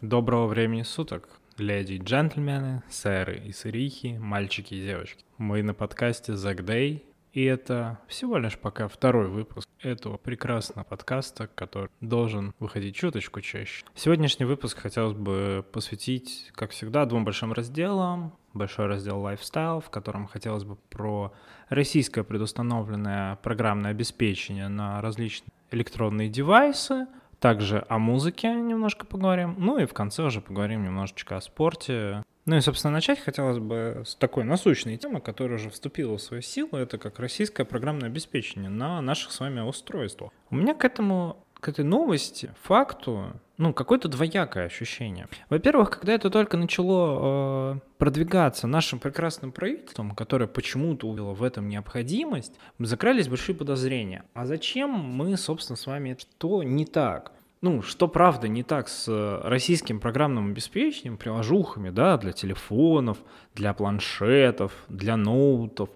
Доброго 0.00 0.46
времени 0.46 0.80
суток, 0.80 1.28
леди 1.58 1.92
и 1.92 1.98
джентльмены, 1.98 2.82
сэры 2.88 3.42
и 3.44 3.52
сырихи, 3.52 4.16
мальчики 4.18 4.72
и 4.72 4.80
девочки. 4.80 5.26
Мы 5.36 5.62
на 5.62 5.74
подкасте 5.74 6.32
Zack 6.32 6.64
Day, 6.64 7.02
и 7.34 7.44
это 7.44 7.98
всего 8.08 8.38
лишь 8.38 8.56
пока 8.56 8.88
второй 8.88 9.28
выпуск 9.28 9.68
этого 9.78 10.16
прекрасного 10.16 10.84
подкаста, 10.86 11.48
который 11.48 11.90
должен 12.00 12.54
выходить 12.58 12.96
чуточку 12.96 13.42
чаще. 13.42 13.84
Сегодняшний 13.94 14.46
выпуск 14.46 14.78
хотелось 14.78 15.12
бы 15.12 15.66
посвятить, 15.70 16.50
как 16.54 16.70
всегда, 16.70 17.04
двум 17.04 17.26
большим 17.26 17.52
разделам. 17.52 18.32
Большой 18.54 18.86
раздел 18.86 19.22
Lifestyle, 19.22 19.82
в 19.82 19.90
котором 19.90 20.28
хотелось 20.28 20.64
бы 20.64 20.76
про 20.76 21.34
российское 21.68 22.24
предустановленное 22.24 23.36
программное 23.36 23.90
обеспечение 23.90 24.68
на 24.68 25.02
различные 25.02 25.50
электронные 25.70 26.30
девайсы— 26.30 27.06
также 27.40 27.84
о 27.88 27.98
музыке 27.98 28.52
немножко 28.54 29.06
поговорим. 29.06 29.56
Ну 29.58 29.78
и 29.78 29.86
в 29.86 29.94
конце 29.94 30.22
уже 30.22 30.40
поговорим 30.40 30.84
немножечко 30.84 31.36
о 31.36 31.40
спорте. 31.40 32.22
Ну 32.46 32.56
и, 32.56 32.60
собственно, 32.60 32.92
начать 32.92 33.18
хотелось 33.18 33.58
бы 33.58 34.02
с 34.06 34.14
такой 34.14 34.44
насущной 34.44 34.96
темы, 34.96 35.20
которая 35.20 35.56
уже 35.56 35.70
вступила 35.70 36.16
в 36.18 36.22
свою 36.22 36.42
силу. 36.42 36.70
Это 36.72 36.98
как 36.98 37.18
российское 37.18 37.64
программное 37.64 38.08
обеспечение 38.08 38.70
на 38.70 39.00
наших 39.00 39.32
с 39.32 39.40
вами 39.40 39.60
устройствах. 39.60 40.30
У 40.50 40.56
меня 40.56 40.74
к 40.74 40.84
этому 40.84 41.44
к 41.60 41.68
этой 41.68 41.84
новости, 41.84 42.50
факту, 42.62 43.34
ну, 43.58 43.74
какое-то 43.74 44.08
двоякое 44.08 44.64
ощущение. 44.64 45.28
Во-первых, 45.50 45.90
когда 45.90 46.14
это 46.14 46.30
только 46.30 46.56
начало 46.56 47.74
э, 47.74 47.80
продвигаться 47.98 48.66
нашим 48.66 48.98
прекрасным 48.98 49.52
правительством, 49.52 50.12
которое 50.12 50.46
почему-то 50.46 51.06
увидело 51.06 51.34
в 51.34 51.42
этом 51.42 51.68
необходимость, 51.68 52.58
закрались 52.78 53.28
большие 53.28 53.54
подозрения. 53.54 54.24
А 54.32 54.46
зачем 54.46 54.90
мы, 54.90 55.36
собственно, 55.36 55.76
с 55.76 55.86
вами, 55.86 56.16
что 56.18 56.62
не 56.62 56.86
так? 56.86 57.32
Ну, 57.62 57.82
что 57.82 58.08
правда 58.08 58.48
не 58.48 58.62
так 58.62 58.88
с 58.88 59.06
российским 59.44 60.00
программным 60.00 60.50
обеспечением, 60.50 61.18
приложухами, 61.18 61.90
да, 61.90 62.16
для 62.16 62.32
телефонов, 62.32 63.18
для 63.54 63.74
планшетов, 63.74 64.72
для 64.88 65.16
ноутов, 65.16 65.90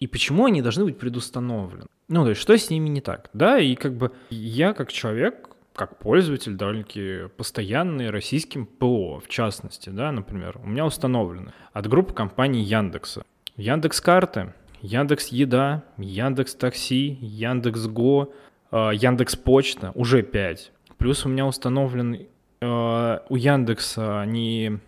и 0.00 0.06
почему 0.06 0.46
они 0.46 0.62
должны 0.62 0.84
быть 0.84 0.98
предустановлены? 0.98 1.86
Ну, 2.08 2.22
то 2.22 2.30
есть, 2.30 2.40
что 2.40 2.56
с 2.56 2.70
ними 2.70 2.88
не 2.88 3.00
так, 3.00 3.30
да, 3.32 3.58
и 3.58 3.74
как 3.74 3.94
бы 3.94 4.12
я 4.30 4.72
как 4.72 4.92
человек, 4.92 5.48
как 5.74 5.98
пользователь 5.98 6.54
довольно-таки 6.54 7.28
постоянный 7.36 8.10
российским 8.10 8.66
ПО, 8.66 9.20
в 9.20 9.28
частности, 9.28 9.90
да, 9.90 10.12
например, 10.12 10.58
у 10.62 10.66
меня 10.66 10.86
установлены 10.86 11.52
от 11.72 11.86
группы 11.86 12.14
компаний 12.14 12.62
Яндекса. 12.62 13.24
Яндекс 13.56 14.00
карты, 14.00 14.54
Яндекс 14.80 15.28
Еда, 15.28 15.84
Яндекс 15.96 16.54
Такси, 16.54 17.18
Яндекс 17.20 17.86
Го, 17.86 18.32
э, 18.70 18.90
Яндекс 18.94 19.36
Почта, 19.36 19.92
уже 19.94 20.22
5. 20.22 20.72
Плюс 20.98 21.24
у 21.24 21.28
меня 21.28 21.46
установлен 21.46 22.26
э, 22.60 23.18
у 23.28 23.36
Яндекса 23.36 24.24
не 24.26 24.80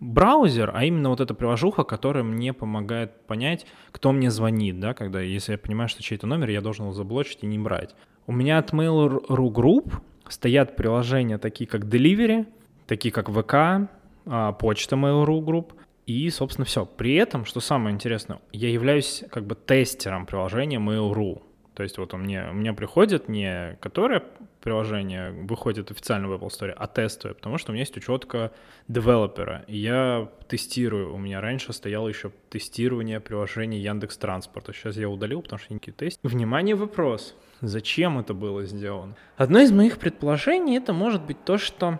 браузер, 0.00 0.70
а 0.74 0.84
именно 0.84 1.10
вот 1.10 1.20
эта 1.20 1.34
приложуха, 1.34 1.84
которая 1.84 2.24
мне 2.24 2.52
помогает 2.52 3.26
понять, 3.26 3.66
кто 3.90 4.12
мне 4.12 4.30
звонит, 4.30 4.80
да, 4.80 4.94
когда, 4.94 5.20
если 5.20 5.52
я 5.52 5.58
понимаю, 5.58 5.88
что 5.88 6.02
чей-то 6.02 6.26
номер, 6.26 6.50
я 6.50 6.60
должен 6.60 6.86
его 6.86 6.94
заблочить 6.94 7.38
и 7.42 7.46
не 7.46 7.58
брать. 7.58 7.94
У 8.26 8.32
меня 8.32 8.58
от 8.58 8.72
Mail.ru 8.72 9.52
Group 9.52 9.92
стоят 10.28 10.76
приложения 10.76 11.38
такие, 11.38 11.66
как 11.66 11.84
Delivery, 11.84 12.46
такие, 12.86 13.12
как 13.12 13.28
ВК, 13.30 13.88
а, 14.26 14.52
почта 14.52 14.96
Mail.ru 14.96 15.40
Group, 15.40 15.72
и, 16.06 16.28
собственно, 16.30 16.64
все. 16.64 16.86
При 16.86 17.14
этом, 17.14 17.44
что 17.44 17.60
самое 17.60 17.94
интересное, 17.94 18.40
я 18.52 18.68
являюсь 18.68 19.22
как 19.30 19.46
бы 19.46 19.54
тестером 19.54 20.26
приложения 20.26 20.78
Mail.ru. 20.78 21.42
То 21.74 21.82
есть 21.82 21.98
вот 21.98 22.14
у 22.14 22.16
меня, 22.16 22.48
у 22.50 22.54
меня 22.54 22.74
приходит 22.74 23.28
не 23.28 23.76
которое 23.80 24.22
приложение 24.60 25.30
выходит 25.30 25.90
официально 25.90 26.28
в 26.28 26.32
Apple 26.32 26.48
Store, 26.48 26.70
а 26.70 26.86
тестовое, 26.86 27.34
потому 27.34 27.58
что 27.58 27.70
у 27.70 27.72
меня 27.72 27.82
есть 27.82 27.96
учетка 27.96 28.52
девелопера. 28.88 29.64
И 29.66 29.78
я 29.78 30.28
тестирую. 30.48 31.14
У 31.14 31.18
меня 31.18 31.40
раньше 31.40 31.72
стояло 31.72 32.08
еще 32.08 32.32
тестирование 32.50 33.20
приложений 33.20 33.80
Яндекс 33.80 34.16
Транспорта. 34.18 34.72
Сейчас 34.72 34.96
я 34.96 35.08
удалил, 35.08 35.42
потому 35.42 35.58
что 35.58 35.72
никакие 35.72 35.94
тест. 35.94 36.20
Внимание, 36.22 36.74
вопрос. 36.74 37.34
Зачем 37.60 38.18
это 38.18 38.34
было 38.34 38.64
сделано? 38.64 39.16
Одно 39.36 39.60
из 39.60 39.72
моих 39.72 39.98
предположений 39.98 40.76
это 40.76 40.92
может 40.92 41.22
быть 41.22 41.44
то, 41.44 41.58
что 41.58 41.98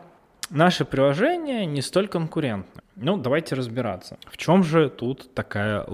наше 0.50 0.84
приложение 0.84 1.66
не 1.66 1.82
столь 1.82 2.08
конкурентно. 2.08 2.82
Ну, 2.96 3.16
давайте 3.16 3.54
разбираться. 3.54 4.18
В 4.26 4.36
чем 4.36 4.62
же 4.64 4.90
тут 4.90 5.32
такая... 5.34 5.86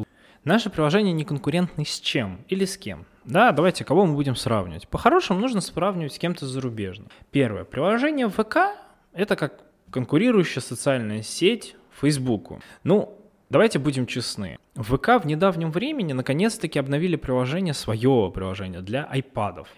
Наше 0.45 0.71
приложение 0.71 1.13
не 1.13 1.25
конкурентно 1.25 1.85
с 1.85 2.01
чем 2.01 2.45
или 2.49 2.65
с 2.65 2.77
кем? 2.77 3.05
Да, 3.27 3.51
давайте, 3.51 3.85
кого 3.85 4.07
мы 4.07 4.15
будем 4.15 4.37
сравнивать? 4.37 4.87
По-хорошему 4.87 5.41
нужно 5.41 5.61
сравнивать 5.61 6.15
с 6.15 6.19
кем-то 6.19 6.47
зарубежным. 6.47 7.09
Первое. 7.33 7.65
Приложение 7.65 8.29
ВК— 8.29 8.57
это 9.13 9.35
как 9.35 9.65
конкурирующая 9.91 10.63
социальная 10.63 11.23
сеть 11.23 11.75
Фейсбуку. 12.01 12.61
Ну, 12.85 13.19
Давайте 13.49 13.79
будем 13.79 14.07
честны. 14.07 14.59
ВК 14.75 15.23
в 15.23 15.25
недавнем 15.25 15.71
времени 15.71 16.13
наконец-таки 16.13 16.81
обновили 16.81 17.15
приложение, 17.15 17.75
свое 17.75 18.33
приложение 18.35 18.81
для. 18.81 19.09
И 19.15 19.23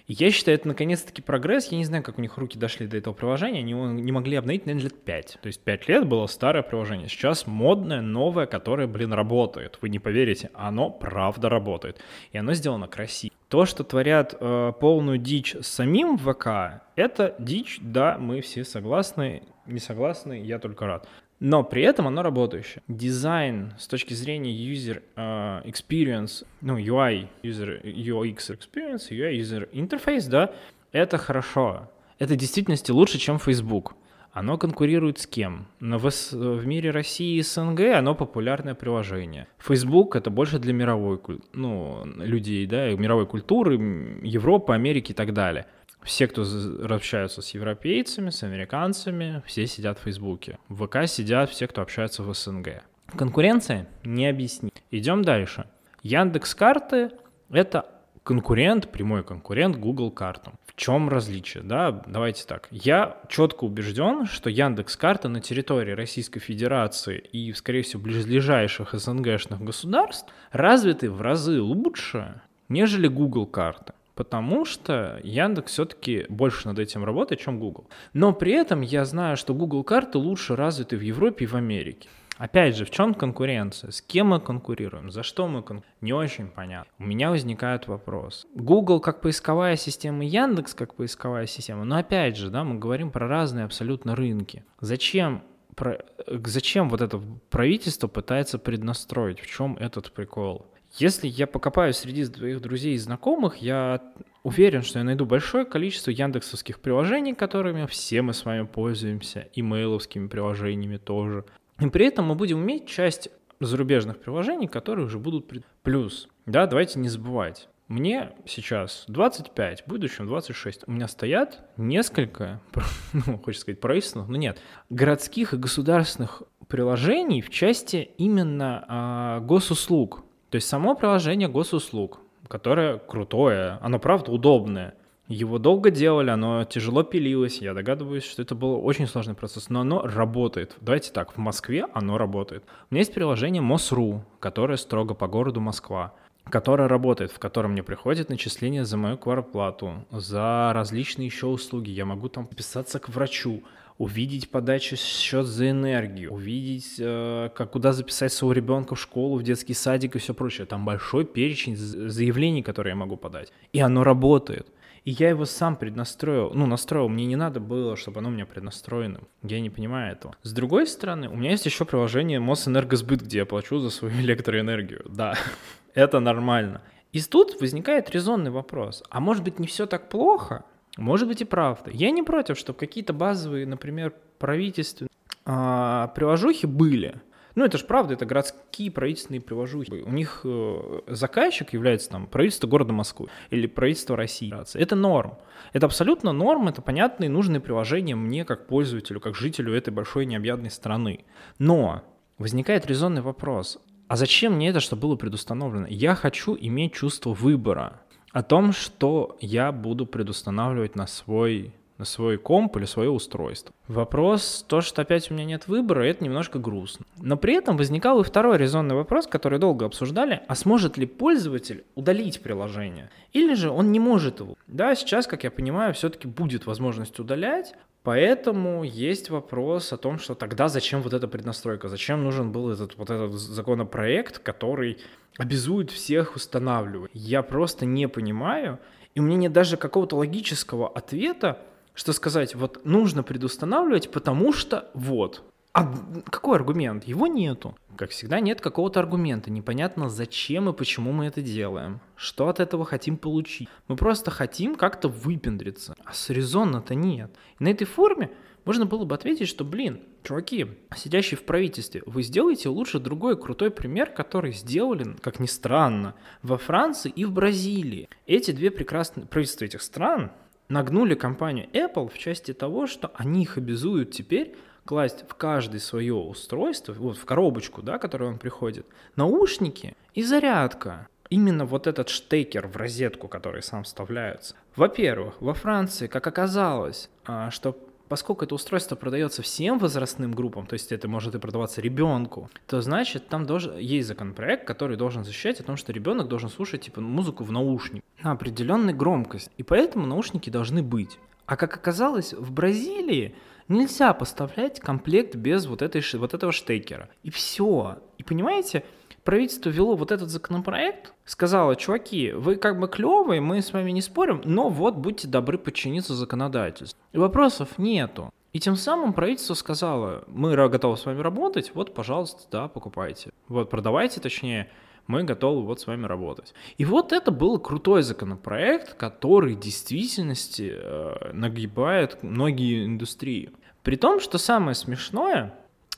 я 0.06 0.31
считаю, 0.31 0.56
это 0.56 0.69
наконец-таки 0.69 1.21
прогресс. 1.21 1.71
Я 1.71 1.77
не 1.77 1.84
знаю, 1.84 2.03
как 2.03 2.17
у 2.17 2.23
них 2.23 2.39
руки 2.39 2.59
дошли 2.59 2.87
до 2.87 2.97
этого 2.97 3.12
приложения. 3.12 3.59
Они 3.59 3.73
его 3.73 3.87
не 3.89 4.11
могли 4.11 4.37
обновить, 4.37 4.65
наверное, 4.65 4.84
лет 4.84 5.05
5. 5.05 5.39
То 5.43 5.47
есть 5.49 5.61
5 5.61 5.87
лет 5.87 6.07
было 6.07 6.27
старое 6.28 6.62
приложение. 6.62 7.09
Сейчас 7.09 7.47
модное, 7.47 8.01
новое, 8.01 8.47
которое, 8.47 8.87
блин, 8.87 9.12
работает. 9.12 9.78
Вы 9.83 9.91
не 9.91 9.99
поверите, 9.99 10.49
оно 10.55 10.89
правда 10.89 11.51
работает. 11.51 12.01
И 12.33 12.39
оно 12.39 12.55
сделано 12.55 12.89
красиво. 12.89 13.34
То, 13.49 13.67
что 13.67 13.84
творят 13.84 14.34
э, 14.41 14.73
полную 14.81 15.19
дичь 15.19 15.55
самим 15.61 16.17
ВК, 16.17 16.83
это 16.97 17.34
дичь, 17.39 17.81
да, 17.83 18.17
мы 18.19 18.41
все 18.41 18.65
согласны, 18.65 19.43
не 19.67 19.78
согласны, 19.78 20.43
я 20.43 20.59
только 20.59 20.87
рад 20.87 21.07
но 21.41 21.62
при 21.62 21.82
этом 21.82 22.06
оно 22.06 22.22
работающее. 22.22 22.82
Дизайн 22.88 23.72
с 23.78 23.87
точки 23.87 24.15
зрения 24.15 24.53
user 24.53 25.03
uh, 25.16 25.65
experience, 25.65 26.44
ну, 26.60 26.78
UI, 26.78 27.28
user, 27.43 27.82
UX 27.82 28.50
experience, 28.50 29.10
UI 29.10 29.38
user 29.38 29.71
interface, 29.72 30.28
да, 30.28 30.53
это 30.93 31.19
хорошо. 31.19 31.91
Это 32.19 32.34
в 32.34 32.37
действительности 32.37 32.91
лучше, 32.91 33.19
чем 33.19 33.38
Facebook. 33.38 33.94
Оно 34.32 34.59
конкурирует 34.59 35.19
с 35.19 35.27
кем? 35.27 35.66
Но 35.81 35.98
в, 35.98 36.10
в 36.10 36.66
мире 36.66 36.91
России 36.91 37.38
и 37.38 37.43
СНГ 37.43 37.81
оно 37.97 38.15
популярное 38.15 38.75
приложение. 38.75 39.48
Facebook 39.59 40.16
это 40.16 40.31
больше 40.31 40.59
для 40.59 40.72
мировой 40.72 41.19
ну, 41.54 42.04
людей, 42.16 42.66
да, 42.66 42.91
мировой 42.91 43.27
культуры, 43.27 43.77
Европы, 44.22 44.75
Америки 44.75 45.12
и 45.12 45.15
так 45.15 45.32
далее 45.32 45.66
все, 46.03 46.26
кто 46.26 46.44
общаются 46.88 47.42
с 47.42 47.50
европейцами, 47.50 48.31
с 48.31 48.42
американцами, 48.42 49.42
все 49.47 49.66
сидят 49.66 49.98
в 49.98 50.03
Фейсбуке. 50.03 50.59
В 50.69 50.86
ВК 50.86 51.06
сидят 51.06 51.50
все, 51.50 51.66
кто 51.66 51.82
общается 51.82 52.22
в 52.22 52.32
СНГ. 52.34 52.82
Конкуренция 53.16 53.88
не 54.04 54.26
объяснит. 54.26 54.82
Идем 54.91 55.22
дальше. 55.22 55.66
Яндекс 56.03 56.54
карты— 56.54 57.10
это 57.50 57.86
конкурент, 58.22 58.92
прямой 58.92 59.25
конкурент 59.25 59.76
Google 59.76 60.10
картам. 60.10 60.59
В 60.66 60.76
чем 60.76 61.09
различие? 61.09 61.62
Да, 61.62 62.03
давайте 62.06 62.44
так. 62.44 62.69
Я 62.70 63.16
четко 63.28 63.65
убежден, 63.65 64.26
что 64.26 64.50
Яндекс 64.50 64.97
карта 64.97 65.28
на 65.28 65.41
территории 65.41 65.92
Российской 65.92 66.41
Федерации 66.41 67.19
и, 67.19 67.53
скорее 67.53 67.82
всего, 67.82 68.03
ближайших 68.03 68.92
СНГшных 68.92 69.60
государств 69.60 70.32
развиты 70.53 71.10
в 71.10 71.22
разы 71.22 71.60
лучше, 71.60 72.42
нежели 72.69 73.09
Google 73.09 73.47
карты 73.47 73.94
потому 74.19 74.65
что 74.65 75.21
Яндекс 75.23 75.71
все-таки 75.71 76.27
больше 76.29 76.67
над 76.67 76.81
этим 76.81 77.05
работает, 77.05 77.41
чем 77.41 77.61
Google. 77.61 77.87
Но 78.12 78.33
при 78.33 78.51
этом 78.51 78.81
я 78.81 79.05
знаю, 79.05 79.37
что 79.37 79.55
Google 79.55 79.84
карты 79.84 80.19
лучше 80.19 80.56
развиты 80.56 80.97
в 80.97 81.03
Европе 81.03 81.45
и 81.45 81.47
в 81.47 81.55
Америке. 81.55 82.09
Опять 82.37 82.77
же, 82.77 82.84
в 82.84 82.91
чем 82.91 83.15
конкуренция? 83.15 83.93
С 83.93 84.03
кем 84.03 84.28
мы 84.28 84.41
конкурируем? 84.41 85.12
За 85.12 85.23
что 85.23 85.47
мы 85.47 85.62
конкурируем? 85.62 85.95
Не 86.01 86.12
очень 86.15 86.49
понятно. 86.49 86.93
У 86.99 87.05
меня 87.05 87.31
возникает 87.31 87.87
вопрос. 87.87 88.45
Google 88.57 88.99
как 88.99 89.21
поисковая 89.21 89.77
система, 89.77 90.25
Яндекс 90.25 90.75
как 90.75 90.95
поисковая 90.95 91.47
система. 91.47 91.84
Но 91.84 91.97
опять 91.97 92.37
же, 92.37 92.51
да, 92.51 92.65
мы 92.65 92.77
говорим 92.77 93.12
про 93.12 93.28
разные 93.28 93.67
абсолютно 93.67 94.17
рынки. 94.17 94.65
Зачем 94.81 95.45
про, 95.77 96.04
зачем 96.27 96.89
вот 96.89 97.01
это 97.03 97.22
правительство 97.51 98.09
пытается 98.09 98.59
преднастроить? 98.59 99.39
В 99.39 99.47
чем 99.47 99.77
этот 99.77 100.10
прикол? 100.10 100.66
Если 100.98 101.28
я 101.28 101.47
покопаюсь 101.47 101.97
среди 101.97 102.24
своих 102.24 102.60
друзей 102.60 102.95
и 102.95 102.98
знакомых, 102.98 103.59
я 103.59 104.03
уверен, 104.42 104.83
что 104.83 104.98
я 104.98 105.04
найду 105.04 105.27
большое 105.27 105.65
количество 105.65 106.10
яндексовских 106.10 106.80
приложений, 106.80 107.34
которыми 107.34 107.86
все 107.86 108.21
мы 108.21 108.33
с 108.33 108.45
вами 108.45 108.66
пользуемся, 108.66 109.48
имейловскими 109.54 110.27
приложениями 110.27 110.97
тоже. 110.97 111.45
И 111.78 111.89
при 111.89 112.06
этом 112.06 112.27
мы 112.27 112.34
будем 112.34 112.60
иметь 112.60 112.89
часть 112.89 113.28
зарубежных 113.60 114.18
приложений, 114.18 114.66
которые 114.66 115.06
уже 115.06 115.18
будут... 115.18 115.47
Пред... 115.47 115.65
Плюс, 115.84 116.28
да, 116.47 116.66
давайте 116.66 116.98
не 116.98 117.09
забывать. 117.09 117.68
Мне 117.86 118.33
сейчас 118.44 119.04
25, 119.06 119.83
в 119.83 119.86
будущем 119.86 120.27
26. 120.27 120.83
У 120.89 120.91
меня 120.91 121.06
стоят 121.06 121.60
несколько, 121.77 122.60
ну, 123.12 123.39
хочется 123.39 123.62
сказать, 123.62 123.80
правительственных, 123.80 124.28
но 124.28 124.36
нет, 124.36 124.60
городских 124.91 125.54
и 125.54 125.56
государственных 125.56 126.42
приложений 126.66 127.42
в 127.42 127.51
части 127.51 128.10
именно 128.18 128.84
а, 128.89 129.41
госуслуг. 129.41 130.24
То 130.50 130.56
есть 130.56 130.68
само 130.68 130.95
приложение 130.95 131.48
госуслуг, 131.48 132.21
которое 132.48 132.98
крутое, 132.98 133.78
оно 133.83 133.98
правда 133.98 134.33
удобное. 134.33 134.95
Его 135.28 135.59
долго 135.59 135.91
делали, 135.91 136.30
оно 136.30 136.65
тяжело 136.65 137.03
пилилось. 137.03 137.60
Я 137.60 137.74
догадываюсь, 137.74 138.24
что 138.24 138.41
это 138.41 138.54
был 138.54 138.83
очень 138.83 139.06
сложный 139.06 139.34
процесс, 139.34 139.68
но 139.68 139.80
оно 139.80 140.00
работает. 140.00 140.74
Давайте 140.80 141.12
так, 141.12 141.34
в 141.34 141.36
Москве 141.36 141.86
оно 141.92 142.16
работает. 142.16 142.65
У 142.91 142.95
меня 142.95 143.00
есть 143.00 143.12
приложение 143.12 143.60
МОСРУ, 143.60 144.24
которое 144.41 144.78
строго 144.78 145.15
по 145.15 145.27
городу 145.27 145.60
Москва 145.60 146.15
которое 146.51 146.89
работает, 146.89 147.30
в 147.30 147.39
котором 147.39 147.72
мне 147.72 147.83
приходит 147.83 148.30
начисление 148.30 148.84
за 148.84 148.97
мою 148.97 149.18
кварплату, 149.18 150.06
за 150.10 150.72
различные 150.74 151.27
еще 151.27 151.47
услуги. 151.47 151.91
Я 151.91 152.06
могу 152.06 152.28
там 152.30 152.47
писаться 152.47 152.98
к 152.98 153.10
врачу, 153.10 153.62
увидеть 153.98 154.50
подачу 154.50 154.97
счет 154.97 155.47
за 155.47 155.71
энергию, 155.71 156.33
увидеть, 156.33 156.95
э, 156.98 157.50
как 157.54 157.72
куда 157.72 157.92
записать 157.92 158.33
своего 158.33 158.53
ребенка 158.53 158.95
в 158.95 159.00
школу, 159.00 159.36
в 159.36 159.42
детский 159.42 159.74
садик 159.74 160.16
и 160.16 160.18
все 160.18 160.34
прочее. 160.34 160.66
Там 160.66 160.84
большой 160.84 161.24
перечень 161.24 161.77
заявлений, 161.77 162.62
которые 162.62 162.92
я 162.92 162.97
могу 162.97 163.16
подать. 163.16 163.53
И 163.72 163.80
оно 163.80 164.04
работает. 164.04 164.68
И 165.04 165.12
я 165.12 165.30
его 165.30 165.47
сам 165.47 165.77
преднастроил, 165.77 166.53
ну, 166.54 166.66
настроил, 166.66 167.09
мне 167.09 167.24
не 167.27 167.36
надо 167.36 167.60
было, 167.60 167.97
чтобы 167.97 168.21
оно 168.21 168.28
у 168.28 168.33
меня 168.33 168.47
преднастроено. 168.47 169.21
Я 169.42 169.60
не 169.60 169.71
понимаю 169.71 170.12
этого. 170.12 170.36
С 170.42 170.53
другой 170.53 170.86
стороны, 170.86 171.28
у 171.28 171.36
меня 171.36 171.51
есть 171.51 171.66
еще 171.66 171.84
приложение 171.84 172.41
Мосэнергосбыт, 172.41 173.22
где 173.22 173.39
я 173.39 173.47
плачу 173.47 173.78
за 173.78 173.91
свою 173.91 174.15
электроэнергию. 174.21 175.04
Да, 175.09 175.34
это 175.94 176.21
нормально. 176.21 176.83
И 177.12 177.22
тут 177.22 177.60
возникает 177.60 178.10
резонный 178.10 178.51
вопрос. 178.51 179.03
А 179.09 179.18
может 179.21 179.42
быть 179.42 179.59
не 179.59 179.66
все 179.66 179.86
так 179.86 180.09
плохо? 180.09 180.65
Может 180.98 181.28
быть 181.28 181.41
и 181.41 181.45
правда. 181.45 181.91
Я 181.92 182.10
не 182.10 182.24
против, 182.24 182.59
чтобы 182.59 182.78
какие-то 182.78 183.12
базовые, 183.12 183.66
например, 183.66 184.12
правительственные 184.39 185.10
а, 185.45 186.09
приложухи 186.09 186.66
были. 186.66 187.15
Ну, 187.54 187.65
это 187.65 187.78
же 187.78 187.84
правда, 187.84 188.15
это 188.15 188.27
городские 188.27 188.91
правительственные 188.91 189.41
приложухи. 189.41 190.03
У 190.04 190.10
них 190.10 190.42
э, 190.45 191.00
заказчик 191.06 191.72
является 191.72 192.10
там 192.10 192.27
правительство 192.27 192.66
города 192.66 192.92
Москвы 192.92 193.28
или 193.50 193.66
правительство 193.66 194.16
России. 194.16 194.53
Это 194.74 194.97
норм. 194.97 195.39
Это 195.72 195.86
абсолютно 195.86 196.33
норм, 196.33 196.68
это 196.68 196.83
понятные 196.83 197.30
нужные 197.30 197.60
приложения 197.60 198.15
мне 198.15 198.44
как 198.44 198.66
пользователю, 198.66 199.21
как 199.21 199.34
жителю 199.34 199.74
этой 199.74 199.91
большой 199.91 200.27
необъятной 200.27 200.71
страны. 200.71 201.24
Но 201.59 202.03
возникает 202.39 202.86
резонный 202.86 203.22
вопрос. 203.22 203.78
А 204.09 204.16
зачем 204.16 204.54
мне 204.54 204.68
это, 204.71 204.80
чтобы 204.80 205.03
было 205.03 205.16
предустановлено? 205.16 205.86
Я 205.89 206.15
хочу 206.15 206.56
иметь 206.59 206.94
чувство 206.94 207.33
выбора 207.34 208.03
о 208.33 208.42
том, 208.42 208.72
что 208.72 209.36
я 209.41 209.72
буду 209.72 210.07
предустанавливать 210.07 210.97
на 210.97 211.07
свой 211.07 211.72
на 211.98 212.04
свой 212.04 212.39
комп 212.39 212.77
или 212.77 212.84
свое 212.84 213.10
устройство. 213.10 213.74
Вопрос, 213.89 214.65
то, 214.66 214.80
что 214.80 215.03
опять 215.03 215.30
у 215.30 215.34
меня 215.34 215.45
нет 215.45 215.68
выбора, 215.68 216.03
это 216.03 216.24
немножко 216.24 216.59
грустно. 216.59 217.04
Но 217.18 217.36
при 217.36 217.54
этом 217.54 217.77
возникал 217.77 218.21
и 218.21 218.24
второй 218.24 218.56
резонный 218.56 218.95
вопрос, 218.95 219.27
который 219.27 219.59
долго 219.59 219.84
обсуждали, 219.84 220.41
а 220.47 220.54
сможет 220.54 220.97
ли 220.97 221.06
пользователь 221.06 221.84
удалить 221.95 222.41
приложение? 222.41 223.10
Или 223.33 223.54
же 223.54 223.71
он 223.71 223.92
не 223.92 224.00
может 224.00 224.41
его? 224.41 224.54
Да, 224.68 224.95
сейчас, 224.95 225.27
как 225.27 225.45
я 225.45 225.50
понимаю, 225.50 225.92
все-таки 225.92 226.27
будет 226.28 226.66
возможность 226.66 227.18
удалять, 227.18 227.74
Поэтому 228.04 228.84
есть 228.84 229.28
вопрос 229.28 229.92
о 229.92 229.98
том, 229.98 230.18
что 230.18 230.34
тогда 230.34 230.68
зачем 230.68 231.03
вот 231.03 231.12
эта 231.12 231.28
преднастройка, 231.28 231.89
зачем 231.89 232.24
нужен 232.24 232.53
был 232.53 232.71
этот 232.71 232.97
вот 232.97 233.10
этот 233.10 233.33
законопроект, 233.33 234.39
который 234.39 234.98
обязует 235.36 235.91
всех 235.91 236.34
устанавливать. 236.34 237.10
Я 237.12 237.42
просто 237.42 237.84
не 237.84 238.09
понимаю, 238.09 238.78
и 239.15 239.21
у 239.21 239.24
меня 239.24 239.36
нет 239.36 239.53
даже 239.53 239.77
какого-то 239.77 240.16
логического 240.16 240.89
ответа, 240.89 241.59
что 241.98 242.12
сказать, 242.12 242.54
вот 242.54 242.84
нужно 242.84 243.24
предустанавливать, 243.24 244.12
потому 244.12 244.53
что 244.53 244.89
вот. 244.95 245.42
А 245.72 245.92
какой 246.30 246.54
аргумент? 246.54 247.03
Его 247.03 247.27
нету. 247.27 247.77
Как 247.97 248.10
всегда, 248.10 248.39
нет 248.39 248.60
какого-то 248.60 249.00
аргумента. 249.00 249.50
Непонятно, 249.50 250.09
зачем 250.09 250.68
и 250.68 250.72
почему 250.72 251.10
мы 251.10 251.27
это 251.27 251.42
делаем. 251.42 252.00
Что 252.15 252.48
от 252.48 252.60
этого 252.60 252.84
хотим 252.84 253.16
получить. 253.16 253.68
Мы 253.89 253.97
просто 253.97 254.30
хотим 254.30 254.77
как-то 254.77 255.09
выпендриться. 255.09 255.97
А 256.04 256.12
с 256.12 256.30
резонно-то 256.30 256.95
нет. 256.95 257.33
И 257.59 257.64
на 257.64 257.68
этой 257.68 257.85
форме 257.85 258.30
можно 258.64 258.87
было 258.87 259.04
бы 259.04 259.16
ответить, 259.16 259.49
что, 259.49 259.64
блин, 259.64 260.00
чуваки, 260.23 260.68
сидящие 260.97 261.37
в 261.37 261.42
правительстве, 261.42 262.04
вы 262.06 262.23
сделаете 262.23 262.68
лучше 262.68 263.00
другой 263.00 263.37
крутой 263.37 263.73
пример, 263.73 264.12
который 264.12 264.52
сделали, 264.52 265.16
как 265.21 265.40
ни 265.40 265.47
странно, 265.47 266.14
во 266.42 266.59
Франции 266.59 267.11
и 267.11 267.25
в 267.25 267.33
Бразилии. 267.33 268.09
Эти 268.26 268.52
две 268.52 268.71
прекрасные 268.71 269.26
правительства 269.26 269.64
этих 269.64 269.83
стран 269.83 270.30
нагнули 270.68 271.14
компанию 271.14 271.68
Apple 271.73 272.09
в 272.09 272.18
части 272.18 272.52
того, 272.52 272.87
что 272.87 273.11
они 273.14 273.42
их 273.42 273.59
обязуют 273.59 274.11
теперь 274.12 274.54
класть 274.85 275.25
в 275.28 275.35
каждое 275.35 275.80
свое 275.80 276.14
устройство, 276.14 276.92
вот 276.94 277.18
в 277.18 277.25
коробочку, 277.25 277.82
да, 277.82 277.99
которую 277.99 278.30
он 278.32 278.38
приходит, 278.38 278.87
наушники 279.16 279.94
и 280.14 280.23
зарядка. 280.23 281.09
Именно 281.30 281.66
вот 281.66 281.87
этот 281.87 282.09
штекер 282.09 282.66
в 282.66 282.76
розетку, 282.76 283.28
который 283.28 283.62
сам 283.62 283.85
вставляется. 283.85 284.54
Во-первых, 284.76 285.35
во 285.42 285.52
Франции, 285.52 286.06
как 286.06 286.26
оказалось, 286.26 287.11
а, 287.26 287.50
что 287.50 287.76
поскольку 288.09 288.45
это 288.45 288.55
устройство 288.55 288.97
продается 288.97 289.43
всем 289.43 289.78
возрастным 289.78 290.33
группам, 290.33 290.66
то 290.66 290.75
есть 290.75 290.93
это 290.93 291.09
может 291.09 291.35
и 291.35 291.38
продаваться 291.38 291.81
ребенку, 291.81 292.50
то 292.66 292.81
значит 292.81 293.28
там 293.28 293.47
должен, 293.47 293.76
есть 293.78 294.09
законопроект, 294.09 294.66
который 294.66 294.97
должен 294.97 295.25
защищать 295.25 295.61
о 295.61 295.64
том, 295.64 295.76
что 295.76 295.93
ребенок 295.93 296.28
должен 296.28 296.49
слушать 296.49 296.83
типа 296.83 297.00
музыку 297.00 297.45
в 297.45 297.52
наушник 297.52 298.02
на 298.23 298.33
определенной 298.33 298.93
громкость. 298.93 299.50
И 299.57 299.62
поэтому 299.62 300.07
наушники 300.07 300.50
должны 300.50 300.83
быть. 300.83 301.19
А 301.47 301.57
как 301.57 301.75
оказалось, 301.76 302.35
в 302.35 302.52
Бразилии 302.52 303.35
нельзя 303.69 304.12
поставлять 304.12 304.81
комплект 304.81 305.35
без 305.37 305.66
вот, 305.66 305.83
этой, 305.83 306.02
вот 306.19 306.35
этого 306.35 306.52
штекера. 306.52 307.09
И 307.23 307.31
все. 307.31 307.99
И 308.19 308.23
понимаете, 308.23 308.85
правительство 309.28 309.69
вело 309.69 309.95
вот 309.95 310.11
этот 310.11 310.30
законопроект, 310.30 311.12
сказало, 311.26 311.76
чуваки, 311.76 312.33
вы 312.33 312.57
как 312.57 312.80
бы 312.80 312.88
клевые, 312.88 313.42
мы 313.42 313.61
с 313.61 313.75
вами 313.75 313.90
не 313.90 314.00
спорим, 314.00 314.40
но 314.47 314.71
вот 314.71 314.95
будьте 314.95 315.28
добры 315.28 315.59
подчиниться 315.59 316.14
законодательству. 316.14 316.99
И 317.12 317.19
вопросов 317.19 317.76
нету. 317.76 318.33
И 318.54 318.59
тем 318.59 318.75
самым 318.75 319.12
правительство 319.12 319.52
сказало, 319.52 320.25
мы 320.28 320.57
готовы 320.71 320.97
с 320.97 321.04
вами 321.04 321.21
работать, 321.21 321.73
вот, 321.75 321.92
пожалуйста, 321.92 322.45
да, 322.50 322.69
покупайте. 322.69 323.33
Вот, 323.49 323.69
продавайте, 323.69 324.19
точнее, 324.19 324.71
мы 325.07 325.25
готовы 325.25 325.61
вот 325.62 325.78
с 325.78 325.87
вами 325.87 326.07
работать. 326.07 326.54
И 326.78 326.87
вот 326.87 327.12
это 327.12 327.30
был 327.30 327.59
крутой 327.59 328.04
законопроект, 328.04 328.95
который 328.95 329.57
в 329.57 329.61
действительности 329.61 330.73
э, 330.75 331.33
нагибает 331.35 332.23
многие 332.23 332.87
индустрии. 332.87 333.50
При 333.83 333.97
том, 333.97 334.21
что 334.21 334.38
самое 334.38 334.75
смешное, 334.75 335.52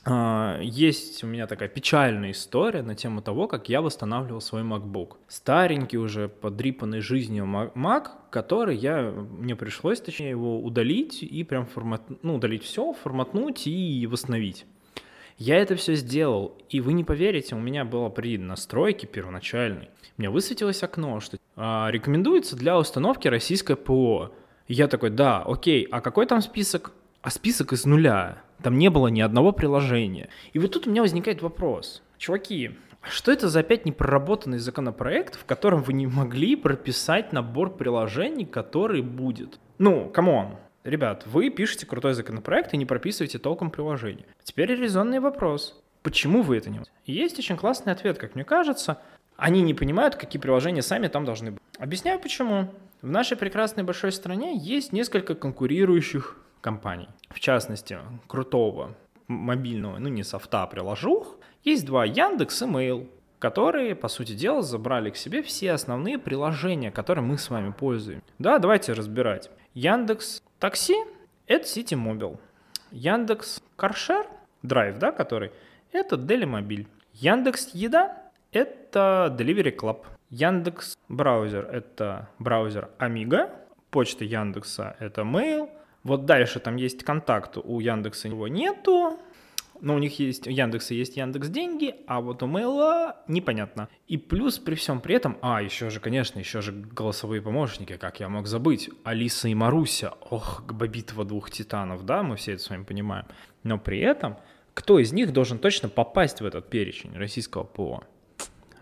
есть 0.05 1.23
у 1.23 1.27
меня 1.27 1.45
такая 1.45 1.69
печальная 1.69 2.31
история 2.31 2.81
на 2.81 2.95
тему 2.95 3.21
того, 3.21 3.47
как 3.47 3.69
я 3.69 3.81
восстанавливал 3.81 4.41
свой 4.41 4.63
MacBook. 4.63 5.17
Старенький 5.27 5.97
уже, 5.97 6.27
подрипанный 6.27 7.01
жизнью 7.01 7.45
Mac, 7.45 8.07
который 8.31 8.75
я, 8.75 9.11
мне 9.11 9.55
пришлось, 9.55 10.01
точнее, 10.01 10.31
его 10.31 10.59
удалить 10.59 11.21
и 11.21 11.43
прям 11.43 11.67
формат, 11.67 12.01
ну, 12.23 12.35
удалить 12.35 12.63
все, 12.63 12.93
форматнуть 12.93 13.67
и 13.67 14.07
восстановить. 14.07 14.65
Я 15.37 15.57
это 15.57 15.75
все 15.75 15.95
сделал, 15.95 16.57
и 16.69 16.81
вы 16.81 16.93
не 16.93 17.03
поверите, 17.03 17.55
у 17.55 17.59
меня 17.59 17.83
было 17.83 18.09
при 18.09 18.37
настройке 18.37 19.07
первоначальной, 19.07 19.89
у 20.17 20.21
меня 20.21 20.29
высветилось 20.29 20.83
окно, 20.83 21.19
что 21.19 21.37
а, 21.55 21.89
рекомендуется 21.89 22.55
для 22.55 22.77
установки 22.77 23.27
российское 23.27 23.75
ПО. 23.75 24.31
И 24.67 24.73
я 24.73 24.87
такой, 24.87 25.09
да, 25.09 25.41
окей, 25.41 25.87
а 25.89 26.01
какой 26.01 26.27
там 26.27 26.41
список? 26.41 26.91
А 27.21 27.29
список 27.29 27.73
из 27.73 27.85
нуля. 27.85 28.43
Там 28.63 28.77
не 28.77 28.89
было 28.89 29.07
ни 29.07 29.21
одного 29.21 29.51
приложения. 29.51 30.29
И 30.53 30.59
вот 30.59 30.71
тут 30.71 30.87
у 30.87 30.91
меня 30.91 31.01
возникает 31.01 31.41
вопрос. 31.41 32.03
Чуваки, 32.17 32.71
что 33.01 33.31
это 33.31 33.49
за 33.49 33.61
опять 33.61 33.85
непроработанный 33.85 34.59
законопроект, 34.59 35.35
в 35.35 35.45
котором 35.45 35.81
вы 35.81 35.93
не 35.93 36.07
могли 36.07 36.55
прописать 36.55 37.33
набор 37.33 37.75
приложений, 37.75 38.45
который 38.45 39.01
будет? 39.01 39.59
Ну, 39.79 40.09
come 40.09 40.36
on. 40.36 40.57
Ребят, 40.83 41.23
вы 41.25 41.49
пишете 41.49 41.85
крутой 41.85 42.13
законопроект 42.13 42.73
и 42.73 42.77
не 42.77 42.85
прописываете 42.85 43.39
толком 43.39 43.71
приложение. 43.71 44.25
Теперь 44.43 44.73
резонный 44.73 45.19
вопрос. 45.19 45.79
Почему 46.01 46.41
вы 46.41 46.57
это 46.57 46.69
не 46.69 46.81
И 47.05 47.13
есть 47.13 47.37
очень 47.37 47.57
классный 47.57 47.93
ответ, 47.93 48.17
как 48.17 48.33
мне 48.35 48.43
кажется. 48.43 48.99
Они 49.37 49.61
не 49.61 49.73
понимают, 49.73 50.15
какие 50.15 50.41
приложения 50.41 50.81
сами 50.81 51.07
там 51.07 51.25
должны 51.25 51.51
быть. 51.51 51.61
Объясняю 51.77 52.19
почему. 52.19 52.71
В 53.01 53.09
нашей 53.09 53.37
прекрасной 53.37 53.83
большой 53.83 54.11
стране 54.11 54.55
есть 54.57 54.91
несколько 54.93 55.33
конкурирующих 55.33 56.37
компаний. 56.61 57.09
В 57.29 57.39
частности, 57.39 57.99
крутого 58.27 58.95
мобильного, 59.27 59.97
ну 59.97 60.09
не 60.09 60.23
софта, 60.23 60.63
а 60.63 60.67
приложух, 60.67 61.37
есть 61.63 61.85
два 61.85 62.05
Яндекс 62.05 62.61
и 62.61 62.65
Mail, 62.65 63.09
которые, 63.39 63.95
по 63.95 64.07
сути 64.07 64.33
дела, 64.33 64.61
забрали 64.61 65.09
к 65.09 65.15
себе 65.15 65.41
все 65.41 65.71
основные 65.71 66.17
приложения, 66.17 66.91
которые 66.91 67.25
мы 67.25 67.37
с 67.37 67.49
вами 67.49 67.71
пользуем. 67.71 68.21
Да, 68.39 68.59
давайте 68.59 68.93
разбирать. 68.93 69.49
Яндекс 69.73 70.43
Такси– 70.59 70.95
это 71.47 71.65
City 71.65 71.97
Mobile. 71.97 72.37
Яндекс 72.91 73.61
Каршер, 73.75 74.27
драйв, 74.61 74.99
да, 74.99 75.11
который, 75.11 75.51
это 75.91 76.17
Делимобиль. 76.17 76.87
Яндекс 77.13 77.69
Еда– 77.73 78.31
это 78.51 79.35
Delivery 79.37 79.75
Club. 79.75 80.05
Яндекс 80.29 80.97
Браузер– 81.09 81.65
это 81.71 82.29
браузер 82.39 82.89
Amiga. 82.99 83.49
Почта 83.89 84.23
Яндекса– 84.23 84.95
это 84.99 85.21
Mail– 85.21 85.69
вот 86.03 86.25
дальше 86.25 86.59
там 86.59 86.75
есть 86.77 87.03
контакт, 87.03 87.57
у 87.57 87.79
Яндекса 87.79 88.27
его 88.27 88.47
нету. 88.47 89.19
но 89.81 89.95
у 89.95 89.97
них 89.97 90.19
есть, 90.19 90.47
у 90.47 90.51
Яндекса 90.51 90.93
есть 90.93 91.17
Яндекс 91.17 91.49
деньги, 91.49 91.95
а 92.05 92.21
вот 92.21 92.43
у 92.43 92.47
Мейла 92.47 93.17
непонятно. 93.27 93.89
И 94.07 94.17
плюс 94.17 94.59
при 94.59 94.75
всем 94.75 95.01
при 95.01 95.15
этом, 95.15 95.37
а, 95.41 95.61
еще 95.61 95.89
же, 95.89 95.99
конечно, 95.99 96.37
еще 96.37 96.61
же 96.61 96.71
голосовые 96.71 97.41
помощники, 97.41 97.97
как 97.97 98.19
я 98.19 98.29
мог 98.29 98.45
забыть, 98.45 98.91
Алиса 99.03 99.47
и 99.47 99.55
Маруся, 99.55 100.13
ох, 100.29 100.63
битва 100.71 101.25
двух 101.25 101.49
титанов, 101.49 102.05
да, 102.05 102.21
мы 102.21 102.35
все 102.35 102.53
это 102.53 102.61
с 102.61 102.69
вами 102.69 102.83
понимаем. 102.83 103.25
Но 103.63 103.79
при 103.79 103.99
этом, 103.99 104.37
кто 104.75 104.99
из 104.99 105.13
них 105.13 105.33
должен 105.33 105.57
точно 105.57 105.89
попасть 105.89 106.41
в 106.41 106.45
этот 106.45 106.69
перечень 106.69 107.15
российского 107.15 107.63
ПО? 107.63 108.03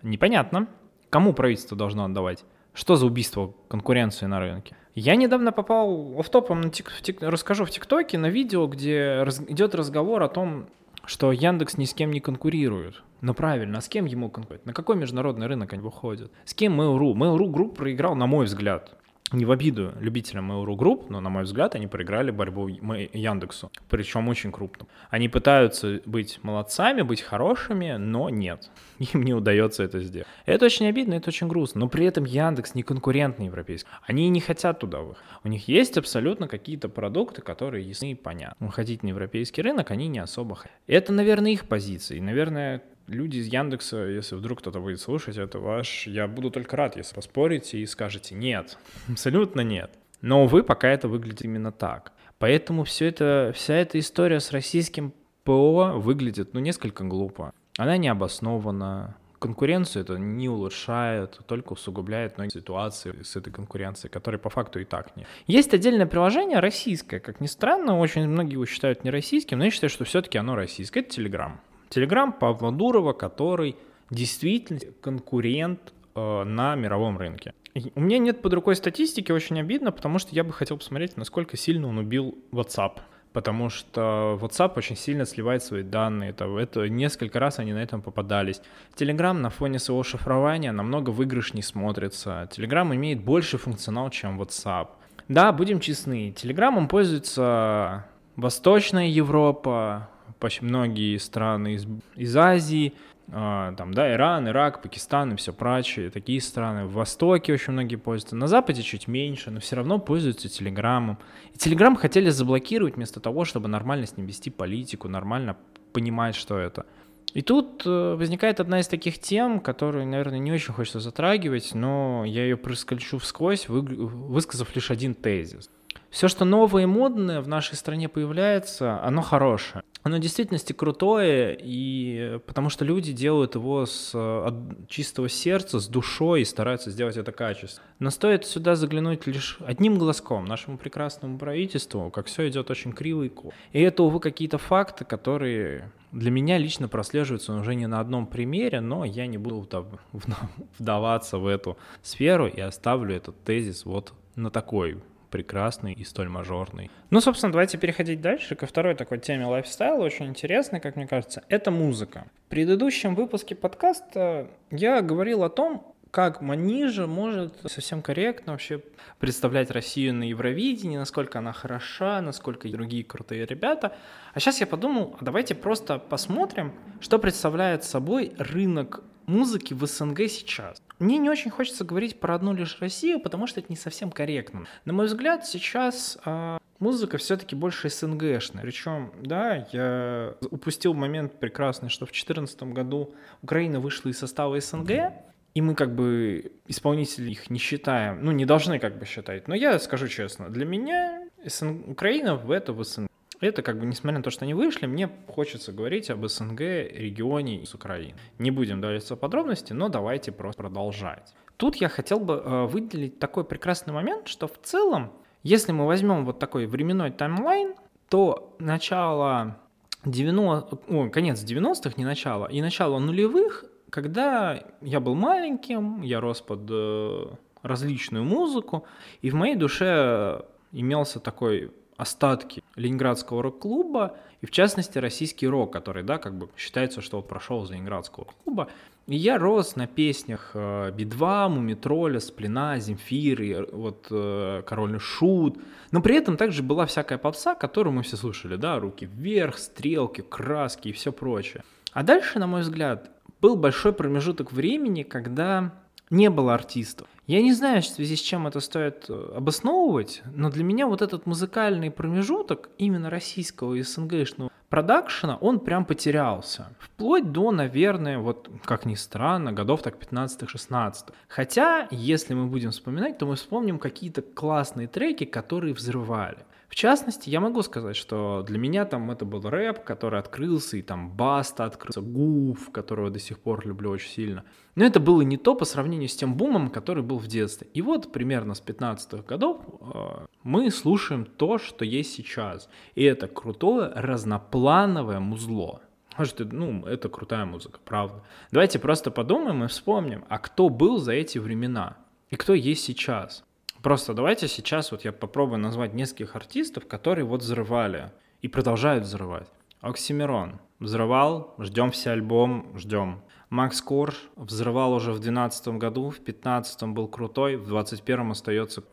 Непонятно. 0.01 0.67
Кому 1.09 1.33
правительство 1.33 1.75
должно 1.75 2.05
отдавать? 2.05 2.43
Что 2.73 2.95
за 2.95 3.05
убийство 3.05 3.53
конкуренции 3.67 4.25
на 4.25 4.39
рынке? 4.39 4.75
Я 4.95 5.15
недавно 5.15 5.51
попал 5.51 6.21
в 6.21 6.29
топом, 6.29 6.61
на 6.61 6.69
тик, 6.69 6.91
тик, 7.01 7.21
расскажу 7.21 7.65
в 7.65 7.71
ТикТоке 7.71 8.17
на 8.17 8.27
видео, 8.27 8.67
где 8.67 9.23
раз, 9.23 9.41
идет 9.47 9.75
разговор 9.75 10.23
о 10.23 10.29
том, 10.29 10.67
что 11.05 11.31
Яндекс 11.31 11.77
ни 11.77 11.85
с 11.85 11.93
кем 11.93 12.11
не 12.11 12.19
конкурирует. 12.19 13.03
Ну 13.21 13.33
правильно, 13.33 13.79
а 13.79 13.81
с 13.81 13.89
кем 13.89 14.05
ему 14.05 14.29
конкурировать? 14.29 14.65
На 14.65 14.73
какой 14.73 14.95
международный 14.95 15.47
рынок 15.47 15.73
они 15.73 15.81
выходят? 15.81 16.31
С 16.45 16.53
кем 16.53 16.79
Mail.ru? 16.79 17.13
Mail.ru 17.13 17.51
Group 17.51 17.75
проиграл, 17.75 18.15
на 18.15 18.27
мой 18.27 18.45
взгляд, 18.45 18.98
не 19.31 19.45
в 19.45 19.51
обиду 19.51 19.93
любителям 19.99 20.51
Mail.ru 20.51 20.75
Group, 20.75 21.05
но, 21.09 21.19
на 21.19 21.29
мой 21.29 21.43
взгляд, 21.43 21.75
они 21.75 21.87
проиграли 21.87 22.31
борьбу 22.31 22.67
Яндексу, 22.67 23.71
причем 23.89 24.27
очень 24.27 24.51
крупно. 24.51 24.87
Они 25.09 25.29
пытаются 25.29 26.01
быть 26.05 26.39
молодцами, 26.43 27.01
быть 27.01 27.21
хорошими, 27.21 27.97
но 27.97 28.29
нет, 28.29 28.69
им 28.99 29.23
не 29.23 29.33
удается 29.33 29.83
это 29.83 29.99
сделать. 30.01 30.27
Это 30.45 30.65
очень 30.65 30.87
обидно, 30.87 31.15
это 31.15 31.29
очень 31.29 31.47
грустно, 31.47 31.81
но 31.81 31.89
при 31.89 32.05
этом 32.05 32.25
Яндекс 32.25 32.75
не 32.75 32.83
конкурентный 32.83 33.47
европейский. 33.47 33.89
Они 34.07 34.29
не 34.29 34.39
хотят 34.39 34.79
туда 34.79 34.99
выходить. 34.99 35.29
У 35.43 35.47
них 35.47 35.67
есть 35.67 35.97
абсолютно 35.97 36.47
какие-то 36.47 36.89
продукты, 36.89 37.41
которые 37.41 37.87
ясны 37.87 38.11
и 38.11 38.15
понятны. 38.15 38.67
Уходить 38.67 39.03
на 39.03 39.09
европейский 39.09 39.61
рынок 39.61 39.91
они 39.91 40.07
не 40.07 40.19
особо 40.19 40.55
хотят. 40.55 40.77
Это, 40.87 41.13
наверное, 41.13 41.51
их 41.51 41.67
позиции. 41.67 42.19
Наверное, 42.19 42.83
люди 43.09 43.37
из 43.37 43.47
Яндекса, 43.47 44.05
если 44.05 44.35
вдруг 44.35 44.59
кто-то 44.59 44.79
будет 44.79 45.01
слушать, 45.01 45.37
это 45.37 45.59
ваш, 45.59 46.07
я 46.07 46.27
буду 46.27 46.51
только 46.51 46.77
рад, 46.77 46.95
если 46.95 47.15
поспорите 47.15 47.79
и 47.79 47.85
скажете 47.85 48.35
нет, 48.35 48.77
абсолютно 49.09 49.61
нет. 49.61 49.91
Но, 50.21 50.43
увы, 50.43 50.63
пока 50.63 50.89
это 50.89 51.07
выглядит 51.07 51.43
именно 51.43 51.71
так. 51.71 52.11
Поэтому 52.37 52.83
все 52.83 53.07
это, 53.07 53.51
вся 53.55 53.75
эта 53.75 53.99
история 53.99 54.39
с 54.39 54.51
российским 54.51 55.13
ПО 55.43 55.93
выглядит, 55.95 56.53
ну, 56.53 56.59
несколько 56.59 57.03
глупо. 57.03 57.53
Она 57.77 57.97
не 57.97 58.09
обоснована, 58.09 59.15
конкуренцию 59.39 60.03
это 60.03 60.17
не 60.17 60.49
улучшает, 60.49 61.39
только 61.47 61.73
усугубляет 61.73 62.37
многие 62.37 62.51
ситуации 62.51 63.15
с 63.23 63.35
этой 63.35 63.51
конкуренцией, 63.51 64.11
которой 64.11 64.37
по 64.37 64.49
факту 64.49 64.79
и 64.79 64.85
так 64.85 65.15
нет. 65.15 65.27
Есть 65.47 65.73
отдельное 65.73 66.05
приложение 66.05 66.59
российское, 66.59 67.19
как 67.19 67.39
ни 67.39 67.47
странно, 67.47 67.97
очень 67.97 68.27
многие 68.27 68.53
его 68.53 68.65
считают 68.65 69.03
не 69.03 69.09
российским, 69.09 69.57
но 69.57 69.65
я 69.65 69.71
считаю, 69.71 69.89
что 69.89 70.03
все-таки 70.03 70.37
оно 70.37 70.55
российское, 70.55 70.99
это 70.99 71.19
Telegram. 71.21 71.53
Телеграм 71.89 72.31
Павла 72.33 72.71
Дурова, 72.71 73.13
который 73.13 73.75
действительно 74.09 74.79
конкурент 75.01 75.93
э, 76.15 76.43
на 76.43 76.75
мировом 76.75 77.17
рынке. 77.17 77.53
У 77.95 78.01
меня 78.01 78.17
нет 78.17 78.41
под 78.41 78.53
рукой 78.53 78.75
статистики, 78.75 79.31
очень 79.31 79.59
обидно, 79.59 79.91
потому 79.91 80.19
что 80.19 80.35
я 80.35 80.43
бы 80.43 80.51
хотел 80.51 80.77
посмотреть, 80.77 81.17
насколько 81.17 81.57
сильно 81.57 81.87
он 81.87 81.97
убил 81.97 82.37
WhatsApp. 82.51 82.99
Потому 83.31 83.69
что 83.69 84.39
WhatsApp 84.41 84.73
очень 84.75 84.95
сильно 84.95 85.25
сливает 85.25 85.63
свои 85.63 85.83
данные. 85.83 86.31
Это, 86.31 86.45
это 86.57 86.89
несколько 86.89 87.39
раз 87.39 87.59
они 87.59 87.73
на 87.73 87.77
этом 87.77 88.01
попадались. 88.01 88.59
Telegram 88.95 89.33
на 89.33 89.51
фоне 89.51 89.77
своего 89.77 90.01
шифрования 90.01 90.71
намного 90.71 91.11
выигрышней 91.11 91.61
смотрится. 91.61 92.49
Telegram 92.51 92.95
имеет 92.95 93.23
больше 93.23 93.59
функционал, 93.59 94.09
чем 94.09 94.41
WhatsApp. 94.41 94.87
Да, 95.27 95.51
будем 95.51 95.79
честны, 95.79 96.31
Телеграмом 96.31 96.87
пользуется 96.87 98.07
Восточная 98.35 99.07
Европа, 99.07 100.09
почти 100.39 100.65
многие 100.65 101.17
страны 101.17 101.73
из, 101.75 101.87
из 102.15 102.35
Азии, 102.35 102.93
э, 103.27 103.31
там, 103.77 103.93
да, 103.93 104.13
Иран, 104.13 104.47
Ирак, 104.47 104.81
Пакистан 104.81 105.33
и 105.33 105.35
все 105.35 105.53
прочее, 105.53 106.09
такие 106.09 106.41
страны. 106.41 106.85
В 106.85 106.93
Востоке 106.93 107.53
очень 107.53 107.73
многие 107.73 107.97
пользуются, 107.97 108.35
на 108.35 108.47
Западе 108.47 108.81
чуть 108.81 109.07
меньше, 109.07 109.51
но 109.51 109.59
все 109.59 109.75
равно 109.75 109.99
пользуются 109.99 110.49
Телеграмом. 110.49 111.17
И 111.53 111.57
Телеграм 111.57 111.95
хотели 111.95 112.29
заблокировать 112.29 112.95
вместо 112.95 113.19
того, 113.19 113.45
чтобы 113.45 113.67
нормально 113.67 114.05
с 114.05 114.17
ним 114.17 114.25
вести 114.25 114.49
политику, 114.49 115.07
нормально 115.07 115.57
понимать, 115.93 116.35
что 116.35 116.57
это. 116.57 116.85
И 117.33 117.43
тут 117.43 117.83
э, 117.85 118.15
возникает 118.15 118.59
одна 118.59 118.79
из 118.79 118.87
таких 118.87 119.19
тем, 119.19 119.59
которую, 119.59 120.07
наверное, 120.07 120.39
не 120.39 120.51
очень 120.51 120.73
хочется 120.73 120.99
затрагивать, 120.99 121.75
но 121.75 122.23
я 122.25 122.43
ее 122.43 122.57
проскольчу 122.57 123.19
всквозь, 123.19 123.69
вы, 123.69 123.81
высказав 123.81 124.75
лишь 124.75 124.89
один 124.89 125.13
тезис. 125.13 125.69
Все, 126.09 126.27
что 126.27 126.43
новое 126.43 126.83
и 126.83 126.85
модное 126.87 127.41
в 127.41 127.47
нашей 127.47 127.75
стране 127.75 128.09
появляется, 128.09 129.01
оно 129.03 129.21
хорошее. 129.21 129.83
Оно 130.01 130.17
в 130.17 130.19
действительности 130.19 130.73
крутое, 130.73 131.57
и 131.61 132.39
потому 132.47 132.69
что 132.69 132.85
люди 132.85 133.11
делают 133.11 133.55
его 133.55 133.85
с 133.85 134.15
от 134.15 134.87
чистого 134.87 135.29
сердца, 135.29 135.79
с 135.79 135.87
душой 135.87 136.41
и 136.41 136.45
стараются 136.45 136.89
сделать 136.89 137.17
это 137.17 137.31
качественно. 137.31 137.85
Но 137.99 138.09
стоит 138.09 138.45
сюда 138.45 138.75
заглянуть 138.75 139.27
лишь 139.27 139.57
одним 139.59 139.99
глазком 139.99 140.45
нашему 140.45 140.77
прекрасному 140.77 141.37
правительству, 141.37 142.09
как 142.11 142.27
все 142.27 142.47
идет 142.49 142.71
очень 142.71 142.93
криво 142.93 143.23
и 143.23 143.29
криво. 143.29 143.53
И 143.73 143.81
это, 143.81 144.03
увы, 144.03 144.19
какие-то 144.19 144.57
факты, 144.57 145.05
которые 145.05 145.91
для 146.11 146.31
меня 146.31 146.57
лично 146.57 146.87
прослеживаются 146.87 147.53
уже 147.53 147.75
не 147.75 147.85
на 147.85 147.99
одном 147.99 148.25
примере, 148.25 148.81
но 148.81 149.05
я 149.05 149.27
не 149.27 149.37
буду 149.37 149.67
вдаваться 150.79 151.37
в 151.37 151.45
эту 151.45 151.77
сферу 152.01 152.47
и 152.47 152.59
оставлю 152.61 153.15
этот 153.15 153.43
тезис 153.43 153.85
вот 153.85 154.13
на 154.35 154.49
такой 154.49 154.97
прекрасный 155.29 155.93
и 155.93 156.03
столь 156.03 156.29
мажорный. 156.29 156.89
Ну, 157.09 157.21
собственно, 157.21 157.51
давайте 157.51 157.77
переходить 157.77 158.21
дальше 158.21 158.55
ко 158.55 158.65
второй 158.65 158.95
такой 158.95 159.19
теме 159.19 159.45
лайфстайла, 159.45 160.03
очень 160.03 160.27
интересной, 160.27 160.79
как 160.79 160.95
мне 160.95 161.07
кажется, 161.07 161.43
это 161.49 161.71
музыка. 161.71 162.25
В 162.47 162.49
предыдущем 162.49 163.15
выпуске 163.15 163.55
подкаста 163.55 164.47
я 164.71 165.01
говорил 165.01 165.43
о 165.43 165.49
том, 165.49 165.95
как 166.11 166.41
Манижа 166.41 167.05
может 167.05 167.53
совсем 167.67 168.01
корректно 168.01 168.53
вообще 168.53 168.81
представлять 169.19 169.69
Россию 169.69 170.15
на 170.15 170.23
Евровидении, 170.23 170.97
насколько 170.97 171.39
она 171.39 171.53
хороша, 171.53 172.21
насколько 172.21 172.67
другие 172.69 173.03
крутые 173.03 173.45
ребята. 173.45 173.95
А 174.33 174.39
сейчас 174.39 174.59
я 174.59 174.67
подумал, 174.67 175.15
а 175.19 175.25
давайте 175.25 175.53
просто 175.53 175.99
посмотрим, 175.99 176.73
что 176.99 177.19
представляет 177.19 177.83
собой 177.83 178.33
рынок 178.37 179.03
музыки 179.29 179.73
в 179.73 179.85
СНГ 179.85 180.27
сейчас. 180.27 180.81
Мне 180.97 181.17
не 181.17 181.29
очень 181.29 181.51
хочется 181.51 181.85
говорить 181.85 182.19
про 182.19 182.35
одну 182.35 182.53
лишь 182.53 182.77
Россию, 182.81 183.21
потому 183.21 183.47
что 183.47 183.59
это 183.59 183.69
не 183.69 183.77
совсем 183.77 184.11
корректно. 184.11 184.65
На 184.85 184.91
мой 184.91 185.05
взгляд, 185.05 185.45
сейчас 185.45 186.17
э, 186.25 186.57
музыка 186.79 187.17
все-таки 187.17 187.55
больше 187.55 187.89
СНГшная. 187.89 188.63
Причем, 188.63 189.13
да, 189.21 189.67
я 189.71 190.35
упустил 190.49 190.93
момент 190.93 191.39
прекрасный, 191.39 191.89
что 191.89 192.05
в 192.05 192.09
2014 192.09 192.63
году 192.63 193.13
Украина 193.41 193.79
вышла 193.79 194.09
из 194.09 194.17
состава 194.17 194.59
СНГ, 194.59 195.13
и 195.53 195.61
мы 195.61 195.75
как 195.75 195.95
бы 195.95 196.51
исполнители 196.67 197.31
их 197.31 197.49
не 197.49 197.59
считаем, 197.59 198.23
ну 198.23 198.31
не 198.31 198.45
должны 198.45 198.79
как 198.79 198.97
бы 198.97 199.05
считать. 199.05 199.47
Но 199.47 199.55
я 199.55 199.79
скажу 199.79 200.07
честно, 200.07 200.49
для 200.49 200.65
меня 200.65 201.27
СН... 201.45 201.89
Украина 201.89 202.35
в 202.35 202.51
это 202.51 202.73
в 202.73 202.83
СНГ. 202.83 203.09
Это 203.41 203.61
как 203.61 203.79
бы, 203.79 203.85
несмотря 203.85 204.17
на 204.17 204.23
то, 204.23 204.31
что 204.31 204.43
они 204.43 204.53
вышли, 204.53 204.85
мне 204.85 205.09
хочется 205.27 205.71
говорить 205.71 206.09
об 206.09 206.27
СНГ 206.27 206.59
регионе 206.59 207.65
с 207.65 207.73
Украины. 207.73 208.15
Не 208.37 208.51
будем 208.51 208.81
давиться 208.81 209.15
подробности, 209.15 209.71
но 209.71 209.87
давайте 209.87 210.31
просто 210.31 210.61
продолжать. 210.61 211.33
Тут 211.55 211.77
я 211.77 211.87
хотел 211.87 212.19
бы 212.19 212.33
э, 212.33 212.65
выделить 212.65 213.19
такой 213.19 213.45
прекрасный 213.45 213.93
момент, 213.93 214.27
что 214.27 214.47
в 214.47 214.57
целом, 214.61 215.13
если 215.43 215.71
мы 215.71 215.85
возьмем 215.87 216.25
вот 216.25 216.39
такой 216.39 216.65
временной 216.65 217.11
таймлайн, 217.11 217.75
то 218.09 218.55
начало 218.59 219.57
90, 220.03 220.79
о, 220.87 221.09
конец 221.09 221.43
90-х, 221.43 221.93
не 221.97 222.05
начало, 222.05 222.45
и 222.45 222.61
начало 222.61 222.99
нулевых, 222.99 223.65
когда 223.89 224.63
я 224.81 224.99
был 224.99 225.15
маленьким, 225.15 226.01
я 226.01 226.19
рос 226.19 226.41
под 226.41 226.61
э, 226.69 227.25
различную 227.61 228.23
музыку, 228.23 228.85
и 229.21 229.29
в 229.29 229.35
моей 229.35 229.55
душе 229.55 230.43
имелся 230.71 231.19
такой 231.19 231.71
остатки 231.99 232.63
Ленинградского 232.77 233.43
рок-клуба, 233.43 234.15
и 234.41 234.45
в 234.45 234.51
частности 234.51 234.97
российский 234.97 235.47
рок, 235.47 235.73
который, 235.73 236.01
да, 236.01 236.17
как 236.17 236.37
бы 236.37 236.47
считается, 236.55 237.01
что 237.01 237.17
вот 237.17 237.27
прошел 237.27 237.65
из 237.65 237.71
Ленинградского 237.71 238.25
клуба. 238.43 238.69
И 239.07 239.17
я 239.17 239.37
рос 239.37 239.75
на 239.75 239.85
песнях 239.85 240.51
э, 240.53 240.91
Би-2, 240.95 241.49
Мумитроля, 241.49 242.21
Сплина, 242.21 242.79
Земфиры, 242.79 243.67
вот 243.73 244.07
э, 244.11 244.63
Король 244.65 244.95
и 244.95 244.99
Шут. 244.99 245.57
Но 245.91 246.01
при 246.01 246.15
этом 246.15 246.37
также 246.37 246.63
была 246.63 246.85
всякая 246.85 247.17
попса, 247.17 247.53
которую 247.53 247.93
мы 247.93 248.03
все 248.03 248.15
слушали, 248.15 248.55
да, 248.55 248.79
руки 248.79 249.09
вверх, 249.11 249.57
стрелки, 249.57 250.21
краски 250.21 250.89
и 250.89 250.93
все 250.93 251.11
прочее. 251.11 251.63
А 251.91 252.03
дальше, 252.03 252.39
на 252.39 252.47
мой 252.47 252.61
взгляд, 252.61 253.11
был 253.41 253.57
большой 253.57 253.91
промежуток 253.91 254.53
времени, 254.53 255.03
когда 255.03 255.73
не 256.09 256.29
было 256.29 256.53
артистов. 256.53 257.07
Я 257.29 257.43
не 257.43 257.53
знаю, 257.53 257.83
в 257.83 257.85
связи 257.85 258.15
с 258.15 258.21
чем 258.21 258.47
это 258.47 258.59
стоит 258.59 259.05
э, 259.07 259.33
обосновывать, 259.35 260.23
но 260.33 260.49
для 260.49 260.63
меня 260.63 260.87
вот 260.87 261.03
этот 261.03 261.27
музыкальный 261.27 261.91
промежуток 261.91 262.71
именно 262.79 263.11
российского 263.11 263.75
и 263.75 263.83
СНГшного 263.83 264.49
продакшена, 264.69 265.35
он 265.35 265.59
прям 265.59 265.85
потерялся. 265.85 266.75
Вплоть 266.79 267.31
до, 267.31 267.51
наверное, 267.51 268.17
вот 268.17 268.49
как 268.65 268.87
ни 268.87 268.95
странно, 268.95 269.53
годов 269.53 269.83
так 269.83 269.97
15-16. 269.99 271.13
Хотя, 271.27 271.87
если 271.91 272.33
мы 272.33 272.47
будем 272.47 272.71
вспоминать, 272.71 273.19
то 273.19 273.27
мы 273.27 273.35
вспомним 273.35 273.77
какие-то 273.77 274.23
классные 274.23 274.87
треки, 274.87 275.25
которые 275.25 275.75
взрывали. 275.75 276.39
В 276.69 276.75
частности, 276.75 277.31
я 277.31 277.39
могу 277.39 277.63
сказать, 277.63 277.95
что 277.95 278.43
для 278.47 278.59
меня 278.59 278.85
там 278.85 279.09
это 279.09 279.25
был 279.25 279.41
рэп, 279.41 279.83
который 279.83 280.19
открылся, 280.19 280.77
и 280.77 280.83
там 280.83 281.09
Баста 281.09 281.65
открылся, 281.65 282.01
Гуф, 282.01 282.71
которого 282.71 283.09
до 283.09 283.19
сих 283.19 283.39
пор 283.39 283.65
люблю 283.65 283.89
очень 283.89 284.09
сильно. 284.09 284.45
Но 284.75 284.85
это 284.85 284.99
было 284.99 285.21
не 285.23 285.37
то 285.37 285.55
по 285.55 285.65
сравнению 285.65 286.07
с 286.07 286.15
тем 286.15 286.35
бумом, 286.35 286.69
который 286.69 287.01
был 287.01 287.17
в 287.17 287.25
детстве. 287.25 287.67
И 287.73 287.81
вот 287.81 288.11
примерно 288.11 288.53
с 288.53 288.61
15-х 288.61 289.23
годов 289.23 289.61
э, 289.81 290.27
мы 290.43 290.69
слушаем 290.69 291.25
то, 291.25 291.57
что 291.57 291.83
есть 291.83 292.13
сейчас. 292.13 292.69
И 292.93 293.03
это 293.03 293.27
крутое 293.27 293.91
разноплановое 293.95 295.19
музло. 295.19 295.81
Может, 296.19 296.39
ну, 296.51 296.85
это 296.85 297.09
крутая 297.09 297.45
музыка, 297.45 297.79
правда. 297.83 298.21
Давайте 298.51 298.77
просто 298.77 299.09
подумаем 299.09 299.63
и 299.63 299.67
вспомним, 299.67 300.23
а 300.29 300.37
кто 300.37 300.69
был 300.69 300.97
за 300.97 301.13
эти 301.13 301.39
времена 301.39 301.97
и 302.29 302.35
кто 302.35 302.53
есть 302.53 302.83
сейчас. 302.83 303.43
Просто 303.81 304.13
давайте 304.13 304.47
сейчас 304.47 304.91
вот 304.91 305.05
я 305.05 305.11
попробую 305.11 305.59
назвать 305.59 305.93
нескольких 305.93 306.35
артистов, 306.35 306.87
которые 306.87 307.25
вот 307.25 307.41
взрывали 307.41 308.11
и 308.41 308.47
продолжают 308.47 309.05
взрывать. 309.05 309.47
Оксимирон 309.81 310.59
взрывал, 310.79 311.55
ждем 311.59 311.91
все 311.91 312.11
альбом, 312.11 312.77
ждем. 312.77 313.21
Макс 313.49 313.81
Корж 313.81 314.15
взрывал 314.35 314.93
уже 314.93 315.11
в 315.11 315.19
2012 315.19 315.67
году, 315.79 316.09
в 316.09 316.15
2015 316.15 316.83
был 316.83 317.07
крутой, 317.07 317.55
в 317.55 317.67
2021 317.67 318.31
остается 318.31 318.83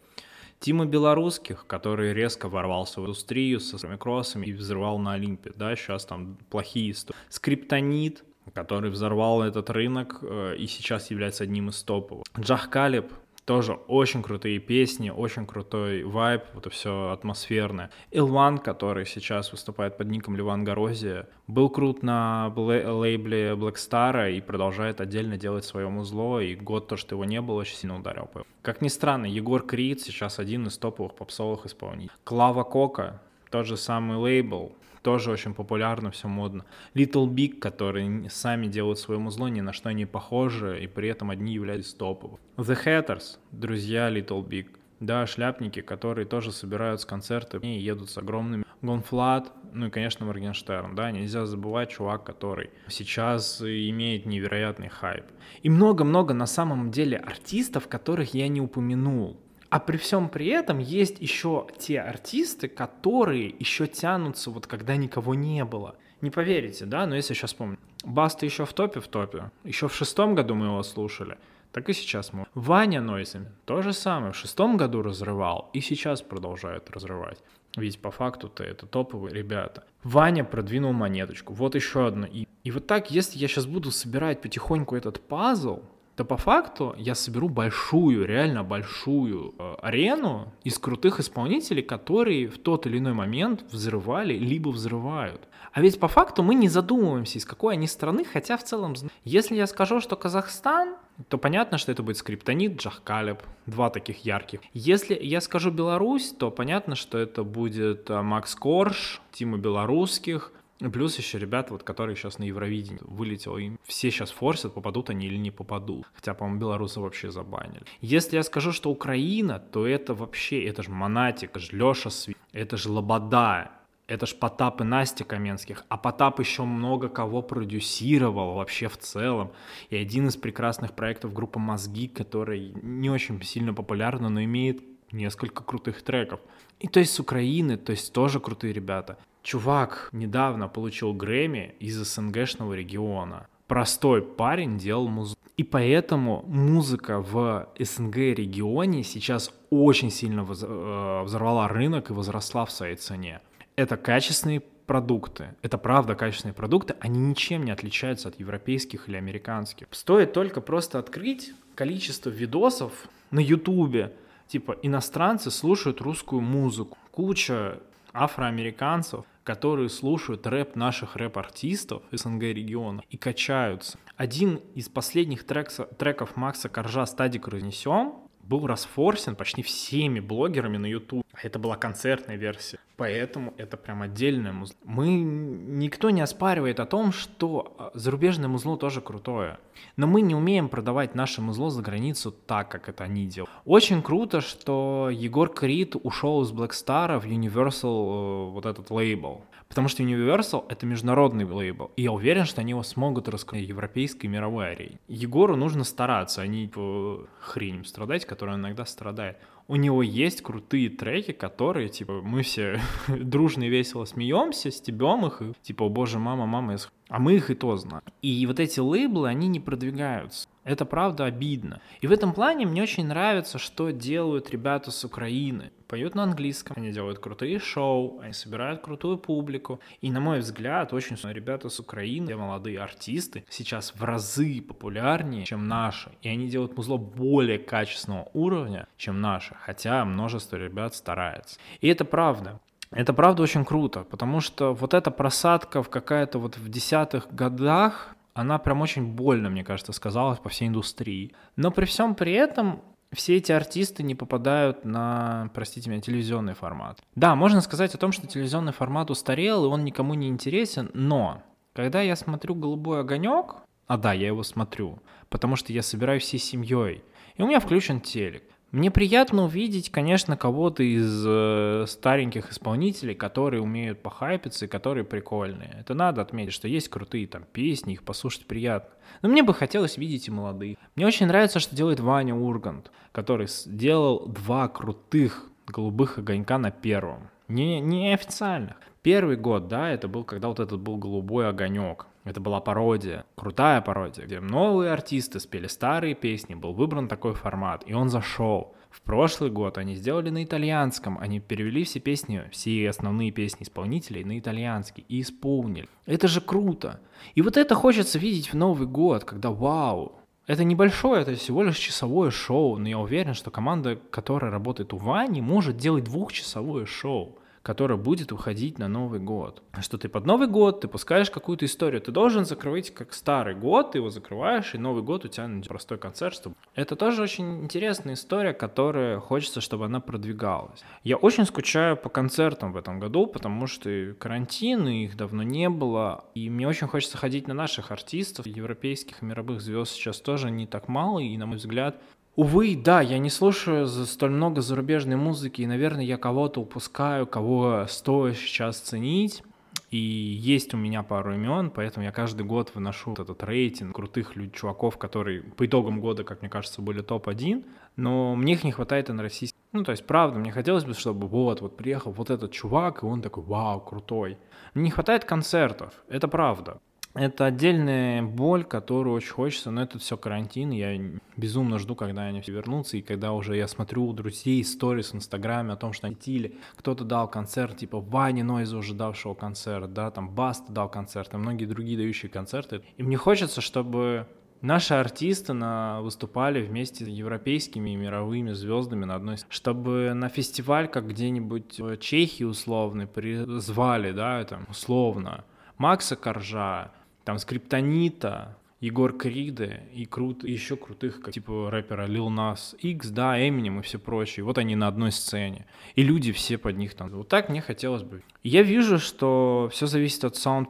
Тима 0.60 0.86
Белорусских, 0.86 1.66
который 1.66 2.14
резко 2.14 2.48
ворвался 2.48 3.00
в 3.00 3.04
индустрию 3.04 3.60
со 3.60 3.78
своими 3.78 3.96
кроссами 3.96 4.46
и 4.46 4.52
взрывал 4.52 4.98
на 4.98 5.12
Олимпе, 5.12 5.52
да, 5.54 5.76
сейчас 5.76 6.06
там 6.06 6.38
плохие 6.48 6.92
истории. 6.92 7.18
Скриптонит, 7.28 8.24
который 8.54 8.90
взорвал 8.90 9.42
этот 9.42 9.68
рынок 9.68 10.20
э, 10.22 10.56
и 10.56 10.66
сейчас 10.66 11.10
является 11.10 11.44
одним 11.44 11.68
из 11.68 11.82
топовых. 11.82 12.24
Джах 12.38 12.70
Калиб, 12.70 13.12
тоже 13.46 13.74
очень 13.86 14.22
крутые 14.22 14.58
песни, 14.58 15.08
очень 15.08 15.46
крутой 15.46 16.02
вайб, 16.02 16.42
вот 16.52 16.66
это 16.66 16.70
все 16.74 17.10
атмосферное. 17.10 17.90
Илван, 18.10 18.58
который 18.58 19.06
сейчас 19.06 19.52
выступает 19.52 19.96
под 19.96 20.08
ником 20.08 20.36
Ливан 20.36 20.64
Горозия, 20.64 21.28
был 21.46 21.70
крут 21.70 22.02
на 22.02 22.52
лейбле 22.56 23.52
Black 23.52 23.76
Star 23.76 24.32
и 24.32 24.40
продолжает 24.40 25.00
отдельно 25.00 25.36
делать 25.36 25.64
свое 25.64 25.88
музло, 25.88 26.40
и 26.40 26.56
год 26.56 26.88
то, 26.88 26.96
что 26.96 27.14
его 27.14 27.24
не 27.24 27.40
было, 27.40 27.60
очень 27.60 27.76
сильно 27.76 27.98
ударил. 27.98 28.28
Как 28.62 28.82
ни 28.82 28.88
странно, 28.88 29.26
Егор 29.26 29.64
Крид 29.64 30.00
сейчас 30.00 30.40
один 30.40 30.66
из 30.66 30.76
топовых 30.76 31.14
попсовых 31.14 31.66
исполнителей. 31.66 32.10
Клава 32.24 32.64
Кока, 32.64 33.22
тот 33.50 33.66
же 33.66 33.76
самый 33.76 34.16
лейбл, 34.16 34.72
тоже 35.06 35.30
очень 35.30 35.54
популярно, 35.54 36.10
все 36.10 36.26
модно. 36.26 36.64
Little 36.94 37.28
Big, 37.28 37.60
которые 37.60 38.28
сами 38.28 38.66
делают 38.66 38.98
свое 38.98 39.20
музло, 39.20 39.46
ни 39.46 39.60
на 39.60 39.72
что 39.72 39.92
не 39.92 40.04
похожи, 40.04 40.82
и 40.82 40.88
при 40.88 41.08
этом 41.08 41.30
одни 41.30 41.54
являются 41.54 41.96
топовыми. 41.96 42.40
The 42.56 42.76
Hatters, 42.84 43.38
друзья 43.52 44.10
Little 44.10 44.44
Big, 44.44 44.66
да, 44.98 45.24
шляпники, 45.28 45.80
которые 45.80 46.26
тоже 46.26 46.50
собирают 46.50 47.00
с 47.00 47.04
концерты 47.04 47.58
и 47.58 47.78
едут 47.78 48.10
с 48.10 48.18
огромными. 48.18 48.64
GONE.Fludd, 48.82 49.52
ну 49.72 49.86
и, 49.86 49.90
конечно, 49.90 50.26
Моргенштерн, 50.26 50.96
да, 50.96 51.12
нельзя 51.12 51.46
забывать 51.46 51.90
чувак, 51.90 52.24
который 52.24 52.70
сейчас 52.88 53.62
имеет 53.62 54.26
невероятный 54.26 54.88
хайп. 54.88 55.26
И 55.62 55.70
много-много 55.70 56.34
на 56.34 56.46
самом 56.46 56.90
деле 56.90 57.16
артистов, 57.16 57.86
которых 57.86 58.34
я 58.34 58.48
не 58.48 58.60
упомянул. 58.60 59.40
А 59.68 59.80
при 59.80 59.96
всем 59.96 60.28
при 60.28 60.46
этом 60.48 60.78
есть 60.78 61.20
еще 61.20 61.66
те 61.78 62.00
артисты, 62.00 62.68
которые 62.68 63.48
еще 63.58 63.86
тянутся, 63.86 64.50
вот 64.50 64.66
когда 64.66 64.96
никого 64.96 65.34
не 65.34 65.64
было. 65.64 65.96
Не 66.20 66.30
поверите, 66.30 66.86
да, 66.86 67.06
но 67.06 67.14
если 67.16 67.34
сейчас 67.34 67.54
помню. 67.54 67.78
Баста 68.04 68.46
еще 68.46 68.64
в 68.64 68.72
топе, 68.72 69.00
в 69.00 69.08
топе. 69.08 69.50
Еще 69.64 69.88
в 69.88 69.94
шестом 69.94 70.34
году 70.34 70.54
мы 70.54 70.66
его 70.66 70.82
слушали. 70.82 71.38
Так 71.72 71.88
и 71.90 71.92
сейчас 71.92 72.32
мы. 72.32 72.46
Ваня 72.54 73.00
Нойзен 73.00 73.48
то 73.64 73.82
же 73.82 73.92
самое. 73.92 74.32
В 74.32 74.36
шестом 74.36 74.76
году 74.76 75.02
разрывал 75.02 75.68
и 75.74 75.80
сейчас 75.80 76.22
продолжает 76.22 76.88
разрывать. 76.90 77.42
Ведь 77.76 78.00
по 78.00 78.10
факту-то 78.10 78.64
это 78.64 78.86
топовые 78.86 79.34
ребята. 79.34 79.84
Ваня 80.02 80.44
продвинул 80.44 80.92
монеточку. 80.92 81.52
Вот 81.52 81.74
еще 81.74 82.06
одно. 82.06 82.26
И, 82.26 82.46
и 82.64 82.70
вот 82.70 82.86
так, 82.86 83.10
если 83.10 83.38
я 83.38 83.48
сейчас 83.48 83.66
буду 83.66 83.90
собирать 83.90 84.40
потихоньку 84.40 84.96
этот 84.96 85.20
пазл, 85.20 85.82
то 86.16 86.24
по 86.24 86.38
факту 86.38 86.94
я 86.96 87.14
соберу 87.14 87.48
большую, 87.48 88.26
реально 88.26 88.64
большую 88.64 89.54
э, 89.58 89.74
арену 89.82 90.52
из 90.64 90.78
крутых 90.78 91.20
исполнителей, 91.20 91.82
которые 91.82 92.48
в 92.48 92.58
тот 92.58 92.86
или 92.86 92.98
иной 92.98 93.12
момент 93.12 93.64
взрывали, 93.70 94.32
либо 94.34 94.70
взрывают. 94.70 95.46
А 95.72 95.82
ведь 95.82 96.00
по 96.00 96.08
факту 96.08 96.42
мы 96.42 96.54
не 96.54 96.68
задумываемся, 96.68 97.38
из 97.38 97.44
какой 97.44 97.74
они 97.74 97.86
страны, 97.86 98.24
хотя 98.24 98.56
в 98.56 98.64
целом... 98.64 98.94
Если 99.24 99.56
я 99.56 99.66
скажу, 99.66 100.00
что 100.00 100.16
Казахстан, 100.16 100.96
то 101.28 101.36
понятно, 101.36 101.76
что 101.76 101.92
это 101.92 102.02
будет 102.02 102.16
Скриптонит, 102.16 102.80
Джахкалеб, 102.80 103.42
два 103.66 103.90
таких 103.90 104.24
ярких. 104.24 104.60
Если 104.72 105.14
я 105.14 105.42
скажу 105.42 105.70
Беларусь, 105.70 106.32
то 106.32 106.50
понятно, 106.50 106.94
что 106.94 107.18
это 107.18 107.44
будет 107.44 108.08
э, 108.08 108.22
Макс 108.22 108.54
Корж, 108.54 109.20
Тима 109.32 109.58
Белорусских, 109.58 110.52
Плюс 110.78 111.16
еще 111.18 111.38
ребята, 111.38 111.72
вот, 111.72 111.82
которые 111.82 112.16
сейчас 112.16 112.38
на 112.38 112.44
Евровидении 112.44 113.00
вылетел, 113.02 113.56
им 113.56 113.78
все 113.84 114.10
сейчас 114.10 114.30
форсят, 114.30 114.74
попадут 114.74 115.10
они 115.10 115.26
или 115.26 115.36
не 115.36 115.50
попадут. 115.50 116.06
Хотя, 116.14 116.34
по-моему, 116.34 116.60
белорусы 116.60 117.00
вообще 117.00 117.30
забанили. 117.30 117.82
Если 118.02 118.36
я 118.36 118.42
скажу, 118.42 118.72
что 118.72 118.90
Украина, 118.90 119.58
то 119.58 119.86
это 119.86 120.14
вообще, 120.14 120.64
это 120.64 120.82
же 120.82 120.90
Монатик, 120.90 121.50
это 121.50 121.60
же 121.60 121.76
Леша 121.76 122.10
Сви, 122.10 122.36
это 122.52 122.76
же 122.76 122.90
Лобода, 122.90 123.70
это 124.06 124.26
ж 124.26 124.34
Потап 124.34 124.80
и 124.80 124.84
Настя 124.84 125.24
Каменских, 125.24 125.84
а 125.88 125.96
Потап 125.96 126.40
еще 126.40 126.64
много 126.64 127.08
кого 127.08 127.42
продюсировал 127.42 128.54
вообще 128.54 128.88
в 128.88 128.98
целом. 128.98 129.52
И 129.90 129.96
один 129.96 130.28
из 130.28 130.36
прекрасных 130.36 130.92
проектов 130.92 131.32
группы 131.32 131.58
«Мозги», 131.58 132.06
который 132.06 132.72
не 132.82 133.10
очень 133.10 133.42
сильно 133.42 133.74
популярна, 133.74 134.28
но 134.28 134.42
имеет 134.44 134.82
несколько 135.12 135.62
крутых 135.62 136.02
треков. 136.02 136.40
И 136.80 136.88
то 136.88 137.00
есть 137.00 137.14
с 137.14 137.20
Украины, 137.20 137.76
то 137.76 137.92
есть 137.92 138.12
тоже 138.12 138.40
крутые 138.40 138.72
ребята. 138.72 139.18
Чувак 139.42 140.08
недавно 140.12 140.68
получил 140.68 141.12
Грэмми 141.12 141.74
из 141.78 141.96
СНГшного 141.96 142.74
региона. 142.74 143.46
Простой 143.66 144.22
парень 144.22 144.78
делал 144.78 145.08
музыку. 145.08 145.40
И 145.56 145.64
поэтому 145.64 146.44
музыка 146.46 147.20
в 147.20 147.68
СНГ 147.78 148.16
регионе 148.16 149.02
сейчас 149.02 149.52
очень 149.70 150.10
сильно 150.10 150.40
э, 150.42 151.22
взорвала 151.24 151.66
рынок 151.68 152.10
и 152.10 152.12
возросла 152.12 152.66
в 152.66 152.70
своей 152.70 152.96
цене. 152.96 153.40
Это 153.74 153.96
качественные 153.96 154.60
продукты. 154.86 155.54
Это 155.62 155.78
правда 155.78 156.14
качественные 156.14 156.54
продукты, 156.54 156.94
они 157.00 157.18
ничем 157.18 157.64
не 157.64 157.70
отличаются 157.70 158.28
от 158.28 158.38
европейских 158.38 159.08
или 159.08 159.16
американских. 159.16 159.88
Стоит 159.90 160.32
только 160.32 160.60
просто 160.60 160.98
открыть 160.98 161.52
количество 161.74 162.30
видосов 162.30 162.92
на 163.30 163.40
ютубе, 163.40 164.12
типа 164.48 164.76
иностранцы 164.82 165.50
слушают 165.50 166.00
русскую 166.00 166.40
музыку. 166.42 166.96
Куча 167.10 167.80
афроамериканцев 168.12 169.24
которые 169.46 169.88
слушают 169.88 170.44
рэп 170.44 170.74
наших 170.74 171.14
рэп-артистов 171.14 172.02
СНГ 172.10 172.42
региона 172.42 173.02
и 173.10 173.16
качаются. 173.16 173.96
Один 174.16 174.56
из 174.74 174.88
последних 174.88 175.44
трекс, 175.44 175.78
треков 175.98 176.34
Макса 176.34 176.68
Коржа 176.68 177.06
«Стадик 177.06 177.46
разнесем» 177.46 178.25
был 178.48 178.66
расфорсен 178.66 179.36
почти 179.36 179.62
всеми 179.62 180.20
блогерами 180.20 180.76
на 180.76 180.86
YouTube. 180.86 181.24
А 181.32 181.38
это 181.42 181.58
была 181.58 181.76
концертная 181.76 182.36
версия. 182.36 182.78
Поэтому 182.96 183.52
это 183.58 183.76
прям 183.76 184.02
отдельное 184.02 184.52
музло. 184.52 184.76
Мы, 184.84 185.18
никто 185.18 186.10
не 186.10 186.22
оспаривает 186.22 186.80
о 186.80 186.86
том, 186.86 187.12
что 187.12 187.74
а, 187.78 187.90
зарубежное 187.92 188.48
музло 188.48 188.78
тоже 188.78 189.02
крутое. 189.02 189.58
Но 189.96 190.06
мы 190.06 190.22
не 190.22 190.34
умеем 190.34 190.68
продавать 190.70 191.14
наше 191.14 191.42
музло 191.42 191.70
за 191.70 191.82
границу 191.82 192.32
так, 192.32 192.70
как 192.70 192.88
это 192.88 193.04
они 193.04 193.26
делают. 193.26 193.52
Очень 193.66 194.02
круто, 194.02 194.40
что 194.40 195.10
Егор 195.12 195.52
Крид 195.52 195.94
ушел 196.02 196.42
из 196.42 196.52
Black 196.52 196.70
Star 196.70 197.18
в 197.20 197.26
Universal 197.26 198.48
э, 198.48 198.50
вот 198.52 198.64
этот 198.64 198.90
лейбл. 198.90 199.44
Потому 199.68 199.88
что 199.88 200.02
Universal— 200.02 200.64
это 200.68 200.86
международный 200.86 201.44
лейбл. 201.44 201.90
И 201.96 202.02
я 202.02 202.12
уверен, 202.12 202.44
что 202.44 202.60
они 202.60 202.70
его 202.70 202.82
смогут 202.82 203.28
раскрыть 203.28 203.68
европейской 203.68 204.26
мировой 204.26 204.72
арене. 204.72 204.98
Егору 205.08 205.56
нужно 205.56 205.84
стараться, 205.84 206.42
а 206.42 206.46
не 206.46 206.68
по 206.68 207.26
хреням 207.40 207.84
страдать, 207.84 208.24
которая 208.24 208.56
иногда 208.56 208.86
страдает 208.86 209.38
у 209.68 209.76
него 209.76 210.02
есть 210.02 210.42
крутые 210.42 210.90
треки, 210.90 211.32
которые, 211.32 211.88
типа, 211.88 212.20
мы 212.22 212.42
все 212.42 212.80
дружно 213.08 213.64
и 213.64 213.68
весело 213.68 214.04
смеемся, 214.04 214.70
стебем 214.70 215.26
их, 215.26 215.42
и, 215.42 215.52
типа, 215.62 215.84
о 215.84 215.88
боже, 215.88 216.18
мама, 216.18 216.46
мама, 216.46 216.72
я 216.72 216.78
а 217.08 217.18
мы 217.18 217.34
их 217.34 217.50
и 217.50 217.54
то 217.54 217.76
знаем. 217.76 218.04
И 218.22 218.46
вот 218.46 218.60
эти 218.60 218.80
лейблы, 218.80 219.28
они 219.28 219.48
не 219.48 219.60
продвигаются. 219.60 220.48
Это 220.64 220.84
правда 220.84 221.26
обидно. 221.26 221.80
И 222.00 222.08
в 222.08 222.12
этом 222.12 222.32
плане 222.32 222.66
мне 222.66 222.82
очень 222.82 223.06
нравится, 223.06 223.56
что 223.56 223.90
делают 223.90 224.50
ребята 224.50 224.90
с 224.90 225.04
Украины. 225.04 225.70
Поют 225.86 226.16
на 226.16 226.24
английском, 226.24 226.74
они 226.76 226.90
делают 226.90 227.20
крутые 227.20 227.60
шоу, 227.60 228.18
они 228.18 228.32
собирают 228.32 228.80
крутую 228.80 229.18
публику. 229.18 229.78
И 230.00 230.10
на 230.10 230.18
мой 230.18 230.40
взгляд, 230.40 230.92
очень 230.92 231.16
ребята 231.32 231.68
с 231.68 231.78
Украины, 231.78 232.34
молодые 232.34 232.80
артисты, 232.80 233.44
сейчас 233.48 233.94
в 233.94 234.02
разы 234.02 234.60
популярнее, 234.60 235.44
чем 235.44 235.68
наши. 235.68 236.10
И 236.22 236.28
они 236.28 236.48
делают 236.48 236.76
музло 236.76 236.96
более 236.96 237.60
качественного 237.60 238.28
уровня, 238.34 238.88
чем 238.96 239.20
наши. 239.20 239.54
Хотя 239.60 240.04
множество 240.04 240.56
ребят 240.56 240.96
старается. 240.96 241.60
И 241.80 241.86
это 241.86 242.04
правда. 242.04 242.58
Это 242.90 243.12
правда 243.12 243.42
очень 243.42 243.64
круто, 243.64 244.04
потому 244.04 244.40
что 244.40 244.74
вот 244.74 244.94
эта 244.94 245.10
просадка 245.10 245.82
в 245.82 245.88
какая-то 245.88 246.38
вот 246.38 246.56
в 246.56 246.68
десятых 246.68 247.32
годах, 247.34 248.14
она 248.34 248.58
прям 248.58 248.80
очень 248.80 249.14
больно, 249.14 249.50
мне 249.50 249.64
кажется, 249.64 249.92
сказалась 249.92 250.38
по 250.38 250.48
всей 250.48 250.68
индустрии. 250.68 251.32
Но 251.56 251.70
при 251.70 251.84
всем 251.84 252.14
при 252.14 252.32
этом 252.32 252.82
все 253.12 253.36
эти 253.36 253.52
артисты 253.52 254.02
не 254.02 254.14
попадают 254.14 254.84
на, 254.84 255.50
простите 255.54 255.90
меня, 255.90 256.00
телевизионный 256.00 256.54
формат. 256.54 257.00
Да, 257.14 257.34
можно 257.34 257.60
сказать 257.60 257.94
о 257.94 257.98
том, 257.98 258.12
что 258.12 258.26
телевизионный 258.26 258.72
формат 258.72 259.10
устарел, 259.10 259.64
и 259.64 259.68
он 259.68 259.84
никому 259.84 260.14
не 260.14 260.28
интересен, 260.28 260.90
но 260.92 261.42
когда 261.72 262.00
я 262.02 262.16
смотрю 262.16 262.54
«Голубой 262.54 263.00
огонек», 263.00 263.56
а 263.86 263.96
да, 263.96 264.12
я 264.12 264.26
его 264.26 264.42
смотрю, 264.42 264.98
потому 265.28 265.56
что 265.56 265.72
я 265.72 265.82
собираюсь 265.82 266.24
всей 266.24 266.38
семьей, 266.38 267.04
и 267.36 267.42
у 267.42 267.46
меня 267.46 267.60
включен 267.60 268.00
телек. 268.00 268.42
Мне 268.72 268.90
приятно 268.90 269.44
увидеть, 269.44 269.90
конечно, 269.90 270.36
кого-то 270.36 270.82
из 270.82 271.24
э, 271.26 271.84
стареньких 271.86 272.50
исполнителей, 272.50 273.14
которые 273.14 273.62
умеют 273.62 274.02
похайпиться 274.02 274.64
и 274.64 274.68
которые 274.68 275.04
прикольные. 275.04 275.76
Это 275.80 275.94
надо 275.94 276.20
отметить, 276.20 276.52
что 276.52 276.66
есть 276.66 276.88
крутые 276.88 277.28
там 277.28 277.44
песни, 277.44 277.94
их 277.94 278.02
послушать 278.02 278.46
приятно. 278.46 278.90
Но 279.22 279.28
мне 279.28 279.44
бы 279.44 279.54
хотелось 279.54 279.96
видеть 279.96 280.26
и 280.26 280.32
молодые. 280.32 280.78
Мне 280.96 281.06
очень 281.06 281.26
нравится, 281.26 281.60
что 281.60 281.76
делает 281.76 282.00
Ваня 282.00 282.34
Ургант, 282.34 282.90
который 283.12 283.46
сделал 283.46 284.26
два 284.26 284.68
крутых 284.68 285.48
голубых 285.66 286.18
огонька 286.18 286.58
на 286.58 286.70
первом. 286.70 287.30
Не, 287.48 287.80
не 287.80 288.12
официальных. 288.12 288.76
Первый 289.02 289.36
год, 289.36 289.68
да, 289.68 289.90
это 289.90 290.08
был, 290.08 290.24
когда 290.24 290.48
вот 290.48 290.58
этот 290.58 290.80
был 290.80 290.96
голубой 290.96 291.48
огонек. 291.48 292.06
Это 292.26 292.40
была 292.40 292.60
пародия, 292.60 293.24
крутая 293.36 293.80
пародия, 293.80 294.26
где 294.26 294.40
новые 294.40 294.90
артисты 294.90 295.38
спели 295.38 295.68
старые 295.68 296.16
песни, 296.16 296.56
был 296.56 296.72
выбран 296.72 297.06
такой 297.06 297.34
формат, 297.34 297.84
и 297.86 297.94
он 297.94 298.08
зашел. 298.08 298.74
В 298.90 299.00
прошлый 299.02 299.48
год 299.48 299.78
они 299.78 299.94
сделали 299.94 300.30
на 300.30 300.42
итальянском, 300.42 301.18
они 301.18 301.38
перевели 301.38 301.84
все 301.84 302.00
песни, 302.00 302.42
все 302.50 302.90
основные 302.90 303.30
песни 303.30 303.62
исполнителей 303.62 304.24
на 304.24 304.40
итальянский 304.40 305.04
и 305.08 305.20
исполнили. 305.20 305.88
Это 306.04 306.26
же 306.26 306.40
круто. 306.40 306.98
И 307.36 307.42
вот 307.42 307.56
это 307.56 307.76
хочется 307.76 308.18
видеть 308.18 308.52
в 308.52 308.56
Новый 308.56 308.88
год, 308.88 309.22
когда 309.22 309.52
вау, 309.52 310.18
это 310.48 310.64
небольшое, 310.64 311.22
это 311.22 311.36
всего 311.36 311.62
лишь 311.62 311.78
часовое 311.78 312.32
шоу, 312.32 312.76
но 312.78 312.88
я 312.88 312.98
уверен, 312.98 313.34
что 313.34 313.52
команда, 313.52 313.94
которая 314.10 314.50
работает 314.50 314.92
у 314.92 314.96
Вани, 314.96 315.40
может 315.40 315.76
делать 315.76 316.02
двухчасовое 316.02 316.86
шоу 316.86 317.38
которая 317.66 317.98
будет 317.98 318.30
уходить 318.30 318.78
на 318.78 318.86
Новый 318.86 319.18
год. 319.18 319.60
Что 319.80 319.98
ты 319.98 320.08
под 320.08 320.24
Новый 320.24 320.46
год, 320.46 320.82
ты 320.82 320.86
пускаешь 320.86 321.32
какую-то 321.32 321.64
историю, 321.64 322.00
ты 322.00 322.12
должен 322.12 322.44
закрывать 322.44 322.94
как 322.94 323.12
старый 323.12 323.56
год, 323.56 323.90
ты 323.90 323.98
его 323.98 324.08
закрываешь, 324.08 324.72
и 324.76 324.78
Новый 324.78 325.02
год 325.02 325.24
у 325.24 325.28
тебя 325.28 325.50
простой 325.66 325.98
концерт. 325.98 326.36
Чтобы... 326.36 326.54
Это 326.76 326.94
тоже 326.94 327.22
очень 327.22 327.64
интересная 327.64 328.14
история, 328.14 328.52
которая 328.52 329.18
хочется, 329.18 329.60
чтобы 329.60 329.86
она 329.86 329.98
продвигалась. 329.98 330.84
Я 331.02 331.16
очень 331.16 331.44
скучаю 331.44 331.96
по 331.96 332.08
концертам 332.08 332.72
в 332.72 332.76
этом 332.76 333.00
году, 333.00 333.26
потому 333.26 333.66
что 333.66 334.14
карантин, 334.16 334.86
и 334.86 335.04
их 335.06 335.16
давно 335.16 335.42
не 335.42 335.68
было, 335.68 336.24
и 336.36 336.48
мне 336.48 336.68
очень 336.68 336.86
хочется 336.86 337.18
ходить 337.18 337.48
на 337.48 337.54
наших 337.54 337.90
артистов, 337.90 338.46
европейских 338.46 339.24
и 339.24 339.26
мировых 339.26 339.60
звезд 339.60 339.90
сейчас 339.90 340.20
тоже 340.20 340.52
не 340.52 340.68
так 340.68 340.86
мало, 340.86 341.18
и, 341.18 341.36
на 341.36 341.46
мой 341.46 341.56
взгляд, 341.56 342.00
Увы, 342.36 342.76
да, 342.76 343.00
я 343.00 343.18
не 343.18 343.30
слушаю 343.30 343.86
столь 343.86 344.32
много 344.32 344.60
зарубежной 344.60 345.16
музыки, 345.16 345.62
и, 345.62 345.66
наверное, 345.66 346.04
я 346.04 346.18
кого-то 346.18 346.60
упускаю, 346.60 347.26
кого 347.26 347.86
стоит 347.88 348.36
сейчас 348.36 348.78
ценить. 348.78 349.42
И 349.90 349.96
есть 349.96 350.74
у 350.74 350.76
меня 350.76 351.02
пару 351.02 351.32
имен, 351.34 351.70
поэтому 351.70 352.04
я 352.04 352.12
каждый 352.12 352.44
год 352.44 352.72
выношу 352.74 353.10
вот 353.10 353.20
этот 353.20 353.42
рейтинг 353.42 353.96
крутых 353.96 354.34
чуваков, 354.52 354.98
которые 354.98 355.44
по 355.44 355.64
итогам 355.64 355.98
года, 355.98 356.24
как 356.24 356.42
мне 356.42 356.50
кажется, 356.50 356.82
были 356.82 357.00
топ-1, 357.00 357.64
но 357.96 358.36
мне 358.36 358.52
их 358.52 358.64
не 358.64 358.72
хватает 358.72 359.08
и 359.08 359.14
на 359.14 359.22
российских. 359.22 359.58
Ну, 359.72 359.82
то 359.82 359.92
есть, 359.92 360.06
правда, 360.06 360.38
мне 360.38 360.52
хотелось 360.52 360.84
бы, 360.84 360.92
чтобы 360.92 361.28
вот, 361.28 361.62
вот 361.62 361.78
приехал 361.78 362.12
вот 362.12 362.28
этот 362.28 362.52
чувак, 362.52 363.02
и 363.02 363.06
он 363.06 363.22
такой, 363.22 363.44
вау, 363.44 363.80
крутой. 363.80 364.36
Мне 364.74 364.84
не 364.84 364.90
хватает 364.90 365.24
концертов, 365.24 365.94
это 366.08 366.28
правда 366.28 366.80
это 367.16 367.46
отдельная 367.46 368.22
боль, 368.22 368.64
которую 368.64 369.16
очень 369.16 369.32
хочется, 369.32 369.70
но 369.70 369.82
это 369.82 369.98
все 369.98 370.16
карантин, 370.16 370.70
я 370.70 370.98
безумно 371.36 371.78
жду, 371.78 371.94
когда 371.94 372.22
они 372.22 372.40
все 372.40 372.52
вернутся, 372.52 372.96
и 372.96 373.02
когда 373.02 373.32
уже 373.32 373.56
я 373.56 373.68
смотрю 373.68 374.06
у 374.06 374.12
друзей 374.12 374.62
сторис 374.64 375.12
в 375.12 375.16
Инстаграме 375.16 375.72
о 375.72 375.76
том, 375.76 375.92
что 375.92 376.06
они 376.06 376.16
тили, 376.16 376.58
кто-то 376.76 377.04
дал 377.04 377.28
концерт, 377.28 377.76
типа 377.76 378.00
Вани 378.00 378.42
Нойза 378.42 378.76
уже 378.76 378.94
давшего 378.94 379.34
концерт, 379.34 379.92
да, 379.92 380.10
там 380.10 380.30
Баста 380.30 380.72
дал 380.72 380.88
концерт, 380.88 381.34
и 381.34 381.36
многие 381.36 381.66
другие 381.66 381.98
дающие 381.98 382.30
концерты, 382.30 382.82
и 382.96 383.02
мне 383.02 383.16
хочется, 383.16 383.60
чтобы 383.60 384.26
Наши 384.62 384.94
артисты 384.94 385.52
на, 385.52 386.00
выступали 386.00 386.64
вместе 386.64 387.04
с 387.04 387.08
европейскими 387.08 387.90
и 387.90 387.96
мировыми 387.96 388.52
звездами 388.52 389.04
на 389.04 389.16
одной, 389.16 389.36
чтобы 389.50 390.12
на 390.14 390.28
фестиваль, 390.28 390.88
как 390.88 391.08
где-нибудь 391.08 391.78
в 391.78 391.96
Чехии 391.98 392.44
условно, 392.44 393.06
призвали, 393.06 394.12
да, 394.12 394.42
там, 394.44 394.66
условно, 394.68 395.44
Макса 395.76 396.16
Коржа, 396.16 396.90
там 397.26 397.40
Скриптонита, 397.40 398.56
Егор 398.78 399.12
Криде 399.12 399.82
и 399.92 400.06
крут, 400.06 400.44
еще 400.44 400.76
крутых, 400.76 401.20
как 401.20 401.34
типа 401.34 401.72
рэпера 401.72 402.06
Lil 402.06 402.28
Nas 402.28 402.76
X, 402.78 403.08
да, 403.08 403.36
Eminem 403.36 403.80
и 403.80 403.82
все 403.82 403.98
прочее. 403.98 404.44
Вот 404.44 404.58
они 404.58 404.76
на 404.76 404.86
одной 404.86 405.10
сцене. 405.10 405.66
И 405.96 406.04
люди 406.04 406.30
все 406.30 406.56
под 406.56 406.76
них 406.76 406.94
там. 406.94 407.10
Вот 407.10 407.28
так 407.28 407.48
мне 407.48 407.60
хотелось 407.60 408.04
бы. 408.04 408.22
Я 408.44 408.62
вижу, 408.62 409.00
что 409.00 409.68
все 409.72 409.86
зависит 409.86 410.24
от 410.24 410.36
sound 410.36 410.68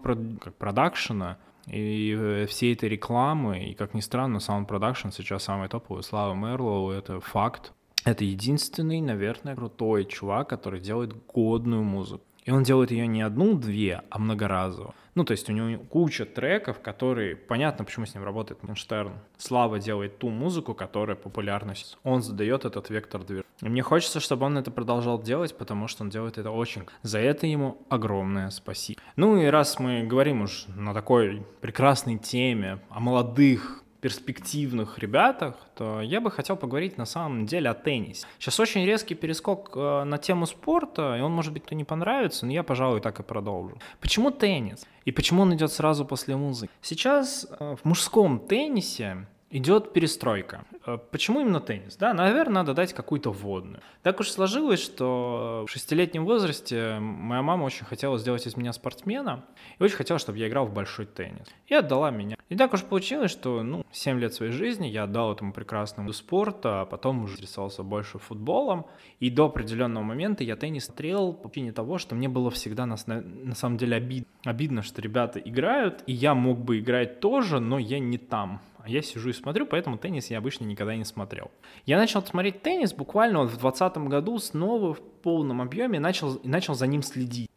production 0.58 1.29
а 1.29 1.36
и 1.66 2.16
э, 2.18 2.46
всей 2.46 2.72
этой 2.72 2.88
рекламы. 2.88 3.66
И, 3.66 3.74
как 3.74 3.92
ни 3.92 4.00
странно, 4.00 4.40
sound 4.40 4.66
production 4.66 5.10
сейчас 5.10 5.42
самый 5.42 5.68
топовый. 5.68 6.02
Слава 6.02 6.32
Мэрлоу— 6.32 6.90
это 6.92 7.20
факт. 7.20 7.74
Это 8.04 8.24
единственный, 8.24 9.02
наверное, 9.02 9.56
крутой 9.56 10.06
чувак, 10.06 10.48
который 10.48 10.80
делает 10.80 11.12
годную 11.26 11.82
музыку. 11.82 12.24
И 12.46 12.50
он 12.52 12.62
делает 12.62 12.92
ее 12.92 13.06
не 13.06 13.22
одну-две, 13.22 14.02
а 14.08 14.18
многоразово. 14.18 14.94
Ну, 15.16 15.24
то 15.24 15.32
есть 15.32 15.50
у 15.50 15.52
него 15.52 15.82
куча 15.82 16.24
треков, 16.24 16.80
которые... 16.80 17.34
Понятно, 17.36 17.84
почему 17.84 18.06
с 18.06 18.14
ним 18.14 18.22
работает 18.22 18.62
Моргенштерн. 18.62 19.14
Слава 19.36 19.78
делает 19.80 20.18
ту 20.18 20.28
музыку, 20.28 20.72
которая 20.74 21.16
популярность. 21.16 21.98
Он 22.04 22.22
задает 22.22 22.64
этот 22.64 22.88
вектор 22.90 23.24
движения. 23.24 23.46
И 23.62 23.68
мне 23.68 23.82
хочется, 23.82 24.20
чтобы 24.20 24.46
он 24.46 24.58
это 24.58 24.70
продолжал 24.70 25.20
делать, 25.20 25.56
потому 25.56 25.88
что 25.88 26.04
он 26.04 26.10
делает 26.10 26.38
это 26.38 26.50
очень. 26.50 26.82
За 27.02 27.18
это 27.18 27.46
ему 27.46 27.78
огромное 27.88 28.50
спасибо. 28.50 29.00
Ну 29.16 29.38
и 29.38 29.46
раз 29.46 29.78
мы 29.78 30.04
говорим 30.04 30.42
уж 30.42 30.66
на 30.68 30.92
такой 30.92 31.44
прекрасной 31.60 32.18
теме 32.18 32.78
о 32.90 33.00
молодых 33.00 33.82
перспективных 34.00 34.98
ребятах, 34.98 35.56
то 35.74 36.00
я 36.00 36.20
бы 36.20 36.30
хотел 36.30 36.56
поговорить 36.56 36.98
на 36.98 37.06
самом 37.06 37.46
деле 37.46 37.70
о 37.70 37.74
теннисе. 37.74 38.26
Сейчас 38.38 38.60
очень 38.60 38.84
резкий 38.84 39.14
перескок 39.14 39.72
э, 39.74 40.04
на 40.04 40.18
тему 40.18 40.46
спорта, 40.46 41.16
и 41.16 41.20
он, 41.20 41.32
может 41.32 41.52
быть, 41.52 41.64
кто 41.64 41.74
не 41.74 41.84
понравится, 41.84 42.46
но 42.46 42.52
я, 42.52 42.62
пожалуй, 42.62 43.00
так 43.00 43.20
и 43.20 43.22
продолжу. 43.22 43.78
Почему 44.00 44.30
теннис? 44.30 44.86
И 45.04 45.12
почему 45.12 45.42
он 45.42 45.54
идет 45.54 45.72
сразу 45.72 46.04
после 46.04 46.36
музыки? 46.36 46.72
Сейчас 46.82 47.46
э, 47.58 47.76
в 47.82 47.84
мужском 47.84 48.38
теннисе 48.38 49.26
идет 49.50 49.92
перестройка. 49.92 50.64
Э, 50.86 50.98
почему 51.10 51.40
именно 51.40 51.60
теннис? 51.60 51.96
Да, 51.96 52.12
наверное, 52.12 52.56
надо 52.56 52.74
дать 52.74 52.92
какую-то 52.92 53.30
вводную. 53.30 53.80
Так 54.02 54.20
уж 54.20 54.30
сложилось, 54.30 54.80
что 54.80 55.64
в 55.68 55.70
шестилетнем 55.70 56.24
возрасте 56.24 56.98
моя 56.98 57.42
мама 57.42 57.64
очень 57.64 57.84
хотела 57.84 58.18
сделать 58.18 58.46
из 58.46 58.56
меня 58.56 58.72
спортсмена 58.72 59.44
и 59.78 59.82
очень 59.82 59.96
хотела, 59.96 60.18
чтобы 60.18 60.38
я 60.38 60.48
играл 60.48 60.66
в 60.66 60.72
большой 60.72 61.06
теннис. 61.06 61.46
И 61.66 61.74
отдала 61.74 62.10
меня. 62.10 62.36
И 62.48 62.56
так 62.56 62.74
уж 62.74 62.82
получилось, 62.82 63.30
что 63.30 63.62
ну, 63.62 63.84
7 63.90 64.20
лет 64.20 64.34
своей 64.34 64.52
жизни 64.52 64.86
я 64.86 65.04
отдал 65.04 65.32
этому 65.32 65.52
прекрасному 65.52 66.12
спорту, 66.12 66.68
а 66.80 66.84
потом 66.84 67.24
уже 67.24 67.34
интересовался 67.34 67.82
больше 67.82 68.18
футболом. 68.18 68.86
И 69.18 69.30
до 69.30 69.46
определенного 69.46 70.04
момента 70.04 70.44
я 70.44 70.56
теннис 70.56 70.86
смотрел 70.86 71.34
по 71.34 71.48
причине 71.48 71.72
того, 71.72 71.98
что 71.98 72.14
мне 72.14 72.28
было 72.28 72.50
всегда 72.50 72.86
на, 72.86 72.96
на 73.06 73.54
самом 73.54 73.76
деле 73.76 73.96
обид, 73.96 74.26
обидно, 74.44 74.82
что 74.82 75.02
ребята 75.02 75.38
играют, 75.38 76.02
и 76.06 76.12
я 76.12 76.34
мог 76.34 76.58
бы 76.58 76.78
играть 76.78 77.20
тоже, 77.20 77.60
но 77.60 77.78
я 77.78 77.98
не 77.98 78.18
там 78.18 78.60
а 78.86 78.88
я 78.88 79.02
сижу 79.02 79.30
и 79.30 79.32
смотрю, 79.32 79.66
поэтому 79.66 79.98
теннис 79.98 80.30
я 80.30 80.38
обычно 80.38 80.64
никогда 80.64 80.94
не 80.94 81.04
смотрел. 81.04 81.50
Я 81.86 81.98
начал 81.98 82.24
смотреть 82.24 82.62
теннис 82.62 82.92
буквально 82.94 83.40
вот 83.40 83.48
в 83.48 83.58
2020 83.58 83.98
году 84.08 84.38
снова 84.38 84.94
в 84.94 85.00
полном 85.00 85.60
объеме 85.60 85.98
начал, 85.98 86.40
начал 86.44 86.74
за 86.74 86.86
ним 86.86 87.02
следить. 87.02 87.50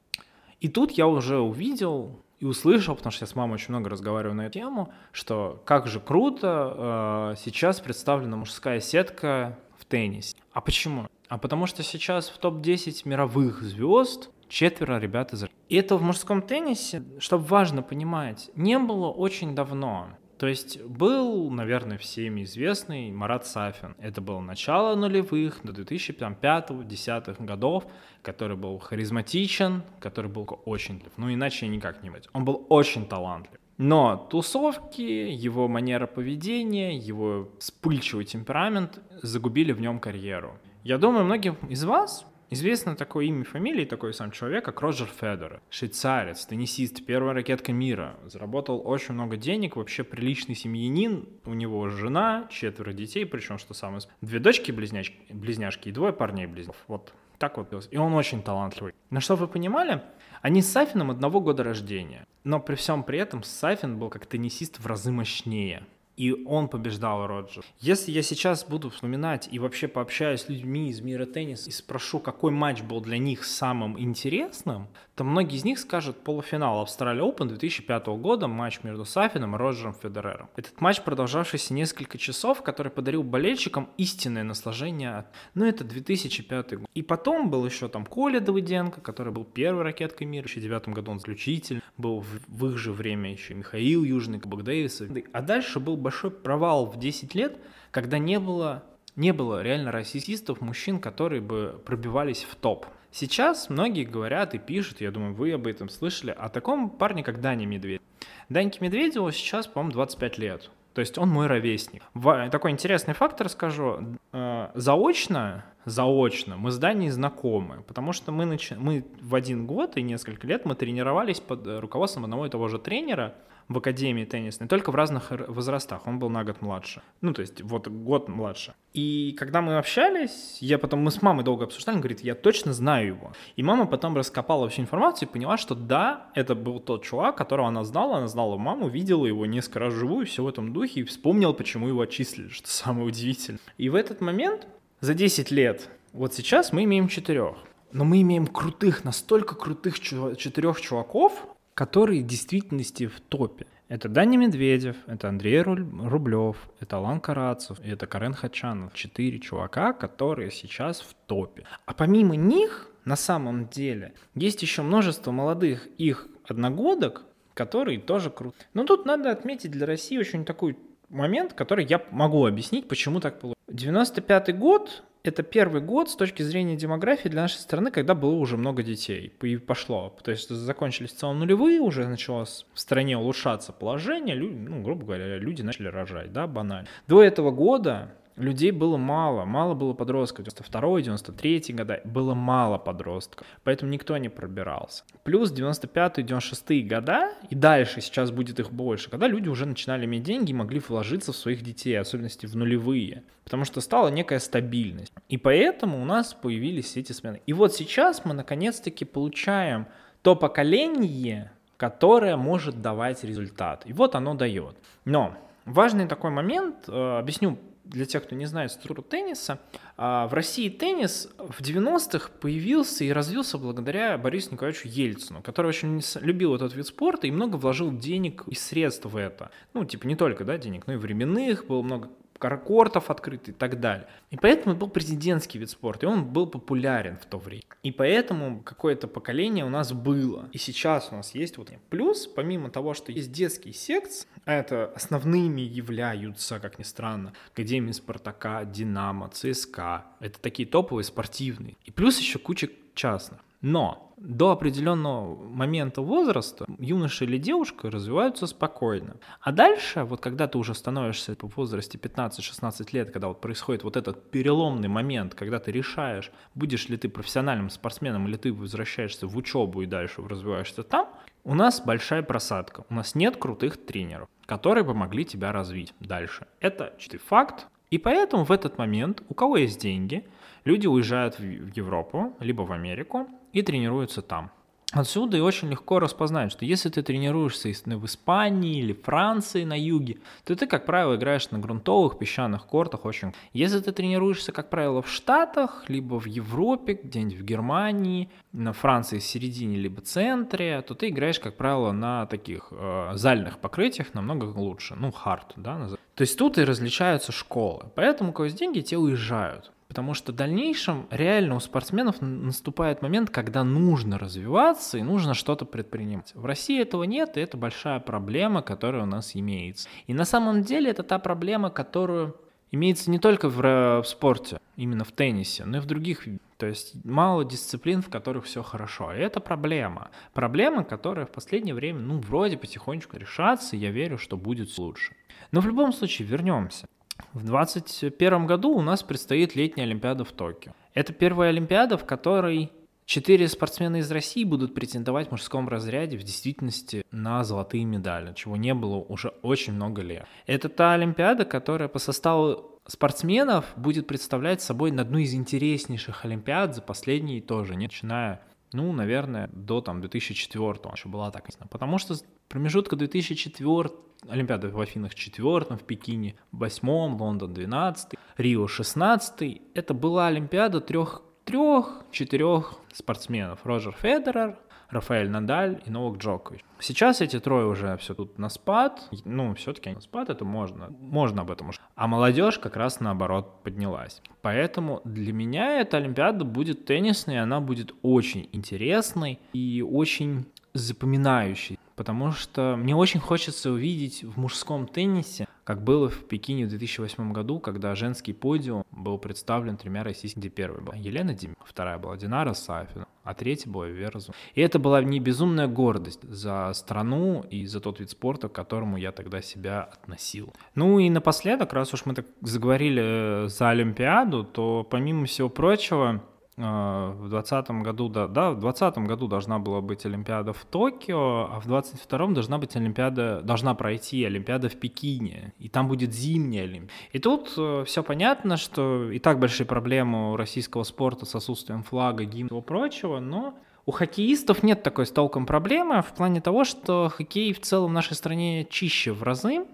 И 0.60 0.68
тут 0.68 0.92
я 0.92 1.08
уже 1.08 1.40
увидел 1.40 2.24
и 2.40 2.46
услышал, 2.46 2.96
потому 2.96 3.12
что 3.12 3.24
я 3.24 3.28
с 3.28 3.36
мамой 3.36 3.56
очень 3.56 3.70
много 3.70 3.90
разговариваю 3.90 4.36
на 4.36 4.48
эту 4.48 4.54
тему, 4.54 4.94
что 5.12 5.62
как 5.66 5.88
же 5.88 6.00
круто 6.00 7.34
э, 7.36 7.40
сейчас 7.40 7.80
представлена 7.80 8.38
мужская 8.38 8.80
сетка 8.80 9.60
в 9.78 9.86
теннисе. 9.86 10.36
А 10.52 10.62
почему? 10.62 11.08
А 11.28 11.38
потому 11.38 11.68
что 11.68 11.84
сейчас 11.84 12.30
в 12.30 12.40
топ-10 12.40 13.02
мировых 13.06 13.62
звезд 13.62 14.32
четверо 14.48 15.00
ребят 15.00 15.34
из... 15.34 15.46
И 15.70 15.76
это 15.76 15.96
в 15.96 16.02
мужском 16.02 16.42
теннисе, 16.42 17.04
чтобы 17.20 17.46
важно 17.46 17.84
понимать, 17.84 18.50
не 18.56 18.80
было 18.80 19.10
очень 19.10 19.54
давно. 19.54 20.10
То 20.40 20.48
есть 20.48 20.82
был, 20.82 21.52
наверное, 21.52 21.98
всеми 21.98 22.44
известный 22.44 23.12
Марат 23.12 23.46
Сафин. 23.46 23.96
Это 24.00 24.22
было 24.22 24.40
начало 24.40 24.96
нулевых, 24.96 25.60
до 25.64 25.74
2005-2010 25.74 27.46
годов, 27.46 27.86
который 28.22 28.56
был 28.56 28.80
харизматичен, 28.80 29.84
который 30.00 30.32
был 30.32 30.48
очень... 30.64 31.04
Ну, 31.18 31.34
иначе 31.34 31.68
никак 31.68 32.04
не 32.04 32.10
быть. 32.10 32.30
Он 32.32 32.46
был 32.46 32.66
очень 32.70 33.06
талантлив. 33.06 33.60
Но 33.78 34.16
тусовки, 34.16 35.02
его 35.02 35.68
манера 35.68 36.08
поведения, 36.08 36.98
его 36.98 37.50
вспыльчивый 37.60 38.24
темперамент 38.24 39.02
загубили 39.22 39.74
в 39.74 39.82
нем 39.82 40.00
карьеру. 40.00 40.58
Я 40.86 40.98
думаю, 40.98 41.26
многим 41.26 41.56
из 41.68 41.84
вас 41.84 42.26
Известно 42.52 42.96
такое 42.96 43.26
имя, 43.26 43.44
фамилия, 43.44 43.86
такой 43.86 44.14
сам 44.14 44.32
человек, 44.32 44.66
как 44.66 44.82
Роджер 44.82 45.08
Федер, 45.08 45.62
швейцарец, 45.70 46.46
теннисист, 46.46 47.06
первая 47.06 47.36
ракетка 47.36 47.72
мира, 47.72 48.18
заработал 48.26 48.82
очень 48.84 49.14
много 49.14 49.38
денег, 49.38 49.76
вообще 49.76 50.04
приличный 50.04 50.56
семьянин, 50.56 51.30
у 51.46 51.54
него 51.54 51.90
жена, 51.90 52.48
четверо 52.50 52.92
детей, 52.92 53.26
причем, 53.26 53.60
что 53.60 53.76
самое, 53.76 54.02
две 54.22 54.40
дочки-близняшки 54.40 55.16
близняшки 55.30 55.90
и 55.90 55.92
двое 55.92 56.12
парней-близнецов. 56.12 56.76
Вот 56.88 57.14
так 57.38 57.58
вот. 57.58 57.88
И 57.92 57.98
он 57.98 58.14
очень 58.14 58.42
талантливый. 58.42 58.94
На 59.10 59.22
что 59.22 59.36
вы 59.36 59.48
понимали? 59.48 60.02
Они 60.42 60.62
с 60.62 60.72
Сафином 60.72 61.12
одного 61.12 61.40
года 61.42 61.64
рождения. 61.64 62.26
Но 62.44 62.60
при 62.60 62.76
всем 62.76 63.04
при 63.04 63.20
этом 63.20 63.44
Сафин 63.44 63.98
был 63.98 64.10
как 64.10 64.26
теннисист 64.26 64.80
в 64.80 64.88
разы 64.88 65.12
мощнее 65.12 65.86
и 66.20 66.34
он 66.46 66.68
побеждал 66.68 67.28
Роджер. 67.28 67.64
Если 67.80 68.12
я 68.12 68.22
сейчас 68.24 68.66
буду 68.66 68.90
вспоминать 68.90 69.48
и 69.50 69.58
вообще 69.58 69.88
пообщаюсь 69.88 70.42
с 70.42 70.50
людьми 70.50 70.90
из 70.90 71.00
мира 71.00 71.26
тенниса 71.26 71.70
и 71.70 71.72
спрошу, 71.72 72.20
какой 72.20 72.52
матч 72.52 72.82
был 72.82 73.00
для 73.00 73.18
них 73.18 73.46
самым 73.46 73.98
интересным, 73.98 74.90
то 75.20 75.26
многие 75.26 75.58
из 75.58 75.66
них 75.66 75.80
скажут 75.80 76.24
полуфинал 76.24 76.80
Австралия 76.80 77.24
Open 77.24 77.50
2005 77.50 78.08
года, 78.08 78.48
матч 78.48 78.80
между 78.84 79.04
Сафином 79.04 79.54
и 79.54 79.58
Роджером 79.58 79.94
Федерером. 79.94 80.50
Этот 80.56 80.80
матч, 80.80 81.02
продолжавшийся 81.02 81.74
несколько 81.74 82.18
часов, 82.18 82.64
который 82.64 82.90
подарил 82.90 83.22
болельщикам 83.22 83.90
истинное 83.98 84.46
наслаждение. 84.46 85.26
Ну, 85.56 85.66
это 85.66 85.84
2005 85.84 86.80
год. 86.80 86.90
И 86.94 87.02
потом 87.02 87.50
был 87.50 87.66
еще 87.66 87.90
там 87.90 88.06
Коля 88.06 88.40
Давыденко, 88.40 89.02
который 89.02 89.34
был 89.34 89.44
первой 89.44 89.84
ракеткой 89.84 90.26
мира. 90.26 90.48
В 90.48 90.54
2009 90.54 90.88
году 90.96 91.12
он 91.12 91.20
заключитель. 91.20 91.84
Был 91.98 92.22
в, 92.22 92.40
в 92.48 92.70
их 92.70 92.78
же 92.78 92.94
время 92.94 93.30
еще 93.34 93.56
Михаил 93.56 94.06
Южный, 94.06 94.40
Кубок 94.40 94.64
Дэвиса. 94.64 95.10
А 95.34 95.42
дальше 95.42 95.82
был 95.82 95.98
большой 95.98 96.32
провал 96.32 96.86
в 96.86 96.98
10 96.98 97.36
лет, 97.36 97.58
когда 97.92 98.20
не 98.20 98.40
было, 98.40 98.86
не 99.18 99.34
было 99.34 99.62
реально 99.62 99.92
расистов, 99.92 100.62
мужчин, 100.62 100.98
которые 101.02 101.42
бы 101.42 101.78
пробивались 101.86 102.48
в 102.50 102.56
топ. 102.56 102.86
Сейчас 103.12 103.70
многие 103.70 104.04
говорят 104.04 104.54
и 104.54 104.60
пишут, 104.60 105.02
я 105.02 105.12
думаю, 105.12 105.34
вы 105.34 105.52
об 105.54 105.66
этом 105.68 105.90
слышали, 105.90 106.32
о 106.32 106.50
таком 106.50 106.90
парне, 106.90 107.24
как 107.24 107.42
Дани 107.42 107.66
Медведев. 107.66 108.02
Даньке 108.50 108.80
Медведеву 108.82 109.32
сейчас, 109.32 109.68
по-моему, 109.68 109.94
25 109.94 110.38
лет. 110.38 110.70
То 110.94 111.02
есть 111.02 111.18
он 111.18 111.30
мой 111.30 111.48
ровесник. 111.48 112.04
Такой 112.52 112.72
интересный 112.72 113.14
факт 113.14 113.40
расскажу. 113.42 114.18
Э, 114.34 114.70
заочно, 114.74 115.66
заочно 115.86 116.58
мы 116.58 116.72
с 116.72 116.78
Даней 116.78 117.10
знакомы, 117.10 117.84
потому 117.88 118.12
что 118.12 118.32
мы, 118.32 118.46
нач... 118.46 118.72
мы 118.72 119.06
в 119.22 119.36
один 119.36 119.66
год 119.66 119.98
и 119.98 120.02
несколько 120.02 120.46
лет 120.48 120.66
мы 120.66 120.76
тренировались 120.76 121.40
под 121.40 121.66
руководством 121.68 122.26
одного 122.26 122.48
и 122.48 122.50
того 122.50 122.68
же 122.68 122.80
тренера, 122.80 123.36
в 123.70 123.78
академии 123.78 124.26
теннисной, 124.26 124.68
только 124.68 124.92
в 124.92 124.96
разных 124.96 125.32
возрастах. 125.48 126.08
Он 126.08 126.18
был 126.18 126.30
на 126.30 126.44
год 126.44 126.62
младше. 126.62 127.02
Ну, 127.22 127.34
то 127.34 127.42
есть 127.42 127.62
вот 127.62 127.88
год 127.88 128.28
младше. 128.28 128.74
И 128.94 129.36
когда 129.38 129.62
мы 129.62 129.78
общались, 129.78 130.58
я 130.60 130.80
потом, 130.80 131.02
мы 131.02 131.12
с 131.12 131.22
мамой 131.22 131.46
долго 131.46 131.66
обсуждали, 131.66 131.96
он 131.96 132.02
говорит, 132.02 132.22
я 132.22 132.34
точно 132.34 132.74
знаю 132.74 133.08
его. 133.08 133.32
И 133.56 133.64
мама 133.64 133.86
потом 133.86 134.18
раскопала 134.18 134.68
всю 134.70 134.82
информацию 134.82 135.30
и 135.30 135.32
поняла, 135.32 135.58
что 135.58 135.76
да, 135.76 136.32
это 136.34 136.56
был 136.56 136.80
тот 136.80 137.04
чувак, 137.04 137.38
которого 137.38 137.68
она 137.68 137.84
знала, 137.84 138.18
она 138.18 138.28
знала 138.28 138.58
маму, 138.58 138.90
видела 138.90 139.28
его 139.28 139.46
несколько 139.46 139.80
раз 139.80 139.94
живую, 139.94 140.26
все 140.26 140.44
в 140.44 140.48
этом 140.48 140.74
духе, 140.74 141.02
и 141.02 141.04
вспомнила, 141.04 141.54
почему 141.54 141.88
его 141.88 142.02
отчислили, 142.02 142.50
что 142.50 142.68
самое 142.68 143.06
удивительное. 143.06 143.62
И 143.78 143.90
в 143.90 143.96
этот 143.96 144.20
момент, 144.20 144.68
за 145.00 145.14
10 145.14 145.52
лет, 145.52 145.90
вот 146.12 146.34
сейчас 146.34 146.74
мы 146.74 146.86
имеем 146.86 147.08
четырех. 147.08 147.56
Но 147.92 148.04
мы 148.04 148.22
имеем 148.22 148.48
крутых, 148.48 149.04
настолько 149.04 149.56
крутых 149.56 150.00
четырех 150.00 150.82
чуваков, 150.82 151.48
которые 151.80 152.24
в 152.24 152.28
действительности 152.28 153.08
в 153.08 153.22
топе. 153.22 153.66
Это 153.88 154.10
Даня 154.10 154.38
Медведев, 154.38 154.98
это 155.08 155.30
Андрей 155.30 155.62
Рублев, 155.62 156.58
это 156.82 156.98
Алан 156.98 157.22
Карацев, 157.22 157.80
и 157.80 157.90
это 157.90 158.06
Карен 158.06 158.34
Хачанов. 158.34 158.94
Четыре 158.94 159.40
чувака, 159.40 159.94
которые 159.94 160.52
сейчас 160.52 161.00
в 161.00 161.14
топе. 161.26 161.64
А 161.86 161.94
помимо 161.94 162.36
них, 162.36 162.92
на 163.06 163.16
самом 163.16 163.70
деле, 163.70 164.14
есть 164.36 164.62
еще 164.62 164.82
множество 164.82 165.32
молодых 165.32 165.88
их 165.98 166.28
одногодок, 166.44 167.24
которые 167.54 167.98
тоже 168.02 168.30
круто. 168.30 168.58
Но 168.74 168.84
тут 168.84 169.06
надо 169.06 169.32
отметить 169.32 169.72
для 169.72 169.86
России 169.86 170.18
очень 170.18 170.44
такой 170.44 170.78
момент, 171.08 171.54
который 171.54 171.86
я 171.86 172.06
могу 172.12 172.46
объяснить, 172.46 172.90
почему 172.90 173.22
так 173.22 173.40
получилось. 173.40 173.56
95 173.70 174.58
год 174.58 175.04
это 175.24 175.44
первый 175.44 175.82
год 175.82 176.10
с 176.10 176.16
точки 176.16 176.44
зрения 176.44 176.76
демографии 176.76 177.30
для 177.30 177.42
нашей 177.42 177.58
страны, 177.58 177.92
когда 177.92 178.16
было 178.16 178.36
уже 178.36 178.58
много 178.58 178.84
детей. 178.84 179.34
И 179.42 179.58
пошло. 179.58 180.16
То 180.24 180.32
есть 180.32 180.50
закончились 180.50 181.12
в 181.12 181.16
целом 181.16 181.40
нулевые, 181.40 181.80
уже 181.82 182.08
началось 182.08 182.66
в 182.74 182.80
стране 182.80 183.18
улучшаться 183.18 183.74
положение, 183.74 184.36
люди, 184.36 184.56
ну, 184.56 184.82
грубо 184.82 185.06
говоря, 185.06 185.38
люди 185.38 185.62
начали 185.62 185.88
рожать, 185.88 186.32
да, 186.32 186.48
банально. 186.48 186.88
До 187.08 187.22
этого 187.22 187.52
года 187.52 188.14
людей 188.40 188.72
было 188.72 188.98
мало, 188.98 189.46
мало 189.46 189.74
было 189.74 189.94
подростков. 189.94 190.46
92 190.46 191.02
93 191.02 191.74
года 191.74 192.02
было 192.06 192.34
мало 192.34 192.78
подростков, 192.78 193.46
поэтому 193.64 193.92
никто 193.92 194.18
не 194.18 194.30
пробирался. 194.30 195.04
Плюс 195.24 195.52
95 195.52 196.26
96 196.26 196.88
года, 196.88 197.34
и 197.50 197.56
дальше 197.56 198.02
сейчас 198.02 198.32
будет 198.32 198.60
их 198.60 198.72
больше, 198.72 199.10
когда 199.10 199.28
люди 199.28 199.50
уже 199.50 199.66
начинали 199.66 200.06
иметь 200.06 200.24
деньги 200.24 200.52
и 200.52 200.54
могли 200.54 200.80
вложиться 200.80 201.34
в 201.34 201.36
своих 201.36 201.62
детей, 201.62 202.00
особенности 202.00 202.46
в 202.46 202.56
нулевые, 202.56 203.24
потому 203.44 203.66
что 203.66 203.82
стала 203.82 204.10
некая 204.10 204.40
стабильность. 204.40 205.14
И 205.28 205.38
поэтому 205.38 206.02
у 206.02 206.06
нас 206.06 206.34
появились 206.34 206.98
эти 206.98 207.12
смены. 207.12 207.42
И 207.46 207.54
вот 207.54 207.74
сейчас 207.74 208.26
мы 208.26 208.34
наконец-таки 208.34 209.06
получаем 209.06 209.88
то 210.22 210.36
поколение, 210.36 211.52
которое 211.78 212.36
может 212.36 212.82
давать 212.82 213.24
результат. 213.24 213.84
И 213.86 213.94
вот 213.94 214.16
оно 214.16 214.34
дает. 214.34 214.76
Но 215.06 215.38
важный 215.66 216.08
такой 216.08 216.32
момент, 216.32 216.90
э, 216.90 217.20
объясню 217.20 217.58
для 217.90 218.06
тех, 218.06 218.24
кто 218.24 218.36
не 218.36 218.46
знает 218.46 218.72
структуру 218.72 219.02
тенниса, 219.02 219.60
а, 219.98 220.28
в 220.28 220.34
России 220.34 220.70
теннис 220.70 221.28
в 221.38 221.62
90-х 221.62 222.30
появился 222.40 223.04
и 223.04 223.12
развился 223.12 223.58
благодаря 223.58 224.18
Борису 224.18 224.52
Николаевичу 224.52 224.88
Ельцину, 224.88 225.42
который 225.42 225.68
очень 225.68 226.02
любил 226.22 226.56
этот 226.56 226.74
вид 226.76 226.88
спорта 226.88 227.28
и 227.28 227.32
много 227.32 227.58
вложил 227.58 227.92
денег 227.92 228.44
и 228.48 228.56
средств 228.56 229.06
в 229.06 229.18
это. 229.18 229.52
Ну, 229.74 229.86
типа 229.86 230.06
не 230.08 230.16
только 230.16 230.46
да, 230.46 230.58
денег, 230.58 230.88
но 230.88 230.94
и 230.94 230.98
временных, 230.98 231.66
было 231.66 231.82
много 231.82 232.10
каркортов 232.40 233.12
открыт 233.12 233.50
и 233.50 233.52
так 233.52 233.80
далее. 233.80 234.08
И 234.32 234.38
поэтому 234.38 234.76
был 234.76 234.90
президентский 234.90 235.60
вид 235.60 235.70
спорта, 235.70 236.06
и 236.06 236.10
он 236.10 236.26
был 236.26 236.48
популярен 236.48 237.18
в 237.18 237.26
то 237.26 237.38
время. 237.38 237.64
И 237.84 237.92
поэтому 237.92 238.62
какое-то 238.62 239.08
поколение 239.08 239.66
у 239.66 239.70
нас 239.70 239.94
было. 239.94 240.50
И 240.52 240.58
сейчас 240.58 241.10
у 241.12 241.16
нас 241.16 241.36
есть 241.36 241.58
вот. 241.58 241.70
Плюс, 241.90 242.26
помимо 242.26 242.72
того, 242.72 242.94
что 242.94 243.12
есть 243.12 243.32
детские 243.32 243.74
секции, 243.74 244.28
а 244.46 244.54
это 244.54 244.92
основными 244.96 245.62
являются, 245.62 246.60
как 246.60 246.80
ни 246.80 246.84
странно, 246.84 247.34
Академия 247.54 247.94
Спартака, 247.94 248.66
Динамо, 248.66 249.30
ЦСКА. 249.30 250.06
Это 250.20 250.40
такие 250.40 250.68
топовые 250.68 251.04
спортивные. 251.04 251.76
И 251.86 251.92
плюс 251.92 252.20
еще 252.20 252.40
куча 252.40 252.70
частных. 252.96 253.42
Но 253.62 254.14
до 254.18 254.52
определенного 254.52 255.36
момента 255.36 256.02
возраста 256.02 256.66
юноша 256.78 257.26
или 257.26 257.38
девушка 257.38 257.90
развиваются 257.90 258.48
спокойно. 258.48 259.18
А 259.42 259.52
дальше, 259.52 260.04
вот 260.04 260.20
когда 260.20 260.48
ты 260.48 260.58
уже 260.58 260.74
становишься 260.74 261.36
в 261.40 261.56
возрасте 261.56 261.98
15-16 261.98 262.90
лет, 262.92 263.12
когда 263.12 263.30
вот 263.30 263.42
происходит 263.42 263.84
вот 263.84 263.98
этот 263.98 264.30
переломный 264.32 264.90
момент, 264.90 265.36
когда 265.36 265.60
ты 265.60 265.72
решаешь, 265.72 266.32
будешь 266.54 266.90
ли 266.90 266.98
ты 266.98 267.08
профессиональным 267.10 267.70
спортсменом 267.70 268.28
или 268.28 268.36
ты 268.36 268.52
возвращаешься 268.52 269.28
в 269.28 269.38
учебу 269.38 269.82
и 269.82 269.86
дальше 269.86 270.22
развиваешься 270.22 270.84
там, 270.84 271.10
у 271.46 271.56
нас 271.56 271.82
большая 271.82 272.22
просадка. 272.22 272.86
У 272.90 272.94
нас 272.94 273.16
нет 273.16 273.38
крутых 273.38 273.78
тренеров, 273.86 274.28
которые 274.46 274.84
бы 274.84 274.94
могли 274.94 275.24
тебя 275.24 275.52
развить 275.52 275.94
дальше. 276.00 276.48
Это 276.60 276.94
чистый 276.98 277.20
факт. 277.20 277.68
И 277.92 277.98
поэтому 277.98 278.44
в 278.44 278.52
этот 278.52 278.78
момент, 278.78 279.24
у 279.30 279.34
кого 279.34 279.58
есть 279.58 279.80
деньги, 279.82 280.26
люди 280.64 280.88
уезжают 280.88 281.40
в 281.40 281.44
Европу, 281.76 282.36
либо 282.40 282.62
в 282.62 282.72
Америку, 282.72 283.28
и 283.52 283.62
тренируются 283.62 284.22
там. 284.22 284.52
Отсюда 284.92 285.38
и 285.38 285.40
очень 285.40 285.70
легко 285.70 286.00
распознать, 286.00 286.52
что 286.52 286.66
если 286.66 286.90
ты 286.90 287.04
тренируешься 287.04 287.70
в 287.70 288.06
Испании 288.06 288.80
или 288.80 288.94
Франции 288.94 289.64
на 289.64 289.80
юге, 289.80 290.18
то 290.46 290.56
ты, 290.56 290.66
как 290.66 290.86
правило, 290.86 291.16
играешь 291.16 291.52
на 291.52 291.60
грунтовых 291.60 292.18
песчаных 292.18 292.66
кортах 292.66 293.06
очень. 293.06 293.34
Если 293.54 293.80
ты 293.82 293.92
тренируешься, 293.92 294.52
как 294.52 294.72
правило, 294.72 295.04
в 295.04 295.10
Штатах, 295.10 295.86
либо 295.90 296.20
в 296.20 296.26
Европе, 296.26 297.00
где-нибудь 297.04 297.38
в 297.38 297.44
Германии, 297.44 298.30
на 298.52 298.74
Франции 298.74 299.20
в 299.20 299.24
середине, 299.24 299.78
либо 299.78 300.02
центре, 300.02 300.82
то 300.82 300.96
ты 300.96 301.10
играешь, 301.10 301.40
как 301.40 301.56
правило, 301.56 301.92
на 301.92 302.26
таких 302.26 302.70
э, 302.72 303.12
зальных 303.14 303.60
покрытиях 303.60 304.16
намного 304.16 304.46
лучше, 304.46 304.96
ну, 304.96 305.12
хард, 305.12 305.54
да, 305.56 305.90
то 306.16 306.24
есть 306.24 306.38
тут 306.38 306.58
и 306.58 306.66
различаются 306.66 307.32
школы. 307.32 307.86
Поэтому, 307.96 308.34
есть 308.44 308.58
деньги, 308.58 308.82
те 308.82 308.98
уезжают. 308.98 309.72
Потому 309.90 310.14
что 310.14 310.32
в 310.32 310.36
дальнейшем 310.36 311.08
реально 311.10 311.56
у 311.56 311.60
спортсменов 311.60 312.22
наступает 312.22 313.02
момент, 313.02 313.32
когда 313.32 313.64
нужно 313.64 314.20
развиваться 314.20 315.00
и 315.00 315.02
нужно 315.02 315.34
что-то 315.34 315.66
предпринимать. 315.66 316.32
В 316.36 316.46
России 316.46 316.80
этого 316.80 317.04
нет, 317.04 317.38
и 317.38 317.42
это 317.42 317.58
большая 317.58 318.00
проблема, 318.00 318.62
которая 318.62 319.04
у 319.04 319.08
нас 319.08 319.36
имеется. 319.36 319.90
И 320.06 320.14
на 320.14 320.26
самом 320.26 320.62
деле 320.62 320.92
это 320.92 321.02
та 321.02 321.18
проблема, 321.18 321.72
которую 321.72 322.38
имеется 322.72 323.10
не 323.10 323.18
только 323.18 323.50
в, 323.50 323.58
в 323.58 324.04
спорте, 324.06 324.62
именно 324.78 325.04
в 325.04 325.12
теннисе, 325.12 325.66
но 325.66 325.78
и 325.78 325.80
в 325.82 325.86
других 325.86 326.28
то 326.58 326.68
есть 326.68 326.94
мало 327.06 327.46
дисциплин, 327.46 328.02
в 328.02 328.10
которых 328.10 328.44
все 328.44 328.62
хорошо. 328.62 329.14
И 329.14 329.18
это 329.18 329.40
проблема. 329.40 330.12
Проблема, 330.34 330.84
которая 330.84 331.26
в 331.26 331.32
последнее 331.32 331.74
время, 331.74 332.02
ну, 332.02 332.20
вроде 332.20 332.58
потихонечку 332.58 333.16
решаться, 333.16 333.78
я 333.78 333.92
верю, 333.92 334.18
что 334.18 334.36
будет 334.36 334.78
лучше. 334.78 335.16
Но 335.54 335.62
в 335.62 335.68
любом 335.68 335.94
случае, 335.94 336.28
вернемся. 336.28 336.88
В 337.34 337.44
2021 337.44 338.46
году 338.46 338.72
у 338.72 338.82
нас 338.82 339.04
предстоит 339.04 339.56
летняя 339.56 339.86
Олимпиада 339.86 340.24
в 340.26 340.32
Токио. 340.32 340.74
Это 340.94 341.14
первая 341.14 341.50
Олимпиада, 341.50 341.98
в 341.98 342.06
которой 342.06 342.72
четыре 343.06 343.48
спортсмена 343.48 343.98
из 343.98 344.12
России 344.12 344.44
будут 344.44 344.74
претендовать 344.76 345.30
в 345.30 345.32
мужском 345.32 345.68
разряде 345.68 346.18
в 346.18 346.24
действительности 346.24 347.04
на 347.12 347.44
золотые 347.44 347.86
медали, 347.86 348.34
чего 348.36 348.56
не 348.56 348.74
было 348.74 348.98
уже 348.98 349.30
очень 349.42 349.74
много 349.74 350.02
лет. 350.02 350.26
Это 350.46 350.70
та 350.70 350.94
Олимпиада, 350.94 351.46
которая 351.46 351.88
по 351.88 352.00
составу 352.00 352.80
спортсменов 352.86 353.66
будет 353.76 354.08
представлять 354.08 354.62
собой 354.62 354.92
одну 354.92 355.20
из 355.20 355.34
интереснейших 355.34 356.26
Олимпиад 356.26 356.76
за 356.76 356.82
последние 356.82 357.42
тоже, 357.42 357.76
начиная 357.76 358.42
ну, 358.74 358.92
наверное, 358.94 359.50
до 359.54 359.82
там 359.82 360.02
2004 360.02 360.74
еще 360.94 361.10
была 361.10 361.32
так. 361.32 361.48
Потому 361.70 361.98
что 361.98 362.16
промежутка 362.48 362.96
2004 362.96 363.90
Олимпиада 364.28 364.70
в 364.70 364.80
Афинах 364.80 365.16
4, 365.16 365.78
в 365.78 365.84
Пекине 365.84 366.36
8, 366.52 367.18
Лондон 367.18 367.54
12, 367.54 368.16
Рио 368.38 368.68
16. 368.68 369.62
Это 369.74 369.94
была 369.94 370.28
Олимпиада 370.28 370.82
трех 370.82 371.24
трех-четырех 371.46 372.76
спортсменов. 372.94 373.66
Роджер 373.66 373.96
Федерер, 374.00 374.60
Рафаэль 374.90 375.30
Надаль 375.30 375.82
и 375.86 375.90
Новак 375.90 376.18
Джокович. 376.18 376.64
Сейчас 376.80 377.22
эти 377.22 377.40
трое 377.40 377.68
уже 377.68 377.98
все 377.98 378.14
тут 378.14 378.38
на 378.40 378.50
спад. 378.50 379.08
Ну, 379.26 379.54
все-таки 379.56 379.92
на 379.92 380.02
спад 380.02 380.30
это 380.30 380.46
можно. 380.46 380.90
Можно 381.00 381.44
об 381.44 381.52
этом 381.52 381.70
уже. 381.70 381.80
А 381.96 382.08
молодежь 382.08 382.58
как 382.58 382.76
раз 382.76 383.00
наоборот 383.00 383.62
поднялась. 383.64 384.22
Поэтому 384.42 385.02
для 385.04 385.34
меня 385.34 385.80
эта 385.80 385.98
Олимпиада 385.98 386.46
будет 386.46 386.86
теннисной, 386.86 387.40
она 387.40 387.60
будет 387.60 387.94
очень 388.02 388.50
интересной 388.52 389.40
и 389.54 389.86
очень 389.88 390.46
запоминающей. 390.74 391.78
Потому 391.96 392.32
что 392.32 392.76
мне 392.78 392.96
очень 392.96 393.20
хочется 393.20 393.72
увидеть 393.72 394.24
в 394.24 394.40
мужском 394.40 394.88
теннисе 394.88 395.48
как 395.70 395.84
было 395.84 396.10
в 396.10 396.24
Пекине 396.24 396.66
в 396.66 396.70
2008 396.70 397.32
году, 397.32 397.60
когда 397.60 397.94
женский 397.94 398.34
подиум 398.34 398.84
был 398.90 399.20
представлен 399.20 399.78
тремя 399.78 400.04
российскими, 400.04 400.42
где 400.42 400.50
первая 400.50 400.82
была 400.82 400.96
Елена 400.96 401.36
Дим, 401.36 401.56
вторая 401.64 402.00
была 402.00 402.18
Динара 402.18 402.54
Сафина, 402.54 403.08
а 403.24 403.36
третья 403.36 403.70
была 403.70 403.86
Верзу. 403.86 404.34
И 404.56 404.62
это 404.62 404.80
была 404.80 405.04
не 405.04 405.20
безумная 405.20 405.68
гордость 405.68 406.24
за 406.24 406.74
страну 406.74 407.46
и 407.52 407.68
за 407.68 407.82
тот 407.82 408.00
вид 408.00 408.10
спорта, 408.10 408.50
к 408.50 408.52
которому 408.52 408.98
я 408.98 409.12
тогда 409.12 409.44
себя 409.44 409.84
относил. 409.84 410.56
Ну 410.74 410.98
и 410.98 411.08
напоследок, 411.12 411.72
раз 411.74 411.94
уж 411.94 412.04
мы 412.08 412.16
так 412.16 412.26
заговорили 412.42 413.46
э, 413.46 413.48
за 413.50 413.70
Олимпиаду, 413.70 414.46
то 414.46 414.84
помимо 414.90 415.28
всего 415.28 415.50
прочего, 415.50 416.24
в 416.60 417.30
2020 417.30 417.72
году, 417.84 418.10
да, 418.10 418.28
да, 418.28 418.52
в 418.52 418.60
2020 418.60 419.08
году 419.08 419.28
должна 419.28 419.60
была 419.60 419.82
быть 419.82 420.06
Олимпиада 420.06 420.54
в 420.54 420.66
Токио, 420.66 421.50
а 421.52 421.60
в 421.60 421.68
2022 421.68 422.28
должна 422.28 422.58
быть 422.58 422.76
Олимпиада, 422.76 423.42
должна 423.42 423.74
пройти 423.76 424.26
Олимпиада 424.26 424.68
в 424.68 424.76
Пекине, 424.76 425.54
и 425.60 425.70
там 425.70 425.88
будет 425.88 426.14
зимняя 426.14 426.66
Олимпиада. 426.66 426.94
И 427.14 427.20
тут 427.20 427.54
э, 427.58 427.84
все 427.86 428.04
понятно, 428.04 428.58
что 428.58 429.10
и 429.10 429.20
так 429.20 429.40
большие 429.40 429.66
проблемы 429.66 430.34
у 430.34 430.36
российского 430.36 430.84
спорта 430.84 431.26
с 431.26 431.34
отсутствием 431.34 431.84
флага, 431.84 432.26
гимна 432.26 432.58
и 432.58 432.62
прочего, 432.62 433.20
но 433.20 433.54
у 433.86 433.92
хоккеистов 433.92 434.62
нет 434.62 434.84
такой 434.84 435.06
с 435.06 435.12
толком 435.12 435.46
проблемы 435.46 436.02
в 436.02 436.14
плане 436.14 436.42
того, 436.42 436.64
что 436.64 437.10
хоккей 437.10 437.54
в 437.54 437.62
целом 437.62 437.92
в 437.92 437.94
нашей 437.94 438.16
стране 438.16 438.68
чище 438.70 439.14
в 439.14 439.24
разы, 439.24 439.66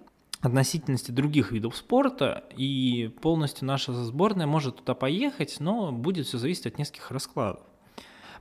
относительности 0.46 1.12
других 1.12 1.52
видов 1.52 1.76
спорта, 1.76 2.44
и 2.56 3.12
полностью 3.22 3.66
наша 3.68 3.94
сборная 3.94 4.48
может 4.48 4.78
туда 4.78 4.94
поехать, 4.94 5.58
но 5.60 5.92
будет 5.92 6.28
все 6.28 6.38
зависеть 6.38 6.68
от 6.68 6.78
нескольких 6.78 7.12
раскладов. 7.12 7.64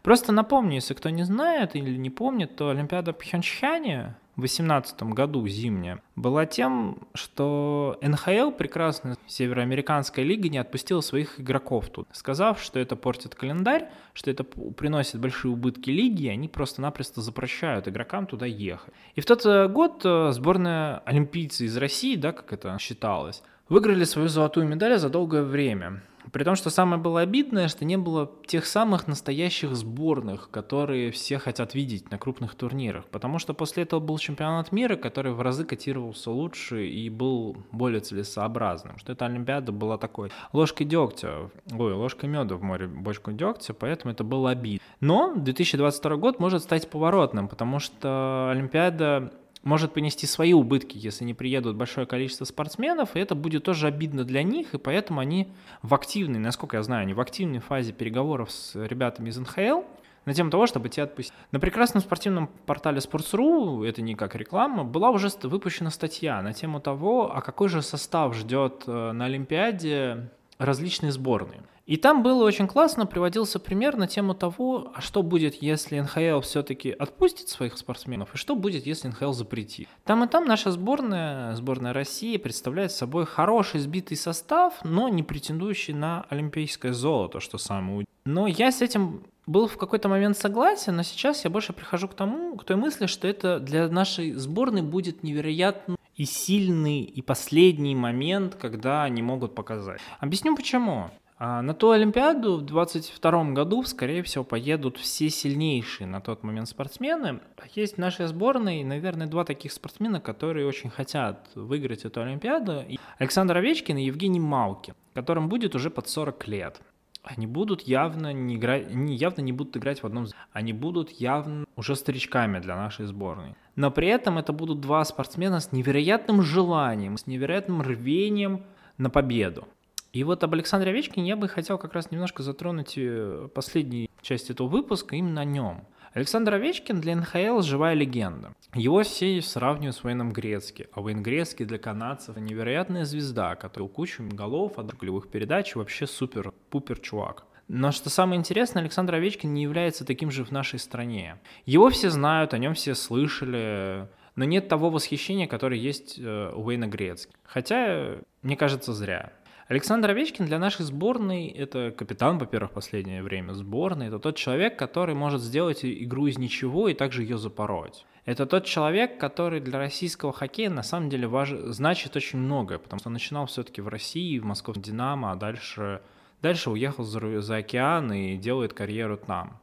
Просто 0.03 0.33
напомню, 0.33 0.75
если 0.75 0.95
кто 0.95 1.09
не 1.09 1.25
знает 1.25 1.75
или 1.75 1.97
не 1.97 2.11
помнит, 2.11 2.57
то 2.57 2.69
Олимпиада 2.69 3.13
в 3.13 3.19
Пхенчхане 3.19 4.17
2018 4.41 5.03
году 5.15 5.47
зимняя, 5.47 6.01
была 6.17 6.47
тем, 6.47 7.07
что 7.15 7.99
НХЛ, 8.03 8.51
прекрасная 8.51 9.17
североамериканская 9.27 10.25
лига, 10.25 10.49
не 10.49 10.59
отпустила 10.59 11.01
своих 11.01 11.41
игроков 11.41 11.89
тут, 11.89 12.09
сказав, 12.13 12.61
что 12.61 12.81
это 12.81 12.97
портит 12.97 13.35
календарь, 13.35 13.89
что 14.13 14.31
это 14.31 14.45
приносит 14.45 15.21
большие 15.21 15.53
убытки 15.53 15.91
лиги, 15.91 16.25
и 16.25 16.29
они 16.29 16.49
просто-напросто 16.49 17.21
запрещают 17.21 17.89
игрокам 17.89 18.27
туда 18.27 18.47
ехать. 18.47 18.93
И 19.15 19.21
в 19.21 19.27
тот 19.27 19.47
э, 19.47 19.69
год 19.69 20.03
э, 20.05 20.33
сборная 20.33 20.99
олимпийцы 21.05 21.67
из 21.67 21.77
России, 21.77 22.17
да, 22.17 22.33
как 22.33 22.53
это 22.53 22.77
считалось, 22.81 23.43
выиграли 23.69 24.05
свою 24.05 24.29
золотую 24.29 24.67
медаль 24.67 24.99
за 24.99 25.09
долгое 25.09 25.43
время. 25.43 26.03
При 26.35 26.43
том, 26.43 26.57
что 26.57 26.69
самое 26.69 27.01
было 27.01 27.21
обидное, 27.21 27.69
что 27.69 27.85
не 27.85 27.97
было 27.97 28.29
тех 28.45 28.67
самых 28.67 29.07
настоящих 29.07 29.77
сборных, 29.77 30.51
которые 30.51 31.13
все 31.13 31.39
хотят 31.39 31.77
видеть 31.77 32.11
на 32.11 32.19
крупных 32.19 32.57
турнирах. 32.57 33.05
Потому 33.07 33.39
что 33.39 33.55
после 33.55 33.85
этого 33.85 34.01
был 34.01 34.19
чемпионат 34.19 34.73
мира, 34.73 34.97
который 34.97 35.31
в 35.31 35.41
разы 35.41 35.65
котировался 35.65 36.33
лучше 36.33 36.89
и 36.89 37.09
был 37.09 37.57
более 37.71 38.01
целесообразным. 38.01 38.99
Что 38.99 39.13
эта 39.13 39.27
Олимпиада 39.27 39.71
была 39.71 39.97
такой 39.97 40.33
ложкой 40.53 40.87
дегтя, 40.87 41.51
ой, 41.71 41.93
ложкой 41.93 42.29
меда 42.29 42.57
в 42.57 42.65
море 42.65 42.89
бочку 42.89 43.31
дегтя, 43.31 43.73
поэтому 43.73 44.13
это 44.13 44.25
было 44.25 44.51
обидно. 44.51 44.85
Но 44.99 45.35
2022 45.37 46.17
год 46.17 46.41
может 46.41 46.65
стать 46.65 46.91
поворотным, 46.91 47.47
потому 47.47 47.79
что 47.79 48.51
Олимпиада 48.51 49.33
может 49.65 49.93
понести 49.93 50.27
свои 50.27 50.53
убытки, 50.53 50.97
если 50.97 51.25
не 51.25 51.35
приедут 51.35 51.77
большое 51.77 52.07
количество 52.07 52.45
спортсменов, 52.45 53.17
и 53.17 53.21
это 53.21 53.35
будет 53.35 53.65
тоже 53.65 53.87
обидно 53.87 54.25
для 54.25 54.43
них, 54.43 54.75
и 54.75 54.79
поэтому 54.79 55.21
они 55.21 55.49
в 55.83 55.95
активной, 55.95 56.39
насколько 56.39 56.77
я 56.77 56.83
знаю, 56.83 57.03
они 57.03 57.15
в 57.15 57.21
активной 57.21 57.61
фазе 57.61 57.93
переговоров 57.93 58.51
с 58.51 58.75
ребятами 58.75 59.31
из 59.31 59.39
НХЛ, 59.39 59.83
на 60.25 60.33
тему 60.33 60.51
того, 60.51 60.67
чтобы 60.67 60.89
тебя 60.89 61.05
отпустить. 61.05 61.35
На 61.53 61.61
прекрасном 61.61 62.03
спортивном 62.03 62.49
портале 62.67 62.99
Sports.ru, 62.99 63.87
это 63.87 64.03
не 64.03 64.15
как 64.15 64.35
реклама, 64.35 64.85
была 64.85 65.11
уже 65.11 65.29
выпущена 65.43 65.91
статья 65.91 66.41
на 66.43 66.53
тему 66.53 66.81
того, 66.81 67.35
а 67.35 67.41
какой 67.41 67.69
же 67.69 67.83
состав 67.83 68.35
ждет 68.35 68.85
э, 68.87 69.13
на 69.13 69.27
Олимпиаде 69.27 70.31
различные 70.59 71.13
сборные. 71.13 71.63
И 71.87 71.99
там 71.99 72.23
было 72.23 72.45
очень 72.45 72.67
классно, 72.67 73.05
приводился 73.05 73.59
пример 73.59 73.97
на 73.97 74.07
тему 74.07 74.35
того, 74.35 74.91
а 74.95 75.03
что 75.03 75.23
будет, 75.23 75.63
если 75.63 76.01
НХЛ 76.01 76.41
все-таки 76.41 76.91
отпустит 76.91 77.51
своих 77.51 77.77
спортсменов, 77.77 78.35
и 78.35 78.39
что 78.39 78.57
будет, 78.57 78.87
если 78.87 79.09
НХЛ 79.09 79.33
запретит. 79.33 79.89
Там 80.05 80.25
и 80.25 80.27
там 80.27 80.47
наша 80.47 80.71
сборная, 80.71 81.55
сборная 81.57 81.93
России, 81.93 82.39
представляет 82.39 82.93
собой 82.93 83.27
хороший 83.27 83.81
сбитый 83.81 84.17
состав, 84.17 84.83
но 84.83 85.11
не 85.11 85.23
претендующий 85.23 85.93
на 85.93 86.25
олимпийское 86.31 86.95
золото, 86.95 87.41
что 87.41 87.59
самое 87.59 88.07
Но 88.25 88.47
я 88.47 88.73
с 88.73 88.81
этим 88.81 89.25
был 89.47 89.69
в 89.69 89.77
какой-то 89.77 90.09
момент 90.09 90.39
согласен, 90.39 90.97
но 90.97 91.03
сейчас 91.03 91.45
я 91.45 91.51
больше 91.51 91.75
прихожу 91.75 92.09
к 92.09 92.15
тому, 92.15 92.57
к 92.57 92.65
той 92.65 92.77
мысли, 92.77 93.05
что 93.05 93.29
это 93.29 93.61
для 93.61 93.89
нашей 93.89 94.33
сборной 94.33 94.81
будет 94.81 95.23
невероятно 95.23 95.97
и 96.17 96.25
сильный, 96.25 97.03
и 97.03 97.23
последний 97.23 97.95
момент, 97.95 98.55
когда 98.55 99.05
они 99.05 99.23
могут 99.23 99.55
показать. 99.55 100.01
Объясню 100.21 100.55
почему. 100.57 101.11
А 101.37 101.63
на 101.63 101.75
ту 101.75 101.91
Олимпиаду 101.91 102.59
в 102.59 102.63
2022 102.63 103.53
году, 103.53 103.83
скорее 103.83 104.23
всего, 104.23 104.45
поедут 104.45 104.99
все 104.99 105.29
сильнейшие 105.29 106.07
на 106.07 106.21
тот 106.21 106.45
момент 106.45 106.69
спортсмены. 106.69 107.41
Есть 107.75 107.97
в 107.97 107.99
нашей 107.99 108.27
сборной, 108.29 108.85
наверное, 108.85 109.27
два 109.27 109.45
таких 109.45 109.73
спортсмена, 109.73 110.21
которые 110.21 110.67
очень 110.67 110.91
хотят 110.91 111.49
выиграть 111.57 112.05
эту 112.05 112.23
Олимпиаду. 112.23 112.85
Александр 113.19 113.57
Овечкин 113.57 113.97
и 113.99 114.05
Евгений 114.05 114.41
Малкин, 114.41 114.95
которым 115.13 115.49
будет 115.49 115.75
уже 115.75 115.91
под 115.91 116.09
40 116.09 116.47
лет. 116.47 116.81
Они 117.25 117.47
будут 117.47 117.83
явно 117.83 118.33
не 118.33 118.57
играть, 118.57 118.87
они 118.87 119.17
явно 119.17 119.41
не 119.41 119.53
будут 119.53 119.77
играть 119.79 120.03
в 120.03 120.07
одном, 120.07 120.27
они 120.53 120.75
будут 120.75 121.11
явно 121.11 121.65
уже 121.75 121.97
старичками 121.97 122.59
для 122.61 122.77
нашей 122.77 123.07
сборной. 123.07 123.57
Но 123.77 123.91
при 123.91 124.09
этом 124.09 124.39
это 124.39 124.53
будут 124.53 124.81
два 124.81 125.05
спортсмена 125.05 125.61
с 125.61 125.73
невероятным 125.73 126.43
желанием, 126.43 127.17
с 127.17 127.27
невероятным 127.27 127.83
рвением 127.83 128.63
на 128.99 129.11
победу. 129.11 129.67
И 130.13 130.23
вот 130.23 130.45
об 130.45 130.55
Александре 130.55 130.91
Овечкине 130.91 131.29
я 131.29 131.37
бы 131.37 131.49
хотел 131.49 131.77
как 131.77 131.93
раз 131.93 132.13
немножко 132.13 132.45
затронуть 132.45 132.95
э, 132.97 133.49
последнюю 133.53 134.09
часть 134.23 134.49
этого 134.49 134.69
выпуска 134.69 135.17
именно 135.17 135.41
о 135.41 135.45
нем. 135.45 135.85
Александр 136.13 136.55
Овечкин 136.55 137.01
для 137.01 137.17
НХЛ 137.17 137.63
живая 137.63 137.95
легенда. 137.95 138.53
Его 138.73 139.03
все 139.03 139.43
сравнивают 139.43 139.97
с 139.97 140.05
Уэйном 140.05 140.33
Грецки, 140.33 140.89
а 140.93 141.01
Уэйн 141.01 141.25
Грецки 141.25 141.65
для 141.65 141.79
канадцев 141.79 142.37
невероятная 142.37 143.05
звезда, 143.05 143.57
который 143.57 143.89
кучу 143.89 144.23
голов, 144.23 144.79
от 144.79 144.97
передач, 144.97 145.75
вообще 145.75 146.07
супер-пупер 146.07 147.01
чувак. 147.01 147.47
Но 147.69 147.93
что 147.93 148.11
самое 148.11 148.39
интересное, 148.39 148.83
Александр 148.83 149.15
Овечкин 149.15 149.53
не 149.53 149.63
является 149.63 150.05
таким 150.05 150.31
же 150.31 150.45
в 150.45 150.51
нашей 150.51 150.79
стране. 150.79 151.39
Его 151.65 151.89
все 151.91 152.11
знают, 152.11 152.53
о 152.53 152.59
нем 152.59 152.75
все 152.75 152.95
слышали, 152.95 154.09
но 154.37 154.45
нет 154.45 154.69
того 154.69 154.91
восхищения, 154.91 155.47
которое 155.47 155.79
есть 155.79 156.19
э, 156.19 156.53
у 156.55 156.65
Уэйна 156.65 156.87
Грецки. 156.87 157.33
Хотя, 157.43 158.17
мне 158.43 158.57
кажется, 158.57 158.93
зря. 158.93 159.33
Александр 159.67 160.11
Овечкин 160.11 160.45
для 160.45 160.59
нашей 160.59 160.85
сборной– 160.85 161.47
это 161.49 161.91
капитан, 161.91 162.37
во-первых, 162.37 162.73
в 162.73 162.75
последнее 162.75 163.23
время 163.23 163.53
сборной. 163.53 164.09
Это 164.09 164.19
тот 164.19 164.37
человек, 164.37 164.79
который 164.79 165.15
может 165.15 165.41
сделать 165.41 165.85
игру 165.85 166.27
из 166.27 166.37
ничего 166.37 166.89
и 166.89 166.95
также 166.95 167.23
ее 167.23 167.39
запороть. 167.39 168.05
Это 168.27 168.45
тот 168.45 168.67
человек, 168.67 169.19
который 169.19 169.61
для 169.61 169.79
российского 169.79 170.33
хоккея 170.33 170.69
на 170.69 170.83
самом 170.83 171.09
деле 171.09 171.27
важ... 171.29 171.51
значит 171.51 172.15
очень 172.17 172.39
многое, 172.39 172.79
потому 172.79 173.01
что 173.01 173.09
он 173.09 173.15
начинал 173.15 173.47
все-таки 173.47 173.81
в 173.81 173.89
России, 173.89 174.39
в 174.39 174.45
московском 174.45 174.83
«Динамо», 174.83 175.33
а 175.33 175.37
дальше, 175.37 176.03
дальше 176.45 176.71
уехал 176.71 177.05
за, 177.05 177.41
за 177.41 177.57
океан 177.57 178.13
и 178.13 178.37
делает 178.37 178.75
карьеру 178.75 179.17
там. 179.17 179.61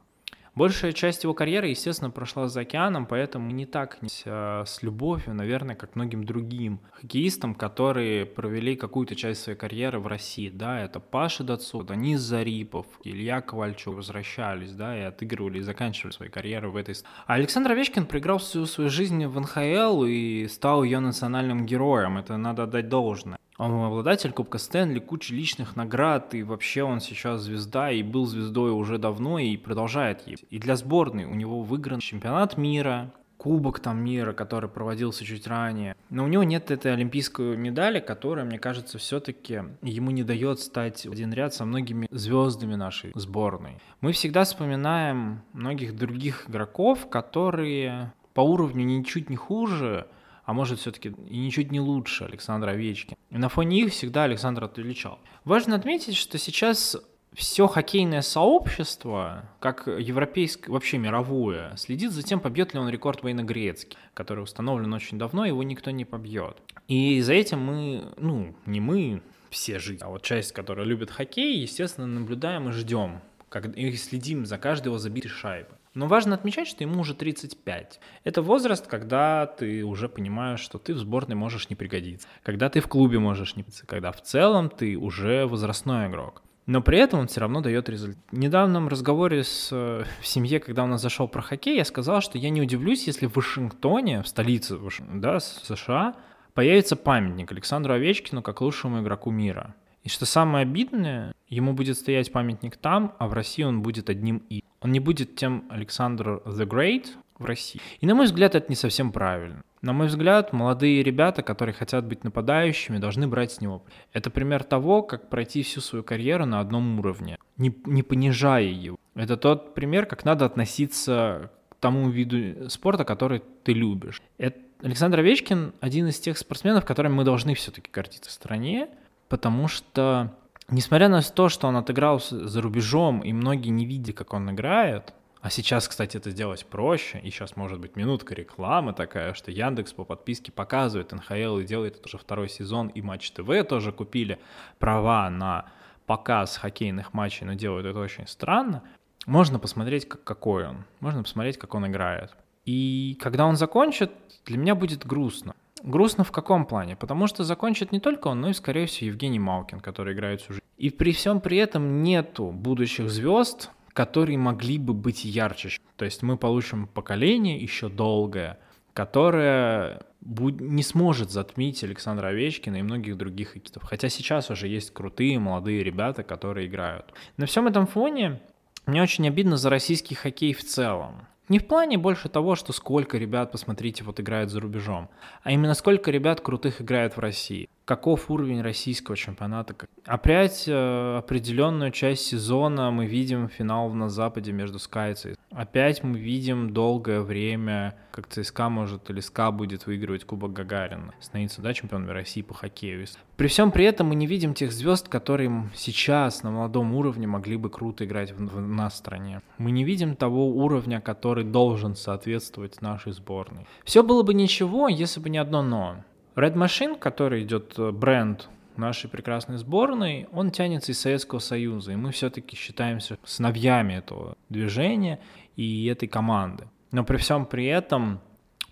Большая 0.54 0.92
часть 0.92 1.22
его 1.22 1.32
карьеры, 1.32 1.68
естественно, 1.68 2.10
прошла 2.10 2.46
за 2.48 2.60
океаном, 2.60 3.06
поэтому 3.06 3.50
не 3.52 3.64
так 3.64 3.98
а, 4.26 4.64
с 4.66 4.82
любовью, 4.82 5.32
наверное, 5.32 5.76
как 5.76 5.94
многим 5.94 6.24
другим 6.24 6.80
хоккеистам, 6.92 7.54
которые 7.54 8.26
провели 8.26 8.76
какую-то 8.76 9.14
часть 9.14 9.42
своей 9.42 9.56
карьеры 9.56 9.98
в 9.98 10.06
России. 10.06 10.50
Да, 10.50 10.78
это 10.82 11.00
Паша 11.00 11.42
Дацу, 11.42 11.82
Денис 11.84 12.20
Зарипов, 12.20 12.86
Илья 13.02 13.40
Ковальчук 13.40 13.94
возвращались, 13.94 14.72
да, 14.72 14.98
и 14.98 15.02
отыгрывали 15.02 15.58
и 15.58 15.62
заканчивали 15.62 16.12
свои 16.12 16.28
карьеры 16.28 16.68
в 16.68 16.76
этой... 16.76 16.96
А 17.26 17.34
Александр 17.34 17.70
Овечкин 17.70 18.04
проиграл 18.04 18.38
всю 18.38 18.66
свою 18.66 18.90
жизнь 18.90 19.24
в 19.24 19.40
НХЛ 19.40 20.04
и 20.04 20.48
стал 20.48 20.82
ее 20.82 21.00
национальным 21.00 21.64
героем. 21.64 22.18
Это 22.18 22.36
надо 22.36 22.64
отдать 22.64 22.90
должное. 22.90 23.38
Он 23.62 23.84
обладатель 23.84 24.32
Кубка 24.32 24.58
Стэнли, 24.58 24.98
куча 24.98 25.32
личных 25.32 25.76
наград, 25.76 26.34
и 26.34 26.42
вообще 26.42 26.82
он 26.82 26.98
сейчас 26.98 27.42
звезда, 27.42 27.92
и 27.92 28.02
был 28.02 28.26
звездой 28.26 28.72
уже 28.72 28.98
давно, 28.98 29.38
и 29.38 29.56
продолжает 29.56 30.26
есть. 30.26 30.44
И 30.50 30.58
для 30.58 30.74
сборной 30.74 31.26
у 31.26 31.34
него 31.34 31.62
выигран 31.62 32.00
чемпионат 32.00 32.56
мира, 32.56 33.12
Кубок 33.36 33.78
там 33.78 34.02
мира, 34.02 34.32
который 34.32 34.68
проводился 34.68 35.24
чуть 35.24 35.46
ранее. 35.46 35.94
Но 36.10 36.24
у 36.24 36.26
него 36.26 36.42
нет 36.42 36.72
этой 36.72 36.92
олимпийской 36.92 37.56
медали, 37.56 38.00
которая, 38.00 38.44
мне 38.44 38.58
кажется, 38.58 38.98
все-таки 38.98 39.62
ему 39.82 40.10
не 40.10 40.24
дает 40.24 40.58
стать 40.58 41.06
в 41.06 41.12
один 41.12 41.32
ряд 41.32 41.54
со 41.54 41.64
многими 41.64 42.08
звездами 42.10 42.74
нашей 42.74 43.12
сборной. 43.14 43.78
Мы 44.00 44.10
всегда 44.10 44.42
вспоминаем 44.42 45.42
многих 45.52 45.96
других 45.96 46.50
игроков, 46.50 47.08
которые 47.08 48.12
по 48.34 48.40
уровню 48.40 48.84
ничуть 48.84 49.30
не 49.30 49.36
хуже, 49.36 50.08
а 50.44 50.52
может 50.52 50.80
все-таки 50.80 51.14
и 51.28 51.38
ничуть 51.38 51.70
не 51.70 51.80
лучше 51.80 52.24
Александра 52.24 52.70
Овечкин. 52.70 53.16
И 53.30 53.38
на 53.38 53.48
фоне 53.48 53.82
их 53.82 53.92
всегда 53.92 54.24
Александр 54.24 54.64
отличал. 54.64 55.18
Важно 55.44 55.76
отметить, 55.76 56.16
что 56.16 56.38
сейчас 56.38 56.96
все 57.34 57.66
хоккейное 57.66 58.22
сообщество, 58.22 59.44
как 59.58 59.86
европейское, 59.86 60.72
вообще 60.72 60.98
мировое, 60.98 61.74
следит 61.76 62.12
за 62.12 62.22
тем, 62.22 62.40
побьет 62.40 62.74
ли 62.74 62.80
он 62.80 62.88
рекорд 62.90 63.22
Вейна 63.22 63.42
Грецки, 63.42 63.96
который 64.14 64.44
установлен 64.44 64.92
очень 64.92 65.18
давно, 65.18 65.46
его 65.46 65.62
никто 65.62 65.90
не 65.90 66.04
побьет. 66.04 66.58
И 66.88 67.20
за 67.22 67.32
этим 67.32 67.60
мы, 67.60 68.04
ну, 68.18 68.54
не 68.66 68.80
мы, 68.80 69.22
все 69.48 69.78
жители, 69.78 70.04
а 70.04 70.08
вот 70.08 70.22
часть, 70.22 70.52
которая 70.52 70.86
любит 70.86 71.10
хоккей, 71.10 71.60
естественно, 71.60 72.06
наблюдаем 72.06 72.68
и 72.68 72.72
ждем, 72.72 73.20
как, 73.48 73.76
и 73.76 73.92
следим 73.96 74.46
за 74.46 74.58
каждой 74.58 74.88
его 74.88 74.98
забитой 74.98 75.30
шайбой. 75.30 75.76
Но 75.94 76.06
важно 76.06 76.34
отмечать, 76.34 76.68
что 76.68 76.84
ему 76.84 77.00
уже 77.00 77.14
35. 77.14 78.00
Это 78.24 78.42
возраст, 78.42 78.86
когда 78.86 79.46
ты 79.46 79.84
уже 79.84 80.08
понимаешь, 80.08 80.60
что 80.60 80.78
ты 80.78 80.94
в 80.94 80.98
сборной 80.98 81.36
можешь 81.36 81.68
не 81.68 81.76
пригодиться, 81.76 82.26
когда 82.42 82.70
ты 82.70 82.80
в 82.80 82.88
клубе 82.88 83.18
можешь 83.18 83.56
не 83.56 83.62
пригодиться, 83.62 83.86
когда 83.86 84.12
в 84.12 84.22
целом 84.22 84.70
ты 84.70 84.96
уже 84.96 85.46
возрастной 85.46 86.08
игрок. 86.08 86.42
Но 86.66 86.80
при 86.80 86.98
этом 86.98 87.20
он 87.20 87.26
все 87.26 87.40
равно 87.40 87.60
дает 87.60 87.88
результат. 87.88 88.22
В 88.30 88.38
недавнем 88.38 88.88
разговоре 88.88 89.42
с, 89.42 89.70
в 89.72 90.26
семье, 90.26 90.60
когда 90.60 90.84
у 90.84 90.86
нас 90.86 91.02
зашел 91.02 91.26
про 91.26 91.42
хоккей, 91.42 91.76
я 91.76 91.84
сказал, 91.84 92.20
что 92.20 92.38
я 92.38 92.50
не 92.50 92.62
удивлюсь, 92.62 93.06
если 93.06 93.26
в 93.26 93.34
Вашингтоне, 93.34 94.22
в 94.22 94.28
столице 94.28 94.78
да, 95.12 95.40
США, 95.40 96.14
появится 96.54 96.94
памятник 96.94 97.50
Александру 97.50 97.94
Овечкину 97.94 98.42
как 98.42 98.60
лучшему 98.60 99.02
игроку 99.02 99.30
мира. 99.30 99.74
И 100.04 100.08
что 100.08 100.24
самое 100.24 100.62
обидное, 100.62 101.34
ему 101.48 101.72
будет 101.72 101.96
стоять 101.98 102.32
памятник 102.32 102.76
там, 102.76 103.14
а 103.18 103.26
в 103.26 103.32
России 103.32 103.62
он 103.62 103.82
будет 103.82 104.08
одним 104.08 104.38
из. 104.48 104.62
Он 104.82 104.92
не 104.92 105.00
будет 105.00 105.36
тем 105.36 105.64
Александр 105.70 106.42
the 106.44 106.66
Great 106.66 107.06
в 107.38 107.44
России. 107.44 107.80
И 108.00 108.06
на 108.06 108.14
мой 108.14 108.26
взгляд, 108.26 108.54
это 108.54 108.66
не 108.68 108.76
совсем 108.76 109.12
правильно. 109.12 109.62
На 109.80 109.92
мой 109.92 110.06
взгляд, 110.06 110.52
молодые 110.52 111.02
ребята, 111.02 111.42
которые 111.42 111.74
хотят 111.74 112.06
быть 112.06 112.22
нападающими, 112.22 112.98
должны 112.98 113.26
брать 113.26 113.52
с 113.52 113.60
него. 113.60 113.84
Это 114.12 114.30
пример 114.30 114.62
того, 114.62 115.02
как 115.02 115.28
пройти 115.28 115.62
всю 115.62 115.80
свою 115.80 116.04
карьеру 116.04 116.46
на 116.46 116.60
одном 116.60 117.00
уровне, 117.00 117.38
не, 117.56 117.74
не 117.86 118.02
понижая 118.02 118.64
его. 118.64 118.96
Это 119.14 119.36
тот 119.36 119.74
пример, 119.74 120.06
как 120.06 120.24
надо 120.24 120.44
относиться 120.44 121.50
к 121.68 121.74
тому 121.76 122.08
виду 122.10 122.70
спорта, 122.70 123.04
который 123.04 123.42
ты 123.64 123.72
любишь. 123.72 124.22
Это 124.38 124.58
Александр 124.82 125.20
Овечкин 125.20 125.74
один 125.80 126.08
из 126.08 126.18
тех 126.18 126.38
спортсменов, 126.38 126.84
которыми 126.84 127.14
мы 127.14 127.24
должны 127.24 127.54
все-таки 127.54 127.90
гордиться 127.92 128.30
в 128.30 128.32
стране, 128.32 128.88
потому 129.28 129.68
что 129.68 130.32
Несмотря 130.68 131.08
на 131.08 131.22
то, 131.22 131.48
что 131.48 131.68
он 131.68 131.76
отыграл 131.76 132.20
за 132.20 132.60
рубежом, 132.60 133.20
и 133.20 133.32
многие 133.32 133.70
не 133.70 133.84
видят, 133.84 134.16
как 134.16 134.32
он 134.32 134.50
играет, 134.50 135.12
а 135.42 135.50
сейчас, 135.50 135.88
кстати, 135.88 136.16
это 136.16 136.30
сделать 136.30 136.64
проще, 136.64 137.18
и 137.18 137.30
сейчас 137.30 137.56
может 137.56 137.80
быть 137.80 137.96
минутка 137.96 138.32
рекламы 138.32 138.92
такая, 138.92 139.34
что 139.34 139.50
Яндекс 139.50 139.92
по 139.92 140.04
подписке 140.04 140.52
показывает 140.52 141.10
НХЛ 141.10 141.58
и 141.58 141.64
делает 141.64 141.96
это 141.96 142.06
уже 142.06 142.16
второй 142.16 142.48
сезон, 142.48 142.86
и 142.88 143.02
Матч 143.02 143.32
ТВ 143.32 143.50
тоже 143.68 143.90
купили 143.90 144.38
права 144.78 145.28
на 145.30 145.66
показ 146.06 146.56
хоккейных 146.56 147.12
матчей, 147.12 147.44
но 147.44 147.54
делают 147.54 147.86
это 147.86 147.98
очень 147.98 148.28
странно. 148.28 148.84
Можно 149.26 149.58
посмотреть, 149.58 150.08
как, 150.08 150.22
какой 150.22 150.68
он, 150.68 150.84
можно 151.00 151.24
посмотреть, 151.24 151.58
как 151.58 151.74
он 151.74 151.88
играет. 151.88 152.30
И 152.64 153.18
когда 153.20 153.46
он 153.46 153.56
закончит, 153.56 154.12
для 154.46 154.58
меня 154.58 154.76
будет 154.76 155.04
грустно. 155.04 155.56
Грустно 155.82 156.22
в 156.22 156.30
каком 156.30 156.64
плане? 156.64 156.94
Потому 156.94 157.26
что 157.26 157.42
закончит 157.44 157.90
не 157.90 157.98
только 157.98 158.28
он, 158.28 158.40
но 158.40 158.50
и, 158.50 158.52
скорее 158.52 158.86
всего, 158.86 159.08
Евгений 159.08 159.40
Малкин, 159.40 159.80
который 159.80 160.14
играет 160.14 160.40
всю 160.40 160.54
жизнь. 160.54 160.64
И 160.76 160.90
при 160.90 161.12
всем 161.12 161.40
при 161.40 161.58
этом 161.58 162.02
нету 162.02 162.52
будущих 162.52 163.10
звезд, 163.10 163.70
которые 163.92 164.38
могли 164.38 164.78
бы 164.78 164.94
быть 164.94 165.24
ярче. 165.24 165.70
То 165.96 166.04
есть 166.04 166.22
мы 166.22 166.36
получим 166.36 166.86
поколение 166.86 167.60
еще 167.60 167.88
долгое, 167.88 168.58
которое 168.94 170.02
не 170.20 170.82
сможет 170.84 171.30
затмить 171.30 171.82
Александра 171.82 172.28
Овечкина 172.28 172.76
и 172.76 172.82
многих 172.82 173.16
других 173.16 173.52
хоккеистов. 173.52 173.82
Хотя 173.82 174.08
сейчас 174.08 174.50
уже 174.50 174.68
есть 174.68 174.92
крутые 174.92 175.38
молодые 175.40 175.82
ребята, 175.82 176.22
которые 176.22 176.68
играют. 176.68 177.12
На 177.36 177.46
всем 177.46 177.66
этом 177.66 177.86
фоне 177.88 178.40
мне 178.86 179.02
очень 179.02 179.26
обидно 179.26 179.56
за 179.56 179.68
российский 179.68 180.14
хоккей 180.14 180.52
в 180.52 180.64
целом. 180.64 181.26
Не 181.52 181.58
в 181.58 181.66
плане 181.66 181.98
больше 181.98 182.30
того, 182.30 182.54
что 182.56 182.72
сколько 182.72 183.18
ребят, 183.18 183.52
посмотрите, 183.52 184.04
вот 184.04 184.18
играют 184.18 184.48
за 184.48 184.58
рубежом, 184.58 185.10
а 185.42 185.52
именно 185.52 185.74
сколько 185.74 186.10
ребят 186.10 186.40
крутых 186.40 186.80
играет 186.80 187.14
в 187.14 187.20
России 187.20 187.68
каков 187.84 188.30
уровень 188.30 188.62
российского 188.62 189.16
чемпионата. 189.16 189.74
Опять 190.04 190.64
э, 190.66 191.16
определенную 191.18 191.90
часть 191.90 192.26
сезона 192.26 192.90
мы 192.90 193.06
видим 193.06 193.48
финал 193.48 193.90
на 193.90 194.08
Западе 194.08 194.52
между 194.52 194.78
СКА 194.78 195.10
и 195.10 195.14
ЦСКА. 195.14 195.36
Опять 195.50 196.02
мы 196.02 196.18
видим 196.18 196.72
долгое 196.72 197.20
время, 197.20 197.96
как 198.10 198.28
ЦСКА 198.28 198.68
может 198.68 199.10
или 199.10 199.20
СКА 199.20 199.50
будет 199.50 199.86
выигрывать 199.86 200.24
Кубок 200.24 200.52
Гагарина, 200.52 201.12
становиться 201.20 201.60
да, 201.60 201.74
чемпионами 201.74 202.10
России 202.10 202.42
по 202.42 202.54
хоккею. 202.54 203.06
При 203.36 203.48
всем 203.48 203.72
при 203.72 203.84
этом 203.84 204.08
мы 204.08 204.14
не 204.14 204.26
видим 204.26 204.54
тех 204.54 204.72
звезд, 204.72 205.08
которые 205.08 205.70
сейчас 205.74 206.42
на 206.42 206.50
молодом 206.50 206.94
уровне 206.94 207.26
могли 207.26 207.56
бы 207.56 207.70
круто 207.70 208.04
играть 208.04 208.32
в, 208.32 208.36
в 208.36 208.60
нас 208.60 208.96
стране. 208.96 209.40
Мы 209.58 209.72
не 209.72 209.84
видим 209.84 210.16
того 210.16 210.48
уровня, 210.48 211.00
который 211.00 211.44
должен 211.44 211.96
соответствовать 211.96 212.80
нашей 212.80 213.12
сборной. 213.12 213.66
Все 213.84 214.02
было 214.02 214.22
бы 214.22 214.34
ничего, 214.34 214.88
если 214.88 215.20
бы 215.20 215.30
не 215.30 215.38
одно 215.38 215.62
«но». 215.62 215.96
Red 216.34 216.54
Machine, 216.54 216.98
который 216.98 217.42
идет 217.42 217.74
э, 217.78 217.90
бренд 217.90 218.48
нашей 218.76 219.10
прекрасной 219.10 219.58
сборной, 219.58 220.28
он 220.32 220.50
тянется 220.50 220.92
из 220.92 221.00
Советского 221.00 221.40
Союза, 221.40 221.92
и 221.92 221.96
мы 221.96 222.10
все-таки 222.12 222.56
считаемся 222.56 223.18
сыновьями 223.24 223.94
этого 223.94 224.36
движения 224.48 225.20
и 225.56 225.86
этой 225.86 226.08
команды. 226.08 226.68
Но 226.90 227.04
при 227.04 227.18
всем 227.18 227.44
при 227.44 227.66
этом 227.66 228.20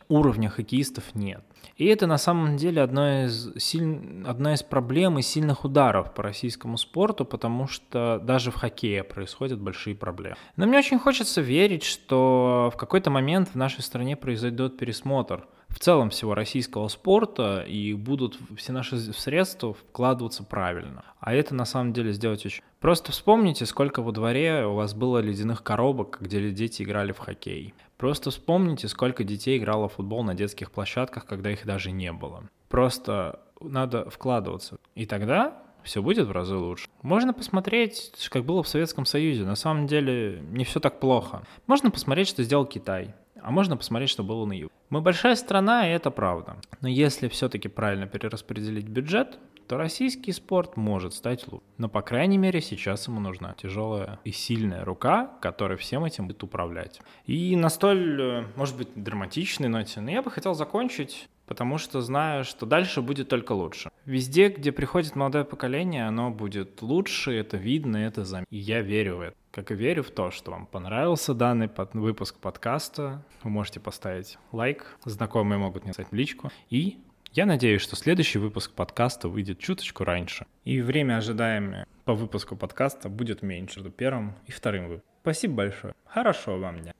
уровня 0.09 0.49
хоккеистов 0.49 1.15
нет. 1.15 1.45
И 1.77 1.85
это 1.85 2.07
на 2.07 2.17
самом 2.17 2.57
деле 2.57 2.83
одна 2.83 3.27
из, 3.27 3.55
силь... 3.59 4.25
одна 4.27 4.55
из 4.55 4.63
проблем 4.63 5.19
и 5.19 5.23
сильных 5.23 5.65
ударов 5.65 6.15
по 6.15 6.23
российскому 6.23 6.79
спорту, 6.79 7.27
потому 7.27 7.67
что 7.67 8.19
даже 8.23 8.51
в 8.51 8.55
хоккее 8.55 9.05
происходят 9.05 9.61
большие 9.61 9.95
проблемы. 9.95 10.37
Но 10.57 10.67
мне 10.67 10.79
очень 10.79 10.99
хочется 10.99 11.43
верить, 11.43 11.85
что 11.85 12.71
в 12.75 12.79
какой-то 12.79 13.11
момент 13.11 13.51
в 13.51 13.55
нашей 13.55 13.83
стране 13.83 14.17
произойдет 14.17 14.79
пересмотр– 14.79 15.47
в 15.71 15.79
целом 15.79 16.11
всего 16.11 16.35
российского 16.35 16.89
спорта, 16.89 17.64
и 17.66 17.95
будут 17.95 18.39
все 18.57 18.73
наши 18.73 18.99
средства 19.12 19.75
вкладываться 19.75 20.45
правильно. 20.45 21.05
А 21.21 21.33
это 21.33 21.55
на 21.55 21.64
самом 21.64 21.93
деле 21.93 22.12
сделать 22.12 22.45
очень... 22.45 22.62
Просто 22.81 23.12
вспомните, 23.12 23.66
сколько 23.66 24.03
во 24.03 24.12
дворе 24.12 24.64
у 24.66 24.75
вас 24.75 24.95
было 24.95 25.18
ледяных 25.18 25.62
коробок, 25.62 26.18
где 26.21 26.51
дети 26.51 26.83
играли 26.83 27.12
в 27.12 27.18
хоккей. 27.18 27.75
Просто 27.97 28.31
вспомните, 28.31 28.89
сколько 28.89 29.25
детей 29.25 29.59
играло 29.59 29.89
в 29.89 29.95
футбол 29.95 30.25
на 30.25 30.35
детских 30.35 30.71
площадках, 30.71 31.27
когда 31.27 31.51
их 31.51 31.66
даже 31.66 31.91
не 31.91 32.12
было. 32.12 32.45
Просто 32.68 33.41
надо 33.61 34.09
вкладываться. 34.09 34.79
И 34.95 35.07
тогда 35.07 35.62
все 35.83 36.03
будет 36.03 36.27
в 36.27 36.33
разы 36.33 36.57
лучше. 36.57 36.89
Можно 37.03 37.33
посмотреть, 37.33 38.12
как 38.31 38.45
было 38.45 38.62
в 38.62 38.68
Советском 38.68 39.07
Союзе. 39.07 39.45
На 39.45 39.57
самом 39.57 39.87
деле 39.87 40.43
не 40.51 40.64
все 40.64 40.81
так 40.81 41.01
плохо. 41.01 41.43
Можно 41.66 41.91
посмотреть, 41.91 42.29
что 42.29 42.43
сделал 42.43 42.66
Китай. 42.66 43.14
А 43.43 43.51
можно 43.51 43.76
посмотреть, 43.76 44.11
что 44.11 44.22
было 44.22 44.45
на 44.47 44.53
юге. 44.53 44.72
Мы 44.91 45.01
большая 45.01 45.36
страна, 45.36 45.88
и 45.88 45.93
это 45.93 46.11
правда. 46.11 46.57
Но 46.80 46.88
если 46.88 47.28
все-таки 47.28 47.68
правильно 47.68 48.07
перераспределить 48.07 48.88
бюджет, 48.88 49.38
то 49.68 49.76
российский 49.76 50.32
спорт 50.32 50.76
может 50.76 51.14
стать 51.14 51.47
лучше. 51.47 51.64
Но, 51.78 51.88
по 51.88 52.03
крайней 52.03 52.38
мере, 52.38 52.61
сейчас 52.61 53.07
ему 53.07 53.20
нужна 53.20 53.55
тяжелая 53.55 54.18
и 54.24 54.32
сильная 54.32 54.84
рука, 54.84 55.30
которая 55.41 55.78
всем 55.78 56.05
этим 56.05 56.26
будет 56.26 56.43
управлять. 56.43 57.01
И 57.26 57.55
на 57.55 57.68
столь, 57.68 58.20
э, 58.20 58.45
может 58.57 58.76
быть, 58.76 58.88
драматичной 58.97 59.68
ноте, 59.68 60.01
но 60.01 60.11
я 60.11 60.22
бы 60.22 60.30
хотел 60.32 60.55
закончить 60.55 61.28
потому 61.51 61.78
что 61.78 62.01
знаю, 62.01 62.45
что 62.45 62.64
дальше 62.64 63.03
будет 63.03 63.28
только 63.28 63.51
лучше. 63.51 63.91
Везде, 64.05 64.51
где 64.51 64.70
приходит 64.70 65.16
молодое 65.16 65.45
поколение, 65.45 66.07
оно 66.07 66.30
будет 66.30 66.80
лучше, 66.80 67.32
это 67.32 67.57
видно, 67.57 67.97
это 67.97 68.24
заметно. 68.24 68.55
И 68.55 68.59
я 68.59 68.82
верю 68.82 69.16
в 69.16 69.20
это. 69.22 69.36
Как 69.51 69.72
и 69.72 69.74
верю 69.74 70.05
в 70.05 70.11
то, 70.11 70.30
что 70.30 70.53
вам 70.53 70.66
понравился 70.66 71.34
данный 71.34 71.68
под... 71.68 71.94
выпуск 71.94 72.36
подкаста. 72.36 73.24
Вы 73.42 73.51
можете 73.51 73.80
поставить 73.80 74.38
лайк, 74.53 74.86
знакомые 75.05 75.59
могут 75.59 75.84
мне 75.84 75.92
в 75.92 76.12
личку. 76.12 76.53
И 76.68 76.98
я 77.32 77.46
надеюсь, 77.46 77.82
что 77.82 77.96
следующий 77.96 78.38
выпуск 78.38 78.72
подкаста 78.72 79.28
выйдет 79.28 79.59
чуточку 79.59 80.05
раньше. 80.05 80.46
И 80.64 80.80
время 80.80 81.16
ожидаемое 81.16 81.86
по 82.05 82.14
выпуску 82.14 82.55
подкаста 82.55 83.09
будет 83.09 83.42
меньше 83.42 83.80
между 83.80 83.90
первым 83.90 84.34
и 84.46 84.53
вторым 84.53 84.88
выпуском. 84.88 85.11
Спасибо 85.22 85.55
большое. 85.55 85.94
Хорошего 86.07 86.57
вам 86.57 86.80
дня. 86.82 86.94